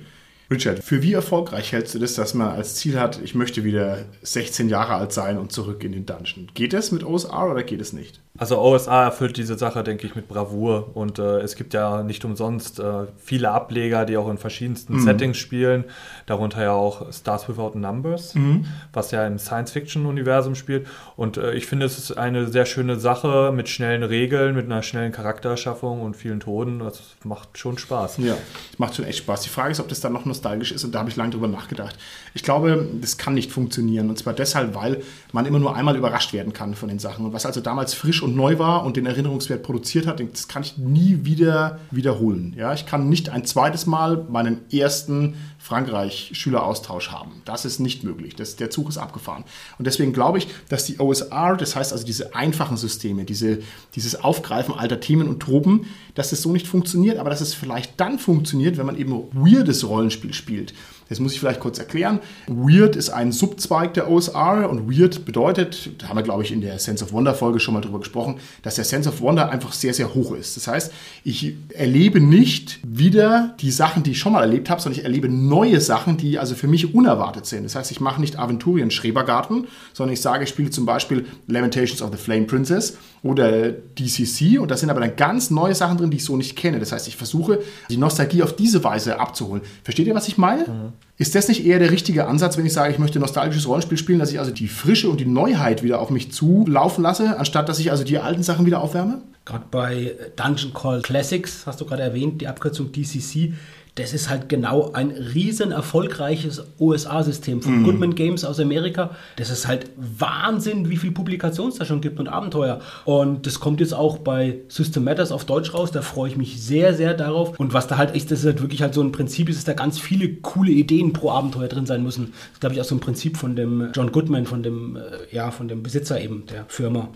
Richard, 0.51 0.85
für 0.85 1.03
wie 1.03 1.15
erfolgreich 1.15 1.73
hältst 1.73 1.95
du 1.95 1.99
das, 1.99 2.15
dass 2.15 2.35
man 2.35 2.49
als 2.49 2.75
Ziel 2.75 3.01
hat, 3.01 3.21
ich 3.25 3.35
möchte 3.35 3.65
wieder 3.65 4.05
16 4.21 4.69
Jahre 4.69 4.95
alt 4.95 5.13
sein 5.13 5.39
und 5.39 5.51
zurück 5.51 5.83
in 5.83 5.93
den 5.93 6.05
Dungeon? 6.05 6.49
Geht 6.53 6.75
das 6.75 6.93
mit 6.93 7.05
OSR 7.05 7.51
oder 7.51 7.63
geht 7.63 7.81
es 7.81 7.95
nicht? 7.95 8.21
Also 8.39 8.59
OSA 8.59 9.05
erfüllt 9.05 9.37
diese 9.37 9.59
Sache, 9.59 9.85
denke 9.85 10.07
ich, 10.07 10.15
mit 10.15 10.27
Bravour. 10.27 10.97
Und 10.97 11.19
äh, 11.19 11.41
es 11.41 11.55
gibt 11.55 11.75
ja 11.75 12.03
nicht 12.03 12.25
umsonst 12.25 12.81
äh, 12.81 13.05
viele 13.19 13.51
Ableger, 13.51 14.07
die 14.07 14.17
auch 14.17 14.31
in 14.31 14.39
verschiedensten 14.39 14.95
mhm. 14.95 15.01
Settings 15.03 15.37
spielen. 15.37 15.85
Darunter 16.25 16.63
ja 16.63 16.73
auch 16.73 17.13
Stars 17.13 17.47
Without 17.51 17.79
Numbers, 17.79 18.35
mhm. 18.35 18.65
was 18.95 19.11
ja 19.11 19.27
im 19.27 19.39
Science-Fiction-Universum 19.39 20.55
spielt. 20.55 20.87
Und 21.15 21.37
äh, 21.37 21.53
ich 21.53 21.67
finde, 21.67 21.85
es 21.85 21.99
ist 21.99 22.13
eine 22.17 22.47
sehr 22.47 22.65
schöne 22.65 22.99
Sache 22.99 23.53
mit 23.55 23.69
schnellen 23.69 24.03
Regeln, 24.03 24.55
mit 24.55 24.65
einer 24.65 24.83
schnellen 24.83 25.13
Charaktererschaffung 25.13 26.01
und 26.01 26.17
vielen 26.17 26.41
Toten. 26.41 26.79
Das 26.79 27.03
macht 27.25 27.59
schon 27.59 27.77
Spaß. 27.77 28.17
Ja, 28.17 28.37
es 28.73 28.79
macht 28.79 28.95
schon 28.95 29.05
echt 29.05 29.19
Spaß. 29.19 29.43
Die 29.43 29.51
Frage 29.51 29.73
ist, 29.73 29.81
ob 29.81 29.89
das 29.89 30.01
dann 30.01 30.15
noch 30.15 30.25
nostalgisch 30.25 30.73
ist. 30.73 30.85
Und 30.85 30.95
da 30.95 31.01
habe 31.01 31.11
ich 31.11 31.17
lange 31.17 31.33
drüber 31.33 31.49
nachgedacht. 31.49 31.99
Ich 32.33 32.43
glaube, 32.43 32.89
das 32.99 33.19
kann 33.19 33.35
nicht 33.35 33.53
funktionieren. 33.53 34.09
Und 34.09 34.19
zwar 34.19 34.33
deshalb, 34.33 34.75
weil 34.75 35.03
man 35.33 35.45
immer 35.45 35.59
nur 35.59 35.77
einmal 35.77 35.97
überrascht 35.97 36.33
werden 36.33 36.55
kann 36.55 36.75
von 36.75 36.89
den 36.89 36.99
Sachen. 36.99 37.27
Und 37.27 37.35
was 37.35 37.45
also 37.45 37.61
damals 37.61 37.93
frisch 37.93 38.22
und 38.23 38.37
neu 38.37 38.59
war 38.59 38.85
und 38.85 38.97
den 38.97 39.07
Erinnerungswert 39.07 39.63
produziert 39.63 40.07
hat, 40.07 40.21
das 40.21 40.49
kann 40.49 40.63
ich 40.63 40.79
nie 40.79 41.21
wieder 41.23 41.81
wiederholen. 41.91 42.55
Ja, 42.57 42.73
ich 42.75 42.87
kann 42.87 43.09
nicht 43.09 43.29
ein 43.31 43.45
zweites 43.45 43.87
Mal 43.87 44.27
meinen 44.29 44.61
ersten 44.71 45.35
Frankreich-Schüleraustausch 45.59 47.11
haben. 47.11 47.43
Das 47.45 47.65
ist 47.65 47.79
nicht 47.79 48.03
möglich. 48.03 48.35
Das, 48.35 48.57
der 48.57 48.71
Zug 48.71 48.89
ist 48.89 48.99
abgefahren. 48.99 49.45
Und 49.79 49.87
deswegen 49.87 50.13
glaube 50.13 50.39
ich, 50.39 50.49
dass 50.69 50.85
die 50.85 50.99
OSR, 50.99 51.57
das 51.57 51.77
heißt 51.77 51.93
also 51.93 52.05
diese 52.05 52.35
einfachen 52.35 52.77
Systeme, 52.77 53.25
diese, 53.25 53.61
dieses 53.95 54.23
Aufgreifen 54.23 54.75
alter 54.75 54.99
Themen 55.01 55.29
und 55.29 55.41
Tropen, 55.41 55.87
dass 56.15 56.31
das 56.31 56.43
so 56.43 56.53
nicht 56.53 56.67
funktioniert, 56.67 57.19
aber 57.19 57.31
dass 57.31 57.41
es 57.41 57.55
vielleicht 57.55 58.01
dann 58.01 58.19
funktioniert, 58.19 58.77
wenn 58.77 58.87
man 58.87 58.97
eben 58.97 59.13
weirdes 59.33 59.87
Rollenspiel 59.87 60.35
spielt. 60.35 60.75
Das 61.13 61.21
muss 61.21 61.35
ich 61.35 61.41
vielleicht 61.41 61.61
kurz 61.61 61.79
erklären. 61.79 62.21
Weird 62.47 62.97
ist 62.97 63.11
ein 63.11 63.33
Subzweig 63.33 63.93
der 63.93 64.11
OSR 64.11 64.71
und 64.71 64.91
Weird 64.91 65.27
bedeutet, 65.27 65.91
da 65.99 66.09
haben 66.09 66.17
wir 66.17 66.23
glaube 66.23 66.43
ich 66.43 66.53
in 66.53 66.63
der 66.63 66.79
Sense 66.79 67.05
of 67.05 67.13
Wonder 67.13 67.35
Folge 67.35 67.61
schon 67.61 67.75
mal 67.75 67.83
drüber 67.83 67.99
gesprochen, 67.99 68.37
dass 68.63 68.77
der 68.77 68.85
Sense 68.85 69.11
of 69.11 69.21
Wonder 69.21 69.51
einfach 69.51 69.75
sehr, 69.75 69.93
sehr 69.93 70.15
hoch 70.15 70.33
ist. 70.33 70.57
Das 70.57 70.69
heißt, 70.69 70.91
ich 71.23 71.55
erlebe 71.75 72.19
nicht 72.19 72.81
wieder 72.83 73.55
die 73.61 73.71
Sachen, 73.71 74.03
die 74.03 74.13
ich 74.13 74.19
schon 74.19 74.33
mal 74.33 74.41
erlebt 74.41 74.71
habe, 74.71 74.81
sondern 74.81 75.01
ich 75.01 75.05
erlebe 75.05 75.29
neue 75.29 75.83
Sachen, 75.83 76.17
die 76.17 76.39
also 76.39 76.55
für 76.55 76.67
mich 76.67 76.95
unerwartet 76.95 77.45
sind. 77.45 77.65
Das 77.65 77.75
heißt, 77.75 77.91
ich 77.91 78.01
mache 78.01 78.19
nicht 78.19 78.39
Aventurien 78.39 78.91
Schrebergarten, 78.91 79.67
sondern 79.93 80.15
ich 80.15 80.23
sage, 80.23 80.45
ich 80.45 80.51
spiele 80.51 80.71
zum 80.71 80.87
Beispiel 80.87 81.27
Lamentations 81.47 82.01
of 82.01 82.11
the 82.11 82.17
Flame 82.17 82.47
Princess 82.47 82.97
oder 83.23 83.71
DCC 83.71 84.59
und 84.59 84.71
da 84.71 84.79
sind 84.79 84.89
aber 84.89 85.01
dann 85.01 85.15
ganz 85.17 85.51
neue 85.51 85.75
Sachen 85.75 85.99
drin, 85.99 86.11
die 86.11 86.17
ich 86.17 86.25
so 86.25 86.39
nicht 86.39 86.57
kenne. 86.57 86.81
Das 86.81 86.91
heißt, 86.91 87.07
ich 87.07 87.17
versuche 87.17 87.61
die 87.91 87.99
Nostalgie 87.99 88.43
auf 88.43 88.57
diese 88.57 88.83
Weise 88.83 89.21
abzuholen. 89.21 89.63
Versteht 89.85 90.07
ihr, 90.07 90.15
was 90.15 90.29
ich 90.29 90.39
meine? 90.39 90.63
Mhm. 90.63 90.93
Ist 91.19 91.35
das 91.35 91.47
nicht 91.49 91.65
eher 91.65 91.79
der 91.79 91.91
richtige 91.91 92.27
Ansatz, 92.27 92.57
wenn 92.57 92.67
ich 92.67 92.73
sage, 92.73 92.93
ich 92.93 92.99
möchte 92.99 93.21
nostalgisches 93.21 93.69
Rollenspiel 93.69 93.99
spielen, 93.99 94.19
dass 94.19 94.33
ich 94.33 94.41
also 94.41 94.51
die 94.51 94.67
Frische 94.67 95.09
und 95.09 95.21
die 95.21 95.27
Neuheit 95.27 95.83
wieder 95.83 96.01
auf 96.01 96.11
mich 96.11 96.33
zulaufen 96.33 97.05
lasse, 97.05 97.39
anstatt 97.39 97.69
dass 97.69 97.79
ich 97.79 97.91
also 97.91 98.03
die 98.03 98.19
alten 98.19 98.43
Sachen 98.43 98.67
wieder 98.67 98.81
aufwärme? 98.81 99.23
Gerade 99.45 99.65
bei 99.71 100.15
Dungeon 100.37 100.73
Call 100.73 101.03
Classics, 101.03 101.67
hast 101.67 101.81
du 101.81 101.85
gerade 101.85 102.03
erwähnt, 102.03 102.41
die 102.41 102.49
Abkürzung 102.49 102.93
DCC, 102.93 103.53
das 103.97 104.15
ist 104.15 104.31
halt 104.31 104.49
genau 104.49 104.93
ein 104.93 105.11
riesen 105.11 105.71
erfolgreiches 105.71 106.65
OSA-System 106.79 107.61
von 107.61 107.83
Goodman 107.85 108.15
Games 108.15 108.43
aus 108.43 108.59
Amerika. 108.59 109.11
Das 109.37 109.51
ist 109.51 109.69
halt 109.69 109.91
Wahnsinn, 109.97 110.89
wie 110.89 110.97
viel 110.97 111.11
Publikations 111.11 111.77
da 111.77 111.85
schon 111.85 112.01
gibt 112.01 112.19
und 112.19 112.27
Abenteuer. 112.27 112.81
Und 113.05 113.47
das 113.47 113.61
kommt 113.61 113.81
jetzt 113.81 113.93
auch 113.93 114.17
bei 114.17 114.61
System 114.69 115.05
Matters 115.05 115.31
auf 115.31 115.45
Deutsch 115.45 115.75
raus. 115.75 115.91
Da 115.91 116.01
freue 116.01 116.31
ich 116.31 116.39
mich 116.39 116.63
sehr, 116.63 116.95
sehr 116.95 117.13
darauf. 117.13 117.61
Und 117.61 117.75
was 117.75 117.87
da 117.87 117.99
halt 117.99 118.17
ist, 118.17 118.31
das 118.31 118.41
ist 118.41 118.47
halt 118.47 118.63
wirklich 118.63 118.81
halt 118.81 118.95
so 118.95 119.03
ein 119.03 119.13
Prinzip, 119.13 119.51
ist, 119.51 119.57
dass 119.57 119.65
da 119.65 119.75
ganz 119.75 119.99
viele 119.99 120.37
coole 120.37 120.71
Ideen 120.71 121.13
pro 121.13 121.31
Abenteuer 121.31 121.69
drin 121.69 121.85
sein 121.85 122.03
müssen. 122.03 122.33
Das 122.33 122.53
ist, 122.53 122.61
glaube 122.61 122.75
ich, 122.75 122.81
auch 122.81 122.87
so 122.87 122.95
ein 122.95 123.01
Prinzip 123.01 123.37
von 123.37 123.57
dem 123.57 123.91
John 123.93 124.11
Goodman, 124.11 124.47
von 124.47 124.63
dem, 124.63 124.97
äh, 124.97 125.01
ja, 125.37 125.51
von 125.51 125.69
dem 125.69 125.83
Besitzer 125.83 126.19
eben 126.19 126.47
der 126.47 126.65
Firma. 126.69 127.09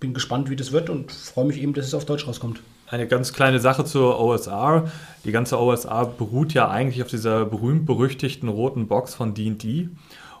Bin 0.00 0.14
gespannt, 0.14 0.48
wie 0.48 0.56
das 0.56 0.72
wird 0.72 0.88
und 0.88 1.12
freue 1.12 1.44
mich 1.44 1.60
eben, 1.60 1.74
dass 1.74 1.86
es 1.86 1.94
auf 1.94 2.06
Deutsch 2.06 2.26
rauskommt. 2.26 2.60
Eine 2.92 3.06
ganz 3.08 3.32
kleine 3.32 3.58
Sache 3.58 3.86
zur 3.86 4.20
OSR. 4.20 4.92
Die 5.24 5.32
ganze 5.32 5.58
OSR 5.58 6.04
beruht 6.04 6.52
ja 6.52 6.68
eigentlich 6.68 7.02
auf 7.02 7.08
dieser 7.08 7.46
berühmt-berüchtigten 7.46 8.50
roten 8.50 8.86
Box 8.86 9.14
von 9.14 9.32
D&D. 9.32 9.88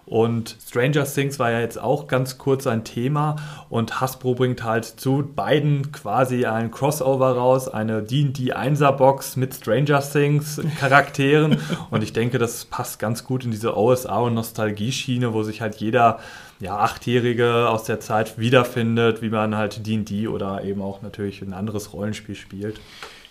Und 0.04 0.56
Stranger 0.66 1.04
Things 1.04 1.38
war 1.38 1.52
ja 1.52 1.60
jetzt 1.60 1.80
auch 1.80 2.08
ganz 2.08 2.36
kurz 2.36 2.66
ein 2.66 2.84
Thema 2.84 3.36
und 3.68 4.00
Hasbro 4.00 4.34
bringt 4.34 4.64
halt 4.64 4.84
zu 4.84 5.22
beiden 5.34 5.92
quasi 5.92 6.44
ein 6.44 6.70
Crossover 6.70 7.36
raus, 7.36 7.68
eine 7.68 8.02
D&D 8.02 8.52
1er 8.52 8.92
Box 8.92 9.36
mit 9.36 9.54
Stranger 9.54 10.02
Things 10.02 10.60
Charakteren 10.78 11.58
und 11.90 12.02
ich 12.02 12.12
denke, 12.12 12.38
das 12.38 12.64
passt 12.64 12.98
ganz 12.98 13.24
gut 13.24 13.44
in 13.44 13.52
diese 13.52 13.76
OSR 13.76 14.22
und 14.22 14.34
Nostalgie-Schiene, 14.34 15.32
wo 15.32 15.44
sich 15.44 15.60
halt 15.60 15.76
jeder 15.76 16.18
ja, 16.58 16.78
Achtjährige 16.78 17.68
aus 17.68 17.84
der 17.84 18.00
Zeit 18.00 18.38
wiederfindet, 18.38 19.22
wie 19.22 19.30
man 19.30 19.56
halt 19.56 19.86
D&D 19.86 20.28
oder 20.28 20.64
eben 20.64 20.82
auch 20.82 21.02
natürlich 21.02 21.42
ein 21.42 21.52
anderes 21.52 21.92
Rollenspiel 21.92 22.34
spielt. 22.34 22.80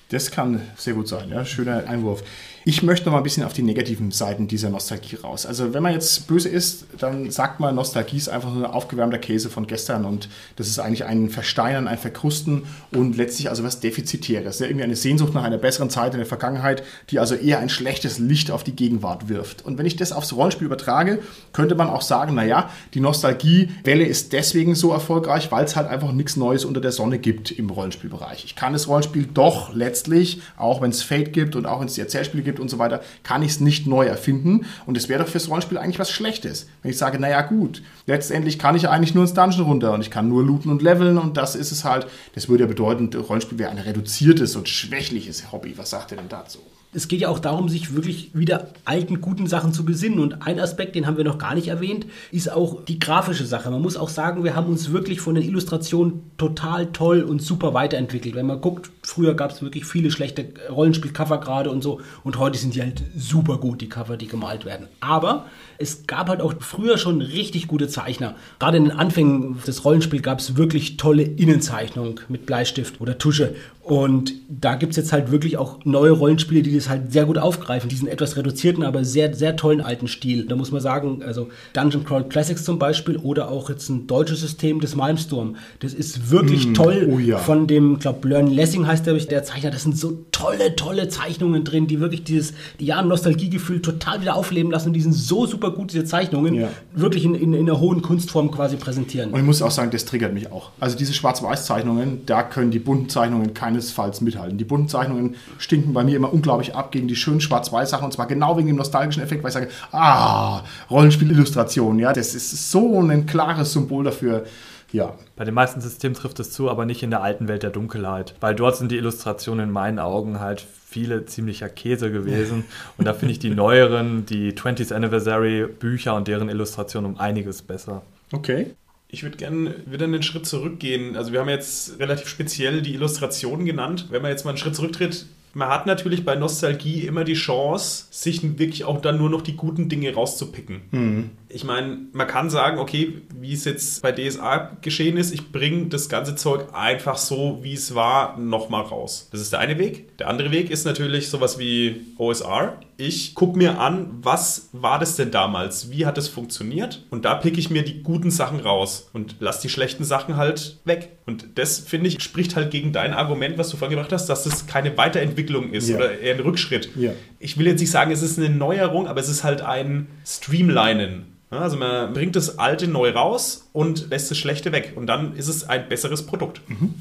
Das 0.09 0.29
kann 0.29 0.61
sehr 0.75 0.93
gut 0.93 1.07
sein, 1.07 1.29
ja. 1.29 1.45
Schöner 1.45 1.87
Einwurf. 1.87 2.21
Ich 2.63 2.83
möchte 2.83 3.05
noch 3.05 3.13
mal 3.13 3.17
ein 3.17 3.23
bisschen 3.23 3.43
auf 3.43 3.53
die 3.53 3.63
negativen 3.63 4.11
Seiten 4.11 4.47
dieser 4.47 4.69
Nostalgie 4.69 5.15
raus. 5.15 5.47
Also 5.47 5.73
wenn 5.73 5.81
man 5.81 5.93
jetzt 5.93 6.27
böse 6.27 6.47
ist, 6.47 6.85
dann 6.99 7.31
sagt 7.31 7.59
man, 7.59 7.73
Nostalgie 7.73 8.17
ist 8.17 8.29
einfach 8.29 8.53
nur 8.53 8.65
ein 8.65 8.71
aufgewärmter 8.71 9.17
Käse 9.17 9.49
von 9.49 9.65
gestern 9.65 10.05
und 10.05 10.29
das 10.57 10.67
ist 10.67 10.77
eigentlich 10.77 11.05
ein 11.05 11.31
Versteinern, 11.31 11.87
ein 11.87 11.97
Verkrusten 11.97 12.63
und 12.91 13.17
letztlich 13.17 13.49
also 13.49 13.63
was 13.63 13.79
Defizitäres. 13.79 14.59
Ja, 14.59 14.67
irgendwie 14.67 14.83
eine 14.83 14.95
Sehnsucht 14.95 15.33
nach 15.33 15.43
einer 15.43 15.57
besseren 15.57 15.89
Zeit 15.89 16.13
in 16.13 16.19
der 16.19 16.27
Vergangenheit, 16.27 16.83
die 17.09 17.17
also 17.17 17.33
eher 17.33 17.57
ein 17.57 17.69
schlechtes 17.69 18.19
Licht 18.19 18.51
auf 18.51 18.63
die 18.63 18.75
Gegenwart 18.75 19.27
wirft. 19.27 19.65
Und 19.65 19.79
wenn 19.79 19.87
ich 19.87 19.95
das 19.95 20.11
aufs 20.11 20.33
Rollenspiel 20.33 20.67
übertrage, 20.67 21.17
könnte 21.53 21.73
man 21.73 21.89
auch 21.89 22.03
sagen, 22.03 22.35
naja, 22.35 22.69
die 22.93 22.99
Nostalgiewelle 22.99 24.03
ist 24.03 24.33
deswegen 24.33 24.75
so 24.75 24.91
erfolgreich, 24.91 25.51
weil 25.51 25.65
es 25.65 25.75
halt 25.75 25.87
einfach 25.87 26.11
nichts 26.11 26.37
Neues 26.37 26.63
unter 26.63 26.79
der 26.79 26.91
Sonne 26.91 27.17
gibt 27.17 27.49
im 27.49 27.71
Rollenspielbereich. 27.71 28.45
Ich 28.45 28.55
kann 28.55 28.73
das 28.73 28.87
Rollenspiel 28.87 29.27
doch 29.33 29.73
letztlich, 29.73 30.43
auch 30.57 30.79
wenn 30.83 30.91
es 30.91 31.01
Fate 31.01 31.33
gibt 31.33 31.55
und 31.55 31.65
auch 31.65 31.79
wenn 31.79 31.87
es 31.87 31.95
die 31.95 32.01
Erzählspiele 32.01 32.43
gibt, 32.43 32.50
gibt 32.51 32.59
und 32.59 32.69
so 32.69 32.77
weiter, 32.77 33.01
kann 33.23 33.41
ich 33.41 33.51
es 33.51 33.59
nicht 33.61 33.87
neu 33.87 34.05
erfinden. 34.05 34.65
Und 34.85 34.97
es 34.97 35.07
wäre 35.07 35.23
doch 35.23 35.29
fürs 35.29 35.49
Rollenspiel 35.49 35.77
eigentlich 35.77 35.99
was 35.99 36.11
Schlechtes. 36.11 36.67
Wenn 36.81 36.91
ich 36.91 36.97
sage, 36.97 37.19
naja 37.19 37.41
gut, 37.41 37.81
letztendlich 38.05 38.59
kann 38.59 38.75
ich 38.75 38.89
eigentlich 38.89 39.15
nur 39.15 39.23
ins 39.23 39.33
Dungeon 39.33 39.65
runter 39.65 39.93
und 39.93 40.01
ich 40.01 40.11
kann 40.11 40.27
nur 40.27 40.43
looten 40.43 40.69
und 40.69 40.81
leveln 40.81 41.17
und 41.17 41.37
das 41.37 41.55
ist 41.55 41.71
es 41.71 41.85
halt. 41.85 42.07
Das 42.35 42.49
würde 42.49 42.63
ja 42.63 42.67
bedeuten, 42.67 43.09
Rollenspiel 43.13 43.57
wäre 43.57 43.71
ein 43.71 43.77
reduziertes 43.77 44.55
und 44.55 44.67
schwächliches 44.67 45.51
Hobby. 45.51 45.77
Was 45.77 45.91
sagt 45.91 46.11
ihr 46.11 46.17
denn 46.17 46.29
dazu? 46.29 46.59
es 46.93 47.07
geht 47.07 47.21
ja 47.21 47.29
auch 47.29 47.39
darum, 47.39 47.69
sich 47.69 47.95
wirklich 47.95 48.31
wieder 48.33 48.67
alten, 48.83 49.21
guten 49.21 49.47
Sachen 49.47 49.71
zu 49.71 49.85
besinnen. 49.85 50.19
Und 50.19 50.45
ein 50.45 50.59
Aspekt, 50.59 50.95
den 50.95 51.07
haben 51.07 51.17
wir 51.17 51.23
noch 51.23 51.37
gar 51.37 51.55
nicht 51.55 51.69
erwähnt, 51.69 52.05
ist 52.31 52.51
auch 52.51 52.83
die 52.83 52.99
grafische 52.99 53.45
Sache. 53.45 53.71
Man 53.71 53.81
muss 53.81 53.95
auch 53.95 54.09
sagen, 54.09 54.43
wir 54.43 54.55
haben 54.55 54.67
uns 54.67 54.91
wirklich 54.91 55.21
von 55.21 55.35
den 55.35 55.45
Illustrationen 55.45 56.31
total 56.37 56.91
toll 56.91 57.21
und 57.21 57.41
super 57.41 57.73
weiterentwickelt. 57.73 58.35
Wenn 58.35 58.45
man 58.45 58.59
guckt, 58.59 58.91
früher 59.03 59.33
gab 59.33 59.51
es 59.51 59.61
wirklich 59.61 59.85
viele 59.85 60.11
schlechte 60.11 60.45
Rollenspiel-Cover 60.69 61.39
gerade 61.39 61.71
und 61.71 61.81
so. 61.81 62.01
Und 62.23 62.37
heute 62.37 62.57
sind 62.57 62.75
die 62.75 62.81
halt 62.81 63.03
super 63.15 63.57
gut, 63.57 63.81
die 63.81 63.89
Cover, 63.89 64.17
die 64.17 64.27
gemalt 64.27 64.65
werden. 64.65 64.87
Aber 64.99 65.47
es 65.77 66.05
gab 66.05 66.29
halt 66.29 66.41
auch 66.41 66.53
früher 66.59 66.97
schon 66.97 67.21
richtig 67.21 67.67
gute 67.67 67.87
Zeichner. 67.87 68.35
Gerade 68.59 68.77
in 68.77 68.85
den 68.85 68.93
Anfängen 68.93 69.57
des 69.65 69.83
Rollenspiels 69.83 70.23
gab 70.23 70.39
es 70.39 70.55
wirklich 70.55 70.97
tolle 70.97 71.23
Innenzeichnungen 71.23 72.19
mit 72.29 72.45
Bleistift 72.45 73.01
oder 73.01 73.17
Tusche. 73.17 73.55
Und 73.83 74.33
da 74.47 74.75
gibt 74.75 74.91
es 74.91 74.97
jetzt 74.97 75.11
halt 75.11 75.31
wirklich 75.31 75.57
auch 75.57 75.79
neue 75.85 76.11
Rollenspiele, 76.11 76.61
die 76.61 76.75
das 76.75 76.87
halt 76.87 77.11
sehr 77.11 77.25
gut 77.25 77.39
aufgreifen. 77.39 77.89
Diesen 77.89 78.07
etwas 78.07 78.37
reduzierten, 78.37 78.83
aber 78.83 79.03
sehr, 79.03 79.33
sehr 79.33 79.55
tollen 79.55 79.81
alten 79.81 80.07
Stil. 80.07 80.45
Da 80.45 80.55
muss 80.55 80.71
man 80.71 80.81
sagen, 80.81 81.23
also 81.25 81.49
Dungeon 81.73 82.05
Crawl 82.05 82.29
Classics 82.29 82.63
zum 82.63 82.77
Beispiel 82.77 83.17
oder 83.17 83.49
auch 83.49 83.69
jetzt 83.69 83.89
ein 83.89 84.05
deutsches 84.05 84.41
System 84.41 84.81
des 84.81 84.95
Malmstorm. 84.95 85.55
Das 85.79 85.95
ist 85.95 86.29
wirklich 86.29 86.67
mm, 86.67 86.73
toll. 86.75 87.09
Oh 87.11 87.17
ja. 87.17 87.39
Von 87.39 87.65
dem, 87.65 87.97
glaube 87.97 88.27
Learn 88.27 88.47
Lessing 88.47 88.85
heißt 88.91 89.05
der, 89.05 89.15
der 89.15 89.43
Zeichner. 89.43 89.71
Das 89.71 89.83
sind 89.83 89.97
so 89.97 90.25
tolle, 90.31 90.75
tolle 90.75 91.09
Zeichnungen 91.09 91.63
drin, 91.63 91.87
die 91.87 91.99
wirklich 91.99 92.23
dieses 92.23 92.53
ja, 92.77 93.01
Nostalgiegefühl 93.01 93.81
total 93.81 94.21
wieder 94.21 94.35
aufleben 94.35 94.71
lassen. 94.71 94.89
Und 94.89 94.93
die 94.93 95.01
sind 95.01 95.13
so 95.13 95.45
super 95.45 95.71
gut, 95.71 95.91
diese 95.91 96.05
Zeichnungen, 96.05 96.53
ja. 96.53 96.69
wirklich 96.93 97.25
in, 97.25 97.35
in, 97.35 97.53
in 97.53 97.67
einer 97.67 97.79
hohen 97.79 98.01
Kunstform 98.01 98.51
quasi 98.51 98.77
präsentieren. 98.77 99.31
Und 99.31 99.39
ich 99.39 99.45
muss 99.45 99.61
auch 99.61 99.71
sagen, 99.71 99.91
das 99.91 100.05
triggert 100.05 100.33
mich 100.33 100.51
auch. 100.51 100.69
Also 100.79 100.97
diese 100.97 101.13
Schwarz-Weiß-Zeichnungen, 101.13 102.25
da 102.25 102.43
können 102.43 102.71
die 102.71 102.79
bunten 102.79 103.09
Zeichnungen 103.09 103.53
keine 103.53 103.71
keinesfalls 103.71 104.21
mithalten. 104.21 104.57
Die 104.57 104.65
bunten 104.65 104.87
Zeichnungen 104.87 105.35
stinken 105.57 105.93
bei 105.93 106.03
mir 106.03 106.15
immer 106.15 106.33
unglaublich 106.33 106.75
ab 106.75 106.91
gegen 106.91 107.07
die 107.07 107.15
schönen 107.15 107.41
Schwarz-Weiß-Sachen 107.41 108.05
und 108.05 108.11
zwar 108.11 108.27
genau 108.27 108.57
wegen 108.57 108.67
dem 108.67 108.75
nostalgischen 108.75 109.23
Effekt, 109.23 109.43
weil 109.43 109.49
ich 109.49 109.53
sage, 109.53 109.69
ah, 109.91 110.63
Rollenspielillustration, 110.89 111.99
ja, 111.99 112.13
das 112.13 112.35
ist 112.35 112.71
so 112.71 112.99
ein 113.01 113.25
klares 113.25 113.73
Symbol 113.73 114.03
dafür. 114.03 114.45
Ja. 114.91 115.13
Bei 115.41 115.45
den 115.45 115.55
meisten 115.55 115.81
Systemen 115.81 116.13
trifft 116.13 116.39
es 116.39 116.51
zu, 116.51 116.69
aber 116.69 116.85
nicht 116.85 117.01
in 117.01 117.09
der 117.09 117.23
alten 117.23 117.47
Welt 117.47 117.63
der 117.63 117.71
Dunkelheit. 117.71 118.35
Weil 118.41 118.53
dort 118.53 118.77
sind 118.77 118.91
die 118.91 118.97
Illustrationen 118.97 119.69
in 119.69 119.73
meinen 119.73 119.97
Augen 119.97 120.39
halt 120.39 120.63
viele 120.87 121.25
ziemlicher 121.25 121.67
Käse 121.67 122.11
gewesen. 122.11 122.65
Und 122.99 123.05
da 123.05 123.15
finde 123.15 123.31
ich 123.31 123.39
die 123.39 123.49
neueren, 123.49 124.27
die 124.27 124.53
20th 124.53 124.93
Anniversary 124.93 125.65
Bücher 125.65 126.13
und 126.13 126.27
deren 126.27 126.47
Illustrationen 126.47 127.13
um 127.13 127.19
einiges 127.19 127.63
besser. 127.63 128.03
Okay. 128.31 128.75
Ich 129.07 129.23
würde 129.23 129.35
gerne 129.35 129.73
wieder 129.87 130.05
einen 130.05 130.21
Schritt 130.21 130.45
zurückgehen. 130.45 131.15
Also 131.17 131.31
wir 131.31 131.39
haben 131.39 131.49
jetzt 131.49 131.99
relativ 131.99 132.27
speziell 132.27 132.83
die 132.83 132.93
Illustrationen 132.93 133.65
genannt. 133.65 134.09
Wenn 134.11 134.21
man 134.21 134.29
jetzt 134.29 134.45
mal 134.45 134.51
einen 134.51 134.59
Schritt 134.59 134.75
zurücktritt, 134.75 135.25
man 135.55 135.69
hat 135.69 135.87
natürlich 135.87 136.23
bei 136.23 136.35
Nostalgie 136.35 137.07
immer 137.07 137.23
die 137.23 137.33
Chance, 137.33 138.05
sich 138.11 138.59
wirklich 138.59 138.83
auch 138.85 139.01
dann 139.01 139.17
nur 139.17 139.31
noch 139.31 139.41
die 139.41 139.55
guten 139.55 139.89
Dinge 139.89 140.13
rauszupicken. 140.13 140.81
Mhm. 140.91 141.29
Ich 141.53 141.63
meine, 141.63 141.97
man 142.13 142.27
kann 142.27 142.49
sagen, 142.49 142.79
okay, 142.79 143.21
wie 143.35 143.53
es 143.53 143.65
jetzt 143.65 144.01
bei 144.01 144.11
DSA 144.11 144.77
geschehen 144.81 145.17
ist, 145.17 145.33
ich 145.33 145.51
bringe 145.51 145.87
das 145.87 146.09
ganze 146.09 146.35
Zeug 146.35 146.67
einfach 146.73 147.17
so, 147.17 147.59
wie 147.61 147.73
es 147.73 147.95
war, 147.95 148.37
nochmal 148.37 148.83
raus. 148.83 149.27
Das 149.31 149.41
ist 149.41 149.51
der 149.51 149.59
eine 149.59 149.77
Weg. 149.77 150.17
Der 150.17 150.27
andere 150.27 150.51
Weg 150.51 150.69
ist 150.69 150.85
natürlich 150.85 151.29
sowas 151.29 151.59
wie 151.59 152.01
OSR. 152.17 152.79
Ich 152.97 153.33
gucke 153.33 153.57
mir 153.57 153.79
an, 153.79 154.09
was 154.21 154.69
war 154.73 154.99
das 154.99 155.15
denn 155.15 155.31
damals? 155.31 155.89
Wie 155.89 156.05
hat 156.05 156.17
es 156.17 156.27
funktioniert? 156.27 157.05
Und 157.09 157.25
da 157.25 157.35
picke 157.35 157.59
ich 157.59 157.69
mir 157.69 157.83
die 157.83 158.03
guten 158.03 158.29
Sachen 158.29 158.59
raus 158.59 159.09
und 159.13 159.37
lasse 159.39 159.63
die 159.63 159.69
schlechten 159.69 160.03
Sachen 160.03 160.37
halt 160.37 160.77
weg. 160.85 161.09
Und 161.25 161.47
das, 161.55 161.79
finde 161.79 162.07
ich, 162.07 162.21
spricht 162.21 162.55
halt 162.55 162.71
gegen 162.71 162.93
dein 162.93 163.13
Argument, 163.13 163.57
was 163.57 163.69
du 163.69 163.77
vorhin 163.77 163.97
gebracht 163.97 164.13
hast, 164.13 164.27
dass 164.27 164.43
das 164.43 164.67
keine 164.67 164.95
Weiterentwicklung 164.97 165.71
ist 165.71 165.89
ja. 165.89 165.97
oder 165.97 166.19
eher 166.19 166.35
ein 166.35 166.41
Rückschritt. 166.41 166.89
Ja. 166.95 167.11
Ich 167.39 167.57
will 167.57 167.65
jetzt 167.65 167.79
nicht 167.79 167.91
sagen, 167.91 168.11
es 168.11 168.21
ist 168.21 168.37
eine 168.37 168.49
Neuerung, 168.49 169.07
aber 169.07 169.19
es 169.19 169.29
ist 169.29 169.43
halt 169.43 169.61
ein 169.61 170.07
Streamlinen 170.25 171.31
also 171.59 171.77
man 171.77 172.13
bringt 172.13 172.35
das 172.35 172.59
Alte 172.59 172.87
neu 172.87 173.11
raus 173.11 173.69
und 173.73 174.09
lässt 174.09 174.31
das 174.31 174.37
Schlechte 174.37 174.71
weg. 174.71 174.93
Und 174.95 175.07
dann 175.07 175.35
ist 175.35 175.47
es 175.47 175.67
ein 175.67 175.89
besseres 175.89 176.25
Produkt. 176.25 176.61
Mhm. 176.69 176.93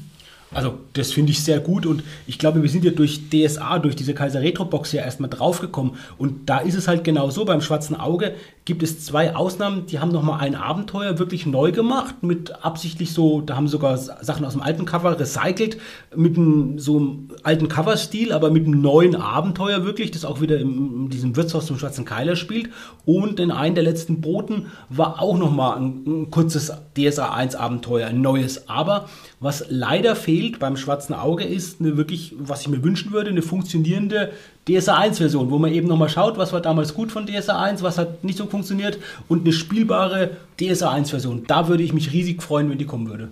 Also 0.53 0.73
das 0.93 1.13
finde 1.13 1.31
ich 1.31 1.43
sehr 1.43 1.61
gut 1.61 1.85
und 1.85 2.03
ich 2.27 2.37
glaube, 2.37 2.61
wir 2.61 2.69
sind 2.69 2.83
ja 2.83 2.91
durch 2.91 3.29
DSA, 3.29 3.79
durch 3.79 3.95
diese 3.95 4.13
Kaiser 4.13 4.41
Retro 4.41 4.65
Box 4.65 4.91
ja 4.91 5.01
erstmal 5.01 5.29
draufgekommen 5.29 5.93
und 6.17 6.49
da 6.49 6.57
ist 6.57 6.75
es 6.75 6.89
halt 6.89 7.05
genau 7.05 7.29
so, 7.29 7.45
beim 7.45 7.61
Schwarzen 7.61 7.95
Auge 7.95 8.35
gibt 8.65 8.83
es 8.83 9.03
zwei 9.03 9.35
Ausnahmen, 9.35 9.85
die 9.87 9.99
haben 9.99 10.11
nochmal 10.11 10.41
ein 10.41 10.55
Abenteuer 10.55 11.17
wirklich 11.19 11.45
neu 11.45 11.71
gemacht, 11.71 12.21
mit 12.21 12.63
absichtlich 12.63 13.11
so, 13.11 13.41
da 13.41 13.55
haben 13.55 13.67
sogar 13.67 13.97
Sachen 13.97 14.45
aus 14.45 14.53
dem 14.53 14.61
alten 14.61 14.85
Cover 14.85 15.19
recycelt, 15.19 15.77
mit 16.15 16.37
einem 16.37 16.77
so 16.77 16.97
einem 16.97 17.29
alten 17.43 17.67
Cover-Stil, 17.67 18.31
aber 18.31 18.51
mit 18.51 18.65
einem 18.65 18.81
neuen 18.81 19.15
Abenteuer 19.15 19.83
wirklich, 19.83 20.11
das 20.11 20.25
auch 20.25 20.41
wieder 20.41 20.59
in, 20.59 21.09
diesem 21.09 21.35
Wirtshaus 21.35 21.65
zum 21.65 21.79
Schwarzen 21.79 22.05
Keiler 22.05 22.35
spielt. 22.35 22.69
Und 23.05 23.39
in 23.39 23.51
einem 23.51 23.75
der 23.75 23.83
letzten 23.83 24.21
Broten 24.21 24.67
war 24.89 25.21
auch 25.21 25.37
nochmal 25.37 25.77
ein, 25.77 26.03
ein 26.05 26.31
kurzes 26.31 26.71
DSA 26.97 27.33
1 27.33 27.55
Abenteuer, 27.55 28.07
ein 28.07 28.21
neues, 28.21 28.67
aber 28.67 29.09
was 29.39 29.65
leider 29.69 30.15
fehlt 30.15 30.59
beim 30.59 30.77
Schwarzen 30.77 31.13
Auge 31.13 31.43
ist 31.43 31.79
eine 31.79 31.97
wirklich, 31.97 32.35
was 32.37 32.61
ich 32.61 32.67
mir 32.67 32.83
wünschen 32.83 33.11
würde, 33.11 33.29
eine 33.29 33.41
funktionierende 33.41 34.31
DSA 34.67 34.97
1 34.97 35.17
Version, 35.17 35.51
wo 35.51 35.57
man 35.57 35.73
eben 35.73 35.87
nochmal 35.87 36.09
schaut, 36.09 36.37
was 36.37 36.53
war 36.53 36.61
damals 36.61 36.93
gut 36.93 37.11
von 37.11 37.25
DSA 37.25 37.61
1, 37.61 37.81
was 37.81 37.97
hat 37.97 38.23
nicht 38.23 38.37
so 38.37 38.45
funktioniert 38.45 38.99
und 39.27 39.41
eine 39.41 39.53
spielbare 39.53 40.31
DSA 40.59 40.91
1 40.91 41.09
Version. 41.09 41.43
Da 41.47 41.67
würde 41.67 41.83
ich 41.83 41.93
mich 41.93 42.11
riesig 42.11 42.43
freuen, 42.43 42.69
wenn 42.69 42.77
die 42.77 42.85
kommen 42.85 43.09
würde. 43.09 43.29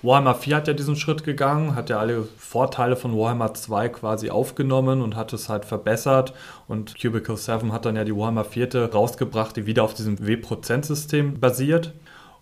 Warhammer 0.00 0.36
4 0.36 0.56
hat 0.56 0.68
ja 0.68 0.74
diesen 0.74 0.94
Schritt 0.94 1.24
gegangen, 1.24 1.74
hat 1.74 1.90
ja 1.90 1.98
alle 1.98 2.28
Vorteile 2.38 2.94
von 2.94 3.18
Warhammer 3.18 3.54
2 3.54 3.88
quasi 3.88 4.30
aufgenommen 4.30 5.02
und 5.02 5.16
hat 5.16 5.32
es 5.32 5.48
halt 5.48 5.64
verbessert. 5.64 6.34
Und 6.68 6.94
Cubicle 7.00 7.36
7 7.36 7.72
hat 7.72 7.84
dann 7.84 7.96
ja 7.96 8.04
die 8.04 8.14
Warhammer 8.14 8.44
4 8.44 8.92
rausgebracht, 8.92 9.56
die 9.56 9.66
wieder 9.66 9.82
auf 9.82 9.94
diesem 9.94 10.24
W-Prozent-System 10.24 11.40
basiert. 11.40 11.94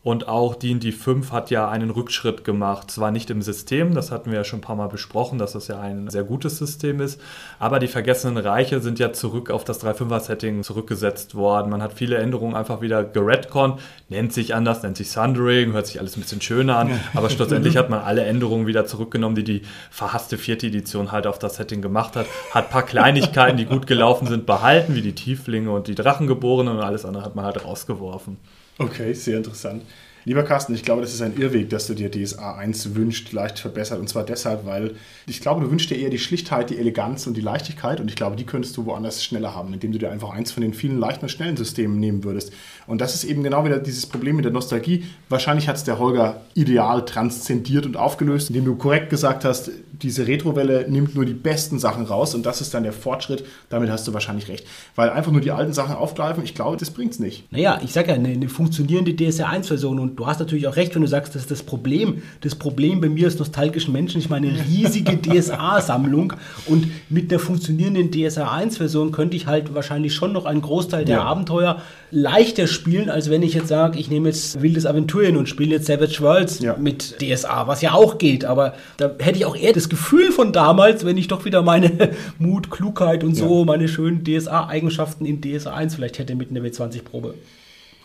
Und 0.07 0.29
auch 0.29 0.55
D&D 0.55 0.93
5 0.93 1.33
hat 1.33 1.51
ja 1.51 1.69
einen 1.69 1.91
Rückschritt 1.91 2.45
gemacht. 2.45 2.93
Zwar 2.93 3.11
nicht 3.11 3.29
im 3.29 3.43
System, 3.43 3.93
das 3.93 4.13
hatten 4.13 4.31
wir 4.31 4.39
ja 4.39 4.45
schon 4.45 4.61
ein 4.61 4.63
paar 4.63 4.77
Mal 4.77 4.87
besprochen, 4.87 5.37
dass 5.37 5.55
das 5.55 5.67
ja 5.67 5.81
ein 5.81 6.09
sehr 6.11 6.23
gutes 6.23 6.59
System 6.59 7.01
ist, 7.01 7.21
aber 7.59 7.81
die 7.81 7.89
Vergessenen 7.89 8.37
Reiche 8.37 8.79
sind 8.79 9.01
ja 9.01 9.13
zurück 9.13 9.51
auf 9.51 9.65
das 9.65 9.85
3.5er-Setting 9.85 10.63
zurückgesetzt 10.63 11.35
worden. 11.35 11.71
Man 11.73 11.83
hat 11.83 11.93
viele 11.93 12.19
Änderungen 12.19 12.55
einfach 12.55 12.83
wieder 12.83 13.03
geredconnt, 13.03 13.81
nennt 14.09 14.33
sich 14.33 14.55
anders, 14.55 14.85
nennt 14.85 14.97
sich 14.97 15.11
Sundering, 15.11 15.73
hört 15.73 15.89
sich 15.89 15.99
alles 15.99 16.17
ein 16.17 16.21
bisschen 16.21 16.41
schöner 16.41 16.77
an, 16.77 17.01
aber 17.13 17.29
schlussendlich 17.29 17.77
hat 17.77 17.91
man 17.91 17.99
alle 17.99 18.23
Änderungen 18.23 18.69
wieder 18.69 18.87
zurückgenommen, 18.87 19.35
die 19.35 19.43
die 19.43 19.63
verhasste 19.91 20.39
vierte 20.39 20.69
Edition 20.69 21.11
halt 21.11 21.27
auf 21.27 21.41
das 21.41 21.57
Setting 21.57 21.83
gemacht 21.83 22.15
hat. 22.15 22.27
Hat 22.53 22.67
ein 22.67 22.71
paar 22.71 22.85
Kleinigkeiten, 22.85 23.57
die 23.57 23.65
gut 23.65 23.89
gelaufen 23.89 24.29
sind, 24.29 24.47
behalten, 24.47 24.95
wie 24.95 25.03
die 25.03 25.17
Tieflinge 25.17 25.73
und 25.73 25.89
die 25.89 25.97
Drachengeborenen 25.97 26.77
und 26.77 26.85
alles 26.85 27.05
andere 27.05 27.25
hat 27.25 27.35
man 27.35 27.45
halt 27.45 27.65
rausgeworfen. 27.65 28.37
Okay, 28.79 29.13
sehr 29.15 29.39
interessant. 29.39 29.83
Lieber 30.27 30.43
Carsten, 30.43 30.75
ich 30.75 30.83
glaube, 30.83 31.03
das 31.03 31.15
ist 31.15 31.23
ein 31.23 31.39
Irrweg, 31.39 31.71
dass 31.71 31.87
du 31.87 31.95
dir 31.95 32.11
DSA 32.11 32.57
1 32.57 32.97
wünscht, 32.97 33.33
leicht 33.33 33.61
verbessert. 33.61 34.01
Und 34.01 34.09
zwar 34.09 34.25
deshalb, 34.25 34.67
weil 34.67 34.97
ich 35.29 35.41
glaube, 35.41 35.61
du 35.61 35.71
wünschst 35.71 35.89
dir 35.89 35.97
eher 35.97 36.11
die 36.11 36.19
Schlichtheit, 36.19 36.69
die 36.69 36.79
Eleganz 36.79 37.29
und 37.29 37.37
die 37.37 37.41
Leichtigkeit. 37.41 38.01
Und 38.01 38.09
ich 38.09 38.17
glaube, 38.17 38.35
die 38.35 38.45
könntest 38.45 38.77
du 38.77 38.87
woanders 38.87 39.23
schneller 39.23 39.55
haben, 39.55 39.73
indem 39.73 39.93
du 39.93 39.99
dir 39.99 40.11
einfach 40.11 40.31
eins 40.31 40.51
von 40.51 40.63
den 40.63 40.75
vielen 40.75 40.99
leichten 40.99 41.27
und 41.27 41.29
schnellen 41.29 41.57
Systemen 41.57 42.01
nehmen 42.01 42.25
würdest. 42.25 42.53
Und 42.89 43.01
das 43.01 43.15
ist 43.15 43.23
eben 43.23 43.45
genau 43.45 43.65
wieder 43.65 43.79
dieses 43.79 44.07
Problem 44.07 44.35
mit 44.35 44.45
der 44.45 44.51
Nostalgie. 44.51 45.05
Wahrscheinlich 45.29 45.69
hat 45.69 45.77
es 45.77 45.85
der 45.85 46.01
Holger 46.01 46.41
ideal 46.55 47.05
transzendiert 47.05 47.87
und 47.87 47.97
aufgelöst, 47.97 48.51
indem 48.51 48.65
du 48.65 48.75
korrekt 48.75 49.11
gesagt 49.11 49.45
hast, 49.45 49.71
diese 50.03 50.27
Retrowelle 50.27 50.87
nimmt 50.89 51.15
nur 51.15 51.25
die 51.25 51.35
besten 51.35 51.79
Sachen 51.79 52.05
raus 52.05 52.35
und 52.35 52.45
das 52.47 52.61
ist 52.61 52.75
dann 52.75 52.83
der 52.83 52.93
Fortschritt. 52.93 53.45
Damit 53.69 53.91
hast 53.91 54.07
du 54.07 54.15
wahrscheinlich 54.15 54.49
recht. 54.49 54.67
Weil 54.95 55.11
einfach 55.11 55.33
nur 55.33 55.41
die 55.41 55.51
alten 55.51 55.73
Sachen 55.73 55.95
aufgreifen, 55.97 56.45
ich 56.45 56.55
glaube, 56.55 56.77
das 56.77 56.91
bringt 56.91 57.13
es 57.13 57.19
nicht. 57.19 57.51
Naja, 57.53 57.81
ich 57.83 57.93
sage 57.93 58.09
ja, 58.09 58.15
eine, 58.15 58.29
eine 58.29 58.49
funktionierende 58.49 59.15
DSA 59.15 59.51
1-Version 59.51 59.99
und 59.99 60.17
du 60.17 60.27
hast 60.27 60.39
natürlich 60.39 60.67
auch 60.67 60.77
recht, 60.77 60.95
wenn 60.95 61.03
du 61.03 61.09
sagst, 61.09 61.35
das 61.35 61.43
ist 61.43 61.51
das 61.51 61.63
Problem. 61.63 62.23
Das 62.41 62.55
Problem 62.55 63.01
bei 63.01 63.09
mir 63.09 63.27
ist 63.29 63.39
nostalgischen 63.39 63.93
Menschen. 63.93 64.21
Ich 64.21 64.29
meine, 64.29 64.49
eine 64.49 64.59
riesige 64.67 65.17
DSA-Sammlung 65.21 66.33
und 66.67 66.89
mit 67.09 67.31
einer 67.31 67.39
funktionierenden 67.41 68.11
DSA 68.11 68.55
1-Version 68.57 69.13
könnte 69.13 69.37
ich 69.37 69.47
halt 69.47 69.75
wahrscheinlich 69.75 70.15
schon 70.15 70.33
noch 70.33 70.45
einen 70.45 70.63
Großteil 70.63 71.05
der 71.05 71.17
Ja. 71.17 71.25
Abenteuer 71.25 71.83
leichter 72.11 72.67
spielen, 72.67 73.11
als 73.11 73.31
wenn 73.31 73.43
ich 73.43 73.55
jetzt 73.55 73.69
sage, 73.69 73.99
ich 73.99 74.11
nehme 74.11 74.29
jetzt 74.29 74.61
Wildes 74.63 74.87
Aventurien 74.87 75.37
und 75.37 75.49
spiele 75.49 75.73
jetzt 75.77 75.87
Savage 75.87 76.19
Worlds 76.21 76.61
Ja. 76.61 76.77
mit 76.77 77.17
DSA, 77.21 77.67
was 77.67 77.83
ja 77.83 77.93
auch 77.93 78.19
geht. 78.19 78.45
Aber 78.45 78.75
da 78.97 79.11
hätte 79.19 79.39
ich 79.39 79.45
auch 79.45 79.57
eher 79.57 79.73
das 79.73 79.89
Gefühl 79.89 80.31
von 80.33 80.53
damals, 80.53 81.05
wenn 81.05 81.17
ich 81.19 81.29
doch 81.29 81.45
wieder 81.45 81.63
meine 81.63 81.91
Mut, 82.39 82.71
Klugheit 82.71 83.25
und 83.25 83.35
so, 83.35 83.61
Ja. 83.61 83.65
meine 83.65 83.89
schönen 83.89 84.23
DSA-Eigenschaften 84.25 85.27
in 85.27 85.41
DSA 85.41 85.75
1 85.75 85.95
vielleicht 85.97 86.19
hätte 86.19 86.35
mit 86.35 86.51
einer 86.51 86.61
W20-Probe. 86.61 87.35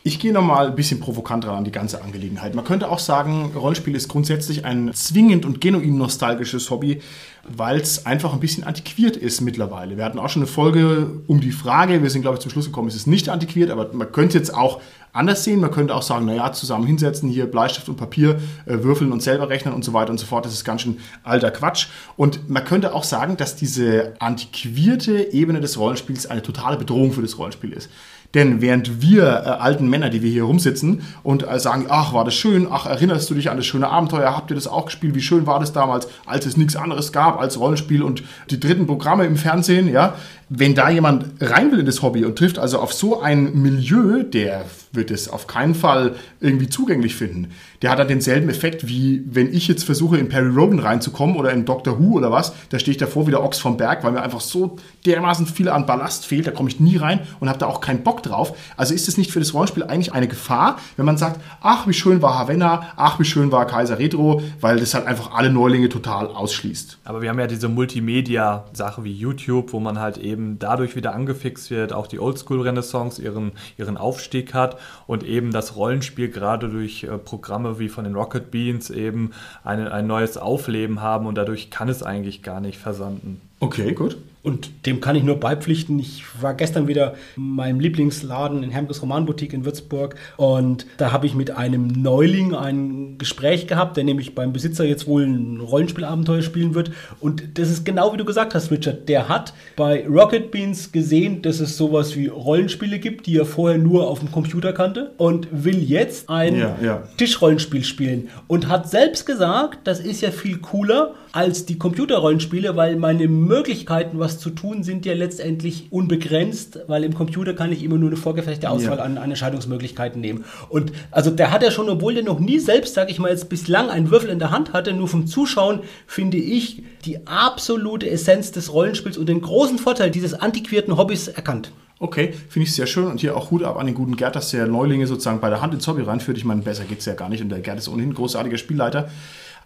Ich 0.03 0.19
gehe 0.19 0.33
nochmal 0.33 0.67
ein 0.67 0.75
bisschen 0.75 0.99
provokant 0.99 1.45
ran 1.45 1.57
an 1.57 1.63
die 1.63 1.71
ganze 1.71 2.01
Angelegenheit. 2.01 2.55
Man 2.55 2.65
könnte 2.65 2.89
auch 2.89 2.97
sagen, 2.97 3.51
Rollenspiel 3.55 3.95
ist 3.95 4.07
grundsätzlich 4.07 4.65
ein 4.65 4.91
zwingend 4.95 5.45
und 5.45 5.61
genuin 5.61 5.95
nostalgisches 5.95 6.71
Hobby, 6.71 7.01
weil 7.47 7.79
es 7.79 8.07
einfach 8.07 8.33
ein 8.33 8.39
bisschen 8.39 8.63
antiquiert 8.63 9.15
ist 9.15 9.41
mittlerweile. 9.41 9.97
Wir 9.97 10.05
hatten 10.05 10.17
auch 10.17 10.29
schon 10.29 10.41
eine 10.41 10.51
Folge 10.51 11.21
um 11.27 11.39
die 11.39 11.51
Frage, 11.51 12.01
wir 12.01 12.09
sind 12.09 12.23
glaube 12.23 12.37
ich 12.37 12.41
zum 12.41 12.51
Schluss 12.51 12.65
gekommen, 12.65 12.87
es 12.87 12.95
ist 12.95 13.05
nicht 13.05 13.29
antiquiert, 13.29 13.69
aber 13.69 13.93
man 13.93 14.11
könnte 14.11 14.39
jetzt 14.39 14.55
auch 14.55 14.81
anders 15.13 15.43
sehen. 15.43 15.59
Man 15.59 15.71
könnte 15.71 15.95
auch 15.95 16.01
sagen, 16.01 16.25
naja, 16.25 16.51
zusammen 16.53 16.87
hinsetzen, 16.87 17.29
hier 17.29 17.45
Bleistift 17.45 17.89
und 17.89 17.97
Papier, 17.97 18.39
äh, 18.65 18.83
würfeln 18.83 19.11
und 19.11 19.21
selber 19.21 19.49
rechnen 19.49 19.73
und 19.73 19.83
so 19.83 19.93
weiter 19.93 20.11
und 20.11 20.17
so 20.17 20.25
fort. 20.25 20.45
Das 20.45 20.53
ist 20.53 20.63
ganz 20.63 20.81
schön 20.81 20.99
alter 21.23 21.51
Quatsch. 21.51 21.87
Und 22.17 22.49
man 22.49 22.65
könnte 22.65 22.93
auch 22.93 23.03
sagen, 23.03 23.37
dass 23.37 23.55
diese 23.55 24.13
antiquierte 24.19 25.31
Ebene 25.33 25.61
des 25.61 25.77
Rollenspiels 25.77 26.27
eine 26.27 26.41
totale 26.41 26.77
Bedrohung 26.77 27.11
für 27.11 27.21
das 27.21 27.37
Rollenspiel 27.37 27.73
ist. 27.73 27.89
Denn 28.33 28.61
während 28.61 29.01
wir 29.01 29.23
äh, 29.23 29.49
alten 29.49 29.89
Männer, 29.89 30.09
die 30.09 30.21
wir 30.21 30.31
hier 30.31 30.43
rumsitzen 30.43 31.01
und 31.23 31.47
äh, 31.47 31.59
sagen, 31.59 31.87
ach, 31.89 32.13
war 32.13 32.25
das 32.25 32.33
schön, 32.33 32.67
ach, 32.69 32.85
erinnerst 32.85 33.29
du 33.29 33.33
dich 33.33 33.49
an 33.49 33.57
das 33.57 33.65
schöne 33.65 33.89
Abenteuer, 33.89 34.35
habt 34.35 34.51
ihr 34.51 34.55
das 34.55 34.67
auch 34.67 34.85
gespielt, 34.85 35.15
wie 35.15 35.21
schön 35.21 35.45
war 35.45 35.59
das 35.59 35.73
damals, 35.73 36.07
als 36.25 36.45
es 36.45 36.57
nichts 36.57 36.75
anderes 36.75 37.11
gab 37.11 37.39
als 37.39 37.59
Rollenspiel 37.59 38.03
und 38.03 38.23
die 38.49 38.59
dritten 38.59 38.87
Programme 38.87 39.25
im 39.25 39.35
Fernsehen, 39.35 39.91
ja, 39.91 40.15
wenn 40.49 40.75
da 40.75 40.89
jemand 40.89 41.25
rein 41.39 41.71
will 41.71 41.79
in 41.79 41.85
das 41.85 42.01
Hobby 42.01 42.25
und 42.25 42.37
trifft 42.37 42.59
also 42.59 42.79
auf 42.79 42.93
so 42.93 43.21
ein 43.21 43.61
Milieu, 43.61 44.23
der 44.23 44.65
wird 44.93 45.11
es 45.11 45.29
auf 45.29 45.47
keinen 45.47 45.75
Fall 45.75 46.15
irgendwie 46.39 46.69
zugänglich 46.69 47.15
finden. 47.15 47.51
Der 47.81 47.91
hat 47.91 47.99
dann 47.99 48.07
denselben 48.07 48.49
Effekt, 48.49 48.87
wie 48.87 49.23
wenn 49.25 49.53
ich 49.53 49.67
jetzt 49.67 49.83
versuche, 49.83 50.17
in 50.17 50.29
Perry 50.29 50.49
Roden 50.49 50.79
reinzukommen 50.79 51.35
oder 51.35 51.51
in 51.51 51.65
Doctor 51.65 51.99
Who 51.99 52.17
oder 52.17 52.31
was, 52.31 52.53
da 52.69 52.79
stehe 52.79 52.93
ich 52.93 52.97
davor 52.97 53.27
wie 53.27 53.31
der 53.31 53.43
Ochs 53.43 53.59
vom 53.59 53.77
Berg, 53.77 54.03
weil 54.03 54.11
mir 54.11 54.21
einfach 54.21 54.41
so 54.41 54.77
dermaßen 55.05 55.47
viel 55.47 55.69
an 55.69 55.85
Ballast 55.85 56.25
fehlt, 56.25 56.47
da 56.47 56.51
komme 56.51 56.69
ich 56.69 56.79
nie 56.79 56.97
rein 56.97 57.21
und 57.39 57.49
habe 57.49 57.59
da 57.59 57.67
auch 57.67 57.81
keinen 57.81 58.03
Bock 58.03 58.21
drauf. 58.23 58.57
Also 58.77 58.93
ist 58.93 59.07
es 59.07 59.17
nicht 59.17 59.31
für 59.31 59.39
das 59.39 59.53
Rollenspiel 59.53 59.83
eigentlich 59.83 60.13
eine 60.13 60.27
Gefahr, 60.27 60.77
wenn 60.97 61.05
man 61.05 61.17
sagt, 61.17 61.39
ach, 61.61 61.87
wie 61.87 61.93
schön 61.93 62.21
war 62.21 62.37
Havanna, 62.37 62.93
ach, 62.97 63.19
wie 63.19 63.25
schön 63.25 63.51
war 63.51 63.65
Kaiser 63.65 63.99
Retro, 63.99 64.41
weil 64.59 64.79
das 64.79 64.93
halt 64.93 65.07
einfach 65.07 65.33
alle 65.33 65.49
Neulinge 65.49 65.89
total 65.89 66.27
ausschließt. 66.27 66.99
Aber 67.05 67.21
wir 67.21 67.29
haben 67.29 67.39
ja 67.39 67.47
diese 67.47 67.69
Multimedia-Sache 67.69 69.03
wie 69.03 69.13
YouTube, 69.13 69.73
wo 69.73 69.79
man 69.79 69.99
halt 69.99 70.17
eben 70.17 70.59
dadurch 70.59 70.95
wieder 70.95 71.13
angefixt 71.13 71.71
wird, 71.71 71.93
auch 71.93 72.07
die 72.07 72.19
Oldschool-Renaissance 72.19 73.21
ihren, 73.21 73.53
ihren 73.77 73.97
Aufstieg 73.97 74.53
hat 74.53 74.77
und 75.07 75.23
eben 75.23 75.51
das 75.51 75.75
Rollenspiel 75.75 76.29
gerade 76.29 76.69
durch 76.69 77.03
äh, 77.03 77.17
Programme 77.17 77.79
wie 77.79 77.89
von 77.89 78.03
den 78.03 78.15
Rocket 78.15 78.51
Beans 78.51 78.89
eben 78.89 79.31
eine, 79.63 79.91
ein 79.91 80.07
neues 80.07 80.37
Aufleben 80.37 81.01
haben 81.01 81.25
und 81.25 81.35
dadurch 81.35 81.69
kann 81.69 81.89
es 81.89 82.03
eigentlich 82.03 82.43
gar 82.43 82.61
nicht 82.61 82.77
versanden. 82.77 83.41
Okay, 83.59 83.93
gut. 83.93 84.17
Und 84.43 84.87
dem 84.87 85.01
kann 85.01 85.15
ich 85.15 85.23
nur 85.23 85.39
beipflichten. 85.39 85.99
Ich 85.99 86.23
war 86.41 86.55
gestern 86.55 86.87
wieder 86.87 87.13
in 87.37 87.55
meinem 87.55 87.79
Lieblingsladen 87.79 88.63
in 88.63 88.71
Hermkes 88.71 89.01
Romanboutique 89.01 89.53
in 89.53 89.65
Würzburg 89.65 90.15
und 90.37 90.87
da 90.97 91.11
habe 91.11 91.27
ich 91.27 91.35
mit 91.35 91.51
einem 91.51 91.87
Neuling 91.87 92.55
ein 92.55 93.17
Gespräch 93.19 93.67
gehabt, 93.67 93.97
der 93.97 94.03
nämlich 94.03 94.33
beim 94.33 94.51
Besitzer 94.51 94.83
jetzt 94.83 95.05
wohl 95.05 95.25
ein 95.25 95.59
Rollenspielabenteuer 95.59 96.41
spielen 96.41 96.73
wird. 96.73 96.91
Und 97.19 97.59
das 97.59 97.69
ist 97.69 97.85
genau 97.85 98.13
wie 98.13 98.17
du 98.17 98.25
gesagt 98.25 98.55
hast, 98.55 98.71
Richard. 98.71 99.07
Der 99.07 99.29
hat 99.29 99.53
bei 99.75 100.07
Rocket 100.07 100.49
Beans 100.49 100.91
gesehen, 100.91 101.43
dass 101.43 101.59
es 101.59 101.77
sowas 101.77 102.15
wie 102.15 102.27
Rollenspiele 102.27 102.97
gibt, 102.97 103.27
die 103.27 103.37
er 103.37 103.45
vorher 103.45 103.77
nur 103.77 104.07
auf 104.07 104.19
dem 104.19 104.31
Computer 104.31 104.73
kannte 104.73 105.11
und 105.17 105.47
will 105.51 105.77
jetzt 105.77 106.29
ein 106.29 106.55
Ja, 106.57 106.77
ja. 106.81 107.03
Tischrollenspiel 107.17 107.83
spielen 107.83 108.29
und 108.47 108.67
hat 108.67 108.89
selbst 108.89 109.25
gesagt, 109.25 109.79
das 109.83 109.99
ist 109.99 110.21
ja 110.21 110.31
viel 110.31 110.57
cooler 110.57 111.13
als 111.33 111.65
die 111.65 111.77
Computerrollenspiele, 111.77 112.75
weil 112.75 112.95
meine 112.97 113.27
Möglichkeiten, 113.27 114.19
was 114.19 114.37
zu 114.39 114.49
tun, 114.49 114.83
sind 114.83 115.05
ja 115.05 115.13
letztendlich 115.13 115.87
unbegrenzt, 115.91 116.79
weil 116.87 117.03
im 117.03 117.13
Computer 117.13 117.53
kann 117.53 117.71
ich 117.71 117.83
immer 117.83 117.97
nur 117.97 118.09
eine 118.09 118.17
vorgefertigte 118.17 118.69
Auswahl 118.69 118.97
Ja. 118.97 119.03
an, 119.03 119.17
an 119.17 119.29
Entscheidungsmöglichkeiten 119.29 120.19
nehmen. 120.19 120.43
Und 120.69 120.91
also 121.09 121.31
der 121.31 121.51
hat 121.51 121.63
ja 121.63 121.71
schon, 121.71 121.89
obwohl 121.89 122.13
der 122.15 122.23
noch 122.23 122.39
nie 122.39 122.59
selbst, 122.59 122.93
sage 122.95 123.11
ich 123.11 123.19
mal, 123.19 123.29
jetzt 123.31 123.47
bislang 123.49 123.89
einen 123.89 124.11
Würfel 124.11 124.29
in 124.29 124.39
der 124.39 124.51
Hand 124.51 124.73
hatte, 124.73 124.93
nur 124.93 125.07
vom 125.07 125.25
Zuschauen, 125.25 125.79
finde 126.05 126.37
ich 126.37 126.83
die 127.05 127.25
absolute 127.27 128.09
Essenz 128.09 128.51
des 128.51 128.73
Rollenspiels 128.73 129.17
und 129.17 129.29
den 129.29 129.41
großen 129.41 129.77
Vorteil 129.77 130.11
dieses 130.11 130.33
antiquierten 130.33 130.97
Hobbys 130.97 131.27
erkannt. 131.29 131.71
Okay, 131.99 132.33
finde 132.49 132.67
ich 132.67 132.73
sehr 132.73 132.87
schön. 132.87 133.05
Und 133.05 133.19
hier 133.19 133.37
auch 133.37 133.51
Hut 133.51 133.63
ab 133.63 133.77
an 133.77 133.85
den 133.85 133.93
guten 133.93 134.15
Gerd, 134.17 134.35
dass 134.35 134.49
der 134.49 134.65
Neulinge 134.65 135.05
sozusagen 135.05 135.39
bei 135.39 135.49
der 135.51 135.61
Hand 135.61 135.73
ins 135.75 135.87
Hobby 135.87 136.01
reinführt. 136.01 136.35
Ich 136.35 136.45
meine, 136.45 136.63
besser 136.63 136.83
geht's 136.83 137.05
ja 137.05 137.13
gar 137.13 137.29
nicht. 137.29 137.41
Und 137.43 137.49
der 137.49 137.59
Gerd 137.59 137.77
ist 137.77 137.87
ohnehin 137.87 138.09
ein 138.09 138.15
großartiger 138.15 138.57
Spielleiter. 138.57 139.09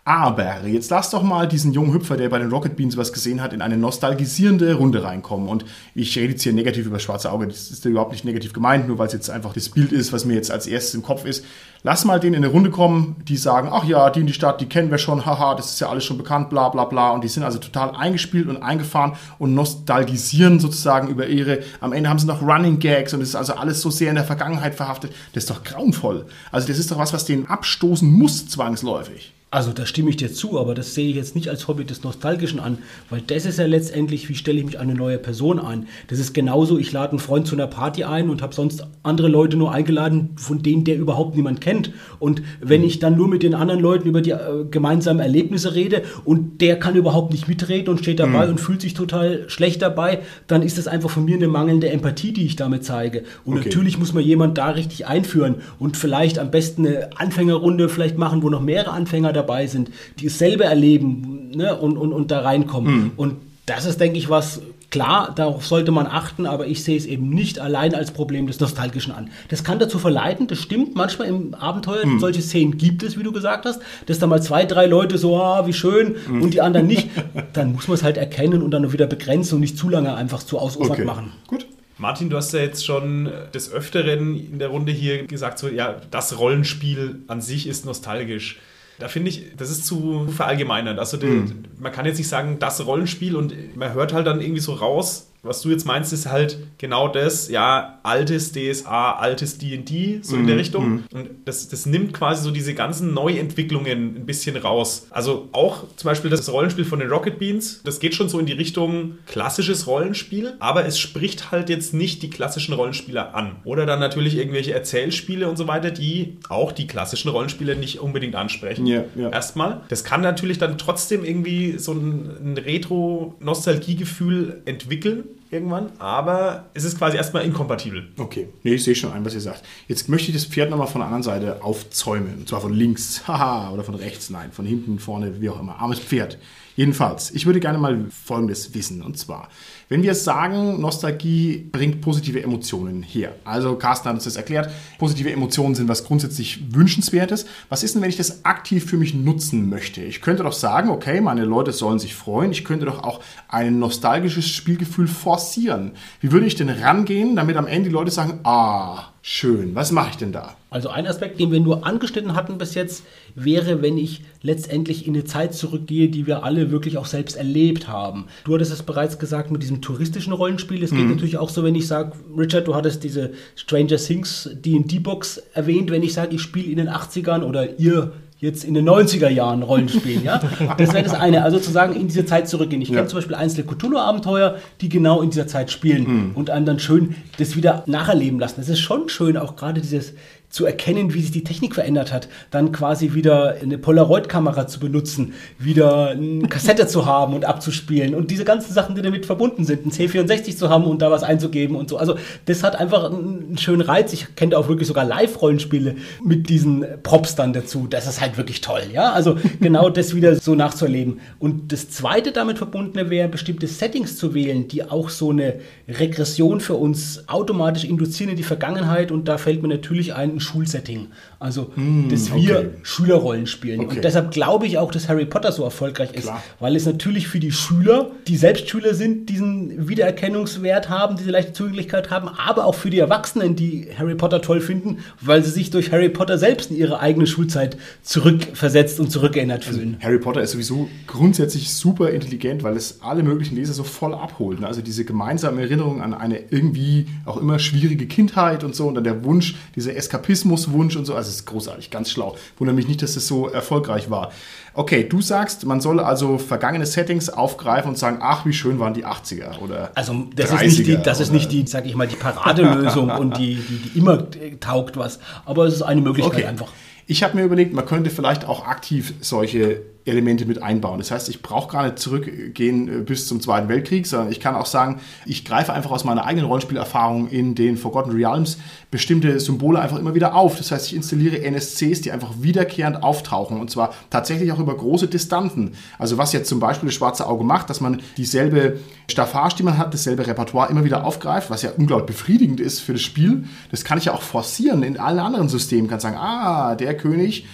Aber 0.07 0.67
jetzt 0.67 0.91
lass 0.91 1.09
doch 1.09 1.23
mal 1.23 1.47
diesen 1.47 1.73
jungen 1.73 1.91
Hüpfer, 1.91 2.15
der 2.15 2.29
bei 2.29 2.37
den 2.37 2.51
Rocket 2.51 2.75
Beans 2.75 2.95
was 2.95 3.11
gesehen 3.11 3.41
hat, 3.41 3.53
in 3.53 3.63
eine 3.63 3.75
nostalgisierende 3.75 4.75
Runde 4.75 5.03
reinkommen. 5.03 5.49
Und 5.49 5.65
ich 5.95 6.15
rede 6.15 6.33
jetzt 6.33 6.43
hier 6.43 6.53
negativ 6.53 6.85
über 6.85 6.99
Schwarze 6.99 7.31
Auge. 7.31 7.47
Das 7.47 7.71
ist 7.71 7.83
ja 7.83 7.89
überhaupt 7.89 8.11
nicht 8.11 8.23
negativ 8.23 8.53
gemeint, 8.53 8.87
nur 8.87 8.99
weil 8.99 9.07
es 9.07 9.13
jetzt 9.13 9.31
einfach 9.31 9.53
das 9.53 9.69
Bild 9.69 9.91
ist, 9.91 10.13
was 10.13 10.23
mir 10.23 10.35
jetzt 10.35 10.51
als 10.51 10.67
erstes 10.67 10.93
im 10.93 11.01
Kopf 11.01 11.25
ist. 11.25 11.43
Lass 11.81 12.05
mal 12.05 12.19
den 12.19 12.35
in 12.35 12.43
eine 12.43 12.53
Runde 12.53 12.69
kommen, 12.69 13.15
die 13.27 13.35
sagen, 13.35 13.69
ach 13.71 13.83
ja, 13.85 14.11
die 14.11 14.19
in 14.19 14.27
die 14.27 14.33
Stadt, 14.33 14.61
die 14.61 14.67
kennen 14.67 14.91
wir 14.91 14.99
schon, 14.99 15.25
haha, 15.25 15.55
das 15.55 15.71
ist 15.71 15.79
ja 15.79 15.89
alles 15.89 16.05
schon 16.05 16.19
bekannt, 16.19 16.51
bla 16.51 16.69
bla 16.69 16.85
bla. 16.85 17.09
Und 17.09 17.23
die 17.23 17.27
sind 17.27 17.41
also 17.41 17.57
total 17.57 17.95
eingespielt 17.95 18.47
und 18.47 18.57
eingefahren 18.57 19.13
und 19.39 19.55
nostalgisieren 19.55 20.59
sozusagen 20.59 21.07
über 21.07 21.25
ihre. 21.25 21.63
Am 21.81 21.93
Ende 21.93 22.11
haben 22.11 22.19
sie 22.19 22.27
noch 22.27 22.43
Running 22.43 22.77
Gags 22.77 23.15
und 23.15 23.21
es 23.21 23.29
ist 23.29 23.35
also 23.35 23.53
alles 23.53 23.81
so 23.81 23.89
sehr 23.89 24.09
in 24.09 24.15
der 24.15 24.23
Vergangenheit 24.23 24.75
verhaftet. 24.75 25.13
Das 25.33 25.45
ist 25.45 25.49
doch 25.49 25.63
grauenvoll. 25.63 26.27
Also 26.51 26.67
das 26.67 26.77
ist 26.77 26.91
doch 26.91 26.99
was, 26.99 27.11
was 27.11 27.25
denen 27.25 27.47
abstoßen 27.47 28.07
muss, 28.07 28.47
zwangsläufig. 28.47 29.34
Also 29.55 29.71
da 29.71 29.85
stimme 29.85 30.09
ich 30.09 30.17
dir 30.17 30.33
zu, 30.33 30.59
aber 30.59 30.75
das 30.75 30.95
sehe 30.95 31.07
ich 31.07 31.15
jetzt 31.15 31.33
nicht 31.33 31.47
als 31.47 31.69
Hobby 31.69 31.85
des 31.85 32.03
Nostalgischen 32.03 32.59
an, 32.59 32.79
weil 33.09 33.21
das 33.25 33.45
ist 33.45 33.57
ja 33.57 33.65
letztendlich, 33.65 34.27
wie 34.27 34.35
stelle 34.35 34.59
ich 34.59 34.65
mich 34.65 34.79
an 34.79 34.89
eine 34.89 34.99
neue 34.99 35.17
Person 35.17 35.59
ein. 35.59 35.87
Das 36.09 36.19
ist 36.19 36.33
genauso, 36.33 36.77
ich 36.77 36.91
lade 36.91 37.11
einen 37.11 37.19
Freund 37.19 37.47
zu 37.47 37.55
einer 37.55 37.67
Party 37.67 38.03
ein 38.03 38.29
und 38.29 38.41
habe 38.41 38.53
sonst 38.53 38.85
andere 39.01 39.29
Leute 39.29 39.55
nur 39.55 39.71
eingeladen, 39.71 40.31
von 40.35 40.61
denen 40.61 40.83
der 40.83 40.97
überhaupt 40.97 41.37
niemand 41.37 41.61
kennt. 41.61 41.91
Und 42.19 42.41
wenn 42.59 42.83
ich 42.83 42.99
dann 42.99 43.15
nur 43.15 43.29
mit 43.29 43.43
den 43.43 43.53
anderen 43.53 43.79
Leuten 43.79 44.09
über 44.09 44.21
die 44.21 44.31
äh, 44.31 44.65
gemeinsamen 44.69 45.21
Erlebnisse 45.21 45.73
rede 45.73 46.01
und 46.25 46.59
der 46.59 46.77
kann 46.77 46.97
überhaupt 46.97 47.31
nicht 47.31 47.47
mitreden 47.47 47.87
und 47.87 47.99
steht 47.99 48.19
dabei 48.19 48.49
und 48.49 48.59
fühlt 48.59 48.81
sich 48.81 48.93
total 48.93 49.49
schlecht 49.49 49.81
dabei, 49.81 50.19
dann 50.47 50.63
ist 50.63 50.77
das 50.77 50.89
einfach 50.89 51.09
von 51.09 51.23
mir 51.23 51.37
eine 51.37 51.47
mangelnde 51.47 51.87
Empathie, 51.87 52.33
die 52.33 52.45
ich 52.45 52.57
damit 52.57 52.83
zeige. 52.83 53.23
Und 53.45 53.55
Okay. 53.55 53.69
natürlich 53.69 53.97
muss 53.97 54.11
man 54.11 54.21
jemand 54.25 54.57
da 54.57 54.71
richtig 54.71 55.07
einführen 55.07 55.55
und 55.79 55.95
vielleicht 55.95 56.39
am 56.39 56.51
besten 56.51 56.85
eine 56.85 57.09
Anfängerrunde 57.15 57.87
vielleicht 57.87 58.17
machen, 58.17 58.43
wo 58.43 58.49
noch 58.49 58.59
mehrere 58.61 58.91
Anfänger 58.91 59.31
dabei 59.31 59.44
sind, 59.67 59.89
die 60.19 60.27
es 60.27 60.37
selber 60.37 60.65
erleben 60.65 61.51
ne, 61.55 61.75
und, 61.75 61.97
und, 61.97 62.13
und 62.13 62.31
da 62.31 62.41
reinkommen. 62.41 63.11
Und 63.15 63.35
das 63.65 63.85
ist, 63.85 63.99
denke 63.99 64.17
ich, 64.17 64.29
was 64.29 64.61
Klar, 64.91 65.33
darauf 65.35 65.65
sollte 65.65 65.91
man 65.91 66.07
achten, 66.07 66.45
aber 66.45 66.67
ich 66.67 66.81
sehe 66.83 66.95
es 66.95 67.05
eben 67.05 67.29
nicht 67.29 67.59
allein 67.59 67.93
als 67.95 68.11
Problem 68.11 68.47
des 68.47 68.61
Nostalgischen 68.61 69.11
an. 69.11 69.29
Das 69.49 69.65
kann 69.65 69.77
dazu 69.77 69.99
verleiten, 69.99 70.47
das 70.47 70.59
stimmt, 70.59 70.95
manchmal 70.95 71.27
im 71.27 71.53
Abenteuer, 71.53 72.05
Mhm. 72.05 72.19
solche 72.21 72.41
Szenen 72.41 72.77
gibt 72.77 73.03
es, 73.03 73.17
wie 73.19 73.23
du 73.23 73.33
gesagt 73.33 73.65
hast, 73.65 73.81
dass 74.05 74.19
da 74.19 74.27
mal 74.27 74.41
zwei, 74.41 74.63
drei 74.63 74.85
Leute 74.85 75.17
so, 75.17 75.35
ah, 75.37 75.67
wie 75.67 75.73
schön, 75.73 76.15
Mhm. 76.29 76.41
und 76.43 76.53
die 76.53 76.61
anderen 76.61 76.87
nicht. 76.87 77.09
Dann 77.51 77.73
muss 77.73 77.89
man 77.89 77.95
es 77.95 78.03
halt 78.03 78.15
erkennen 78.15 78.61
und 78.61 78.71
dann 78.71 78.93
wieder 78.93 79.05
begrenzen 79.07 79.55
und 79.55 79.61
nicht 79.61 79.77
zu 79.77 79.89
lange 79.89 80.15
einfach 80.15 80.43
zu 80.43 80.59
ausufernd 80.59 80.91
Okay, 80.93 81.03
machen. 81.05 81.31
gut. 81.47 81.65
Martin, 81.97 82.29
du 82.29 82.37
hast 82.37 82.53
ja 82.53 82.59
jetzt 82.61 82.85
schon 82.85 83.29
des 83.53 83.73
Öfteren 83.73 84.37
in 84.37 84.59
der 84.59 84.69
Runde 84.69 84.93
hier 84.93 85.25
gesagt, 85.27 85.59
so, 85.59 85.67
ja, 85.67 85.95
das 86.09 86.39
Rollenspiel 86.39 87.23
an 87.27 87.41
sich 87.41 87.67
ist 87.67 87.85
nostalgisch. 87.85 88.59
Da 88.99 89.07
finde 89.07 89.29
ich, 89.29 89.55
das 89.57 89.69
ist 89.69 89.85
zu 89.85 90.27
verallgemeinert. 90.27 90.99
Also, 90.99 91.17
die, 91.17 91.43
man 91.79 91.91
kann 91.91 92.05
jetzt 92.05 92.17
nicht 92.17 92.29
sagen, 92.29 92.57
das 92.59 92.85
Rollenspiel 92.85 93.35
und 93.35 93.75
man 93.75 93.93
hört 93.93 94.13
halt 94.13 94.27
dann 94.27 94.41
irgendwie 94.41 94.61
so 94.61 94.73
raus, 94.73 95.27
was 95.45 95.61
du 95.61 95.69
jetzt 95.69 95.85
meinst, 95.85 96.11
ist 96.13 96.25
halt 96.25 96.57
genau 96.77 97.07
das, 97.07 97.49
ja, 97.49 97.99
altes 98.03 98.51
DSA, 98.51 99.13
altes 99.13 99.57
D&D, 99.57 100.19
so 100.21 100.35
in 100.35 100.47
der 100.47 100.57
Richtung. 100.57 101.03
Und 101.13 101.29
das, 101.45 101.69
das 101.69 101.85
nimmt 101.85 102.13
quasi 102.13 102.43
so 102.43 102.51
diese 102.51 102.73
ganzen 102.73 103.13
Neuentwicklungen 103.13 104.15
ein 104.15 104.25
bisschen 104.25 104.57
raus. 104.57 105.07
Also 105.11 105.49
auch 105.51 105.85
zum 105.95 106.09
Beispiel 106.09 106.29
das 106.29 106.51
Rollenspiel 106.51 106.85
von 106.85 106.99
den 106.99 107.09
Rocket 107.09 107.39
Beans, 107.39 107.81
das 107.83 107.99
geht 107.99 108.15
schon 108.15 108.29
so 108.29 108.39
in 108.39 108.45
die 108.45 108.53
Richtung 108.53 109.19
klassisches 109.25 109.87
Rollenspiel, 109.87 110.53
aber 110.59 110.85
es 110.85 110.99
spricht 110.99 111.51
halt 111.51 111.69
jetzt 111.69 111.93
nicht 111.93 112.23
die 112.23 112.29
klassischen 112.29 112.73
Rollenspieler 112.73 113.35
an. 113.35 113.57
Oder 113.63 113.85
dann 113.85 113.99
natürlich 113.99 114.37
irgendwelche 114.37 114.73
Erzählspiele 114.73 115.47
und 115.47 115.57
so 115.57 115.67
weiter, 115.67 115.91
die 115.91 116.37
auch 116.49 116.71
die 116.71 116.87
klassischen 116.87 117.29
Rollenspieler 117.29 117.75
nicht 117.75 117.99
unbedingt 117.99 118.35
ansprechen. 118.35 118.85
Ja, 118.87 119.03
ja. 119.15 119.29
Erstmal. 119.29 119.81
Das 119.89 120.03
kann 120.03 120.21
natürlich 120.21 120.57
dann 120.57 120.77
trotzdem 120.77 121.23
irgendwie 121.23 121.77
so 121.77 121.93
ein, 121.93 122.29
ein 122.43 122.57
Retro-Nostalgie-Gefühl 122.57 124.61
entwickeln 124.65 125.25
irgendwann, 125.51 125.91
aber 125.99 126.65
es 126.73 126.83
ist 126.83 126.97
quasi 126.97 127.17
erstmal 127.17 127.45
inkompatibel. 127.45 128.09
Okay, 128.17 128.49
nee, 128.63 128.75
ich 128.75 128.83
sehe 128.83 128.95
schon 128.95 129.11
ein, 129.11 129.23
was 129.25 129.33
ihr 129.33 129.41
sagt. 129.41 129.63
Jetzt 129.87 130.09
möchte 130.09 130.29
ich 130.29 130.35
das 130.35 130.45
Pferd 130.45 130.69
nochmal 130.69 130.87
von 130.87 130.99
der 130.99 131.07
anderen 131.07 131.23
Seite 131.23 131.63
aufzäumen. 131.63 132.39
Und 132.39 132.49
zwar 132.49 132.61
von 132.61 132.73
links, 132.73 133.23
haha, 133.27 133.71
oder 133.71 133.83
von 133.83 133.95
rechts, 133.95 134.29
nein, 134.29 134.51
von 134.51 134.65
hinten, 134.65 134.99
vorne, 134.99 135.41
wie 135.41 135.49
auch 135.49 135.59
immer. 135.59 135.79
Armes 135.79 135.99
Pferd. 135.99 136.37
Jedenfalls, 136.75 137.31
ich 137.31 137.45
würde 137.45 137.59
gerne 137.59 137.77
mal 137.77 138.05
Folgendes 138.09 138.73
wissen. 138.73 139.01
Und 139.01 139.17
zwar, 139.17 139.49
wenn 139.89 140.03
wir 140.03 140.15
sagen, 140.15 140.81
Nostalgie 140.81 141.69
bringt 141.71 142.01
positive 142.01 142.41
Emotionen 142.41 143.03
her. 143.03 143.35
Also, 143.43 143.75
Carsten 143.75 144.09
hat 144.09 144.15
uns 144.15 144.23
das 144.23 144.35
erklärt. 144.35 144.69
Positive 144.97 145.31
Emotionen 145.31 145.75
sind 145.75 145.87
was 145.87 146.05
grundsätzlich 146.05 146.73
Wünschenswertes. 146.73 147.45
Was 147.69 147.83
ist 147.83 147.95
denn, 147.95 148.01
wenn 148.01 148.09
ich 148.09 148.17
das 148.17 148.45
aktiv 148.45 148.85
für 148.85 148.97
mich 148.97 149.13
nutzen 149.13 149.69
möchte? 149.69 150.01
Ich 150.01 150.21
könnte 150.21 150.43
doch 150.43 150.53
sagen, 150.53 150.89
okay, 150.89 151.21
meine 151.21 151.45
Leute 151.45 151.71
sollen 151.71 151.99
sich 151.99 152.15
freuen. 152.15 152.51
Ich 152.51 152.65
könnte 152.65 152.85
doch 152.85 153.03
auch 153.03 153.21
ein 153.47 153.79
nostalgisches 153.79 154.47
Spielgefühl 154.47 155.07
forcieren. 155.07 155.91
Wie 156.19 156.31
würde 156.31 156.45
ich 156.45 156.55
denn 156.55 156.69
rangehen, 156.69 157.35
damit 157.35 157.57
am 157.57 157.67
Ende 157.67 157.89
die 157.89 157.95
Leute 157.95 158.11
sagen, 158.11 158.39
ah, 158.43 159.11
schön, 159.27 159.73
was 159.73 159.91
mache 159.91 160.11
ich 160.11 160.17
denn 160.17 160.31
da? 160.31 160.55
Also 160.69 160.89
ein 160.89 161.07
Aspekt, 161.07 161.39
den 161.39 161.51
wir 161.51 161.59
nur 161.59 161.83
angeschnitten 161.83 162.35
hatten 162.35 162.59
bis 162.59 162.75
jetzt, 162.75 163.03
wäre, 163.33 163.81
wenn 163.81 163.97
ich 163.97 164.21
letztendlich 164.43 165.07
in 165.07 165.15
eine 165.15 165.25
Zeit 165.25 165.55
zurückgehe, 165.55 166.09
die 166.09 166.27
wir 166.27 166.43
alle 166.43 166.69
wirklich 166.69 166.99
auch 166.99 167.07
selbst 167.07 167.35
erlebt 167.35 167.87
haben. 167.87 168.27
Du 168.43 168.53
hattest 168.53 168.71
es 168.71 168.83
bereits 168.83 169.17
gesagt 169.17 169.49
mit 169.49 169.63
diesem 169.63 169.81
touristischen 169.81 170.31
Rollenspiel. 170.31 170.83
Es 170.83 170.91
geht 170.91 171.09
natürlich 171.09 171.37
auch 171.37 171.49
so, 171.49 171.63
wenn 171.63 171.73
ich 171.73 171.87
sage, 171.87 172.11
Richard, 172.37 172.67
du 172.67 172.75
hattest 172.75 173.03
diese 173.03 173.31
Stranger 173.55 173.97
Things 173.97 174.47
D&D-Box 174.53 175.41
erwähnt, 175.53 175.89
wenn 175.89 176.03
ich 176.03 176.13
sage, 176.13 176.35
ich 176.35 176.41
spiele 176.43 176.69
in 176.69 176.77
den 176.77 176.89
80ern 176.89 177.41
oder 177.41 177.79
ihr 177.79 178.11
jetzt 178.45 178.63
in 178.63 178.73
den 178.73 178.87
90er 178.87 179.27
Jahren 179.29 179.63
Rollenspielen, 179.63 180.23
ja? 180.23 180.39
Das 180.77 180.93
wäre 180.93 181.03
das 181.03 181.13
eine, 181.13 181.43
also 181.43 181.57
sozusagen 181.57 181.95
in 181.95 182.07
diese 182.07 182.25
Zeit 182.25 182.47
zurückgehen. 182.47 182.81
Ich 182.81 182.89
Ja. 182.89 182.95
kenne 182.97 183.07
zum 183.07 183.17
Beispiel 183.17 183.35
einzelne 183.35 183.65
Cthulhu-Abenteuer, 183.67 184.55
die 184.81 184.89
genau 184.89 185.21
in 185.21 185.29
dieser 185.31 185.47
Zeit 185.47 185.71
spielen 185.71 186.31
und 186.35 186.49
einem 186.49 186.65
dann 186.65 186.79
schön 186.79 187.15
das 187.37 187.55
wieder 187.55 187.83
nacherleben 187.87 188.39
lassen. 188.39 188.61
Es 188.61 188.69
ist 188.69 188.79
schon 188.79 189.09
schön, 189.09 189.35
auch 189.37 189.55
gerade 189.55 189.81
dieses 189.81 190.13
zu 190.55 190.65
erkennen, 190.65 191.13
wie 191.13 191.21
sich 191.21 191.31
die 191.31 191.43
Technik 191.43 191.75
verändert 191.75 192.13
hat, 192.13 192.29
dann 192.49 192.71
quasi 192.71 193.13
wieder 193.13 193.57
eine 193.61 193.77
Polaroid-Kamera 193.77 194.67
zu 194.67 194.79
benutzen, 194.79 195.33
wieder 195.59 196.11
eine 196.11 196.47
Kassette 196.47 196.87
zu 196.87 197.05
haben 197.05 197.33
und 197.33 197.43
abzuspielen 197.43 198.15
und 198.15 198.31
diese 198.31 198.45
ganzen 198.45 198.73
Sachen, 198.73 198.95
die 198.95 199.01
damit 199.01 199.25
verbunden 199.25 199.65
sind, 199.65 199.85
ein 199.85 199.91
C64 199.91 200.55
zu 200.55 200.69
haben 200.69 200.85
und 200.85 201.01
da 201.01 201.11
was 201.11 201.23
einzugeben 201.23 201.75
und 201.75 201.89
so. 201.89 201.97
Also 201.97 202.15
das 202.45 202.63
hat 202.63 202.79
einfach 202.79 203.11
einen 203.11 203.57
schönen 203.57 203.81
Reiz. 203.81 204.13
Ich 204.13 204.33
kenne 204.37 204.57
auch 204.57 204.69
wirklich 204.69 204.87
sogar 204.87 205.03
Live-Rollenspiele 205.03 205.97
mit 206.23 206.47
diesen 206.47 206.85
Props 207.03 207.35
dann 207.35 207.51
dazu. 207.51 207.87
Das 207.89 208.07
ist 208.07 208.21
halt 208.21 208.37
wirklich 208.37 208.61
toll, 208.61 208.83
ja. 208.93 209.11
Also 209.11 209.35
genau 209.59 209.89
das 209.89 210.15
wieder 210.15 210.35
so 210.35 210.55
nachzuerleben. 210.55 211.19
Und 211.37 211.73
das 211.73 211.89
zweite 211.89 212.31
damit 212.31 212.59
verbundene 212.59 213.09
wäre, 213.09 213.27
bestimmte 213.27 213.67
Settings 213.67 214.15
zu 214.15 214.33
wählen, 214.33 214.69
die 214.69 214.89
auch 214.89 215.09
so 215.09 215.31
eine 215.31 215.55
Regression 215.89 216.61
für 216.61 216.75
uns 216.75 217.27
automatisch 217.27 217.83
induzieren 217.83 218.29
in 218.29 218.37
die 218.37 218.43
Vergangenheit. 218.43 219.11
Und 219.11 219.27
da 219.27 219.37
fällt 219.37 219.61
mir 219.61 219.67
natürlich 219.67 220.13
ein, 220.13 220.37
ein 220.37 220.44
Schulsetting. 220.45 221.07
Also, 221.39 221.71
dass 222.09 222.33
wir 222.33 222.59
okay. 222.59 222.69
Schülerrollen 222.83 223.47
spielen. 223.47 223.81
Okay. 223.81 223.97
Und 223.97 224.03
deshalb 224.03 224.31
glaube 224.31 224.65
ich 224.67 224.77
auch, 224.77 224.91
dass 224.91 225.09
Harry 225.09 225.25
Potter 225.25 225.51
so 225.51 225.63
erfolgreich 225.63 226.13
ist, 226.13 226.23
Klar. 226.23 226.41
weil 226.59 226.75
es 226.75 226.85
natürlich 226.85 227.27
für 227.27 227.39
die 227.39 227.51
Schüler, 227.51 228.11
die 228.27 228.37
selbst 228.37 228.69
Schüler 228.69 228.93
sind, 228.93 229.29
diesen 229.29 229.87
Wiedererkennungswert 229.89 230.89
haben, 230.89 231.17
diese 231.17 231.31
leichte 231.31 231.53
Zugänglichkeit 231.53 232.09
haben, 232.09 232.29
aber 232.29 232.65
auch 232.65 232.75
für 232.75 232.89
die 232.89 232.99
Erwachsenen, 232.99 233.55
die 233.55 233.87
Harry 233.97 234.15
Potter 234.15 234.41
toll 234.41 234.61
finden, 234.61 234.99
weil 235.21 235.43
sie 235.43 235.51
sich 235.51 235.69
durch 235.71 235.91
Harry 235.91 236.09
Potter 236.09 236.37
selbst 236.37 236.71
in 236.71 236.77
ihre 236.77 236.99
eigene 236.99 237.27
Schulzeit 237.27 237.77
zurückversetzt 238.03 238.99
und 238.99 239.11
zurückerinnert 239.11 239.63
fühlen. 239.65 239.97
Harry 240.01 240.19
Potter 240.19 240.41
ist 240.41 240.51
sowieso 240.51 240.89
grundsätzlich 241.07 241.73
super 241.73 242.11
intelligent, 242.11 242.63
weil 242.63 242.75
es 242.75 242.99
alle 243.01 243.23
möglichen 243.23 243.55
Leser 243.55 243.73
so 243.73 243.83
voll 243.83 244.13
abholt. 244.13 244.59
ne? 244.59 244.67
Also 244.67 244.81
diese 244.81 245.05
gemeinsame 245.05 245.61
Erinnerung 245.61 246.01
an 246.01 246.13
eine 246.13 246.39
irgendwie 246.49 247.07
auch 247.25 247.37
immer 247.37 247.59
schwierige 247.59 248.07
Kindheit 248.07 248.63
und 248.63 248.75
so 248.75 248.87
und 248.87 248.95
dann 248.95 249.03
der 249.03 249.23
Wunsch, 249.23 249.55
dieser 249.75 249.95
Eskapismuswunsch 250.25 250.95
und 250.95 251.05
so. 251.05 251.15
Also 251.15 251.29
es 251.29 251.35
ist 251.37 251.45
großartig, 251.45 251.89
ganz 251.91 252.09
schlau. 252.11 252.35
Wundert 252.57 252.75
mich 252.75 252.87
nicht, 252.87 253.01
dass 253.01 253.15
es 253.15 253.27
so 253.27 253.47
erfolgreich 253.47 254.09
war. 254.09 254.31
Okay, 254.73 255.07
du 255.07 255.21
sagst, 255.21 255.65
man 255.65 255.79
soll 255.79 255.99
also 255.99 256.37
vergangene 256.37 256.85
Settings 256.85 257.29
aufgreifen 257.29 257.89
und 257.89 257.97
sagen, 257.97 258.17
ach, 258.21 258.45
wie 258.45 258.53
schön 258.53 258.79
waren 258.79 258.93
die 258.93 259.05
80er 259.05 259.59
oder 259.59 259.91
Also 259.95 260.27
das 260.35 260.51
ist 260.51 260.61
nicht 260.61 260.87
die, 260.87 260.97
30er 260.97 261.01
das 261.01 261.19
ist 261.21 261.31
nicht 261.31 261.51
die, 261.51 261.65
sag 261.67 261.85
ich 261.85 261.95
mal, 261.95 262.07
die 262.07 262.15
Paradelösung 262.15 263.09
und 263.19 263.37
die, 263.37 263.55
die, 263.55 263.77
die 263.89 263.99
immer 263.99 264.27
äh, 264.41 264.55
taugt 264.59 264.97
was. 264.97 265.19
Aber 265.45 265.65
es 265.65 265.75
ist 265.75 265.81
eine 265.81 266.01
Möglichkeit 266.01 266.35
Okay. 266.35 266.45
einfach. 266.45 266.67
Ich 267.07 267.23
habe 267.23 267.37
mir 267.37 267.43
überlegt, 267.43 267.73
man 267.73 267.85
könnte 267.85 268.09
vielleicht 268.09 268.45
auch 268.45 268.65
aktiv 268.65 269.13
solche 269.21 269.83
Elemente 270.05 270.45
mit 270.45 270.61
einbauen. 270.61 270.99
Das 270.99 271.09
heißt, 271.09 271.29
ich 271.29 271.41
brauche 271.41 271.71
gar 271.71 271.83
nicht 271.83 271.99
zurückgehen 271.99 272.87
äh, 272.87 273.01
bis 273.01 273.27
zum 273.27 273.41
Zweiten 273.41 273.67
Weltkrieg, 273.67 274.05
sondern 274.05 274.31
ich 274.31 274.39
kann 274.39 274.55
auch 274.55 274.67
sagen, 274.67 275.01
ich 275.25 275.43
greife 275.43 275.73
einfach 275.73 275.91
aus 275.91 276.03
meiner 276.03 276.25
eigenen 276.25 276.45
Rollenspielerfahrung 276.45 277.27
in 277.29 277.55
den 277.55 277.75
Forgotten 277.75 278.11
Realms 278.11 278.57
bestimmte 278.91 279.39
Symbole 279.39 279.79
einfach 279.79 279.97
immer 279.97 280.13
wieder 280.13 280.35
auf. 280.35 280.57
Das 280.57 280.71
heißt, 280.71 280.87
ich 280.87 280.95
installiere 280.95 281.41
NSCs, 281.41 282.01
die 282.01 282.11
einfach 282.11 282.33
wiederkehrend 282.39 283.01
auftauchen 283.03 283.59
und 283.59 283.71
zwar 283.71 283.93
tatsächlich 284.11 284.51
auch 284.51 284.59
über 284.59 284.77
große 284.77 285.07
Distanzen. 285.07 285.73
Also 285.97 286.17
was 286.17 286.33
jetzt 286.33 286.49
zum 286.49 286.59
Beispiel 286.59 286.87
das 286.87 286.95
Schwarze 286.95 287.27
Auge 287.27 287.43
macht, 287.43 287.69
dass 287.71 287.81
man 287.81 288.01
dieselbe 288.15 288.79
Staffage, 289.09 289.55
die 289.55 289.63
man 289.63 289.77
hat, 289.77 289.93
dasselbe 289.93 290.27
Repertoire 290.27 290.69
immer 290.69 290.83
wieder 290.83 291.03
aufgreift, 291.03 291.49
was 291.49 291.63
ja 291.63 291.71
unglaublich 291.75 292.15
befriedigend 292.15 292.59
ist 292.59 292.79
für 292.79 292.93
das 292.93 293.01
Spiel. 293.01 293.45
Das 293.71 293.83
kann 293.83 293.97
ich 293.97 294.05
ja 294.05 294.13
auch 294.13 294.21
forcieren 294.21 294.83
in 294.83 294.99
allen 294.99 295.19
anderen 295.19 295.49
Systemen. 295.49 295.85
Ich 295.85 295.89
kann 295.89 295.99
sagen, 295.99 296.17
ah, 296.17 296.75
der 296.75 296.95
König 296.95 297.45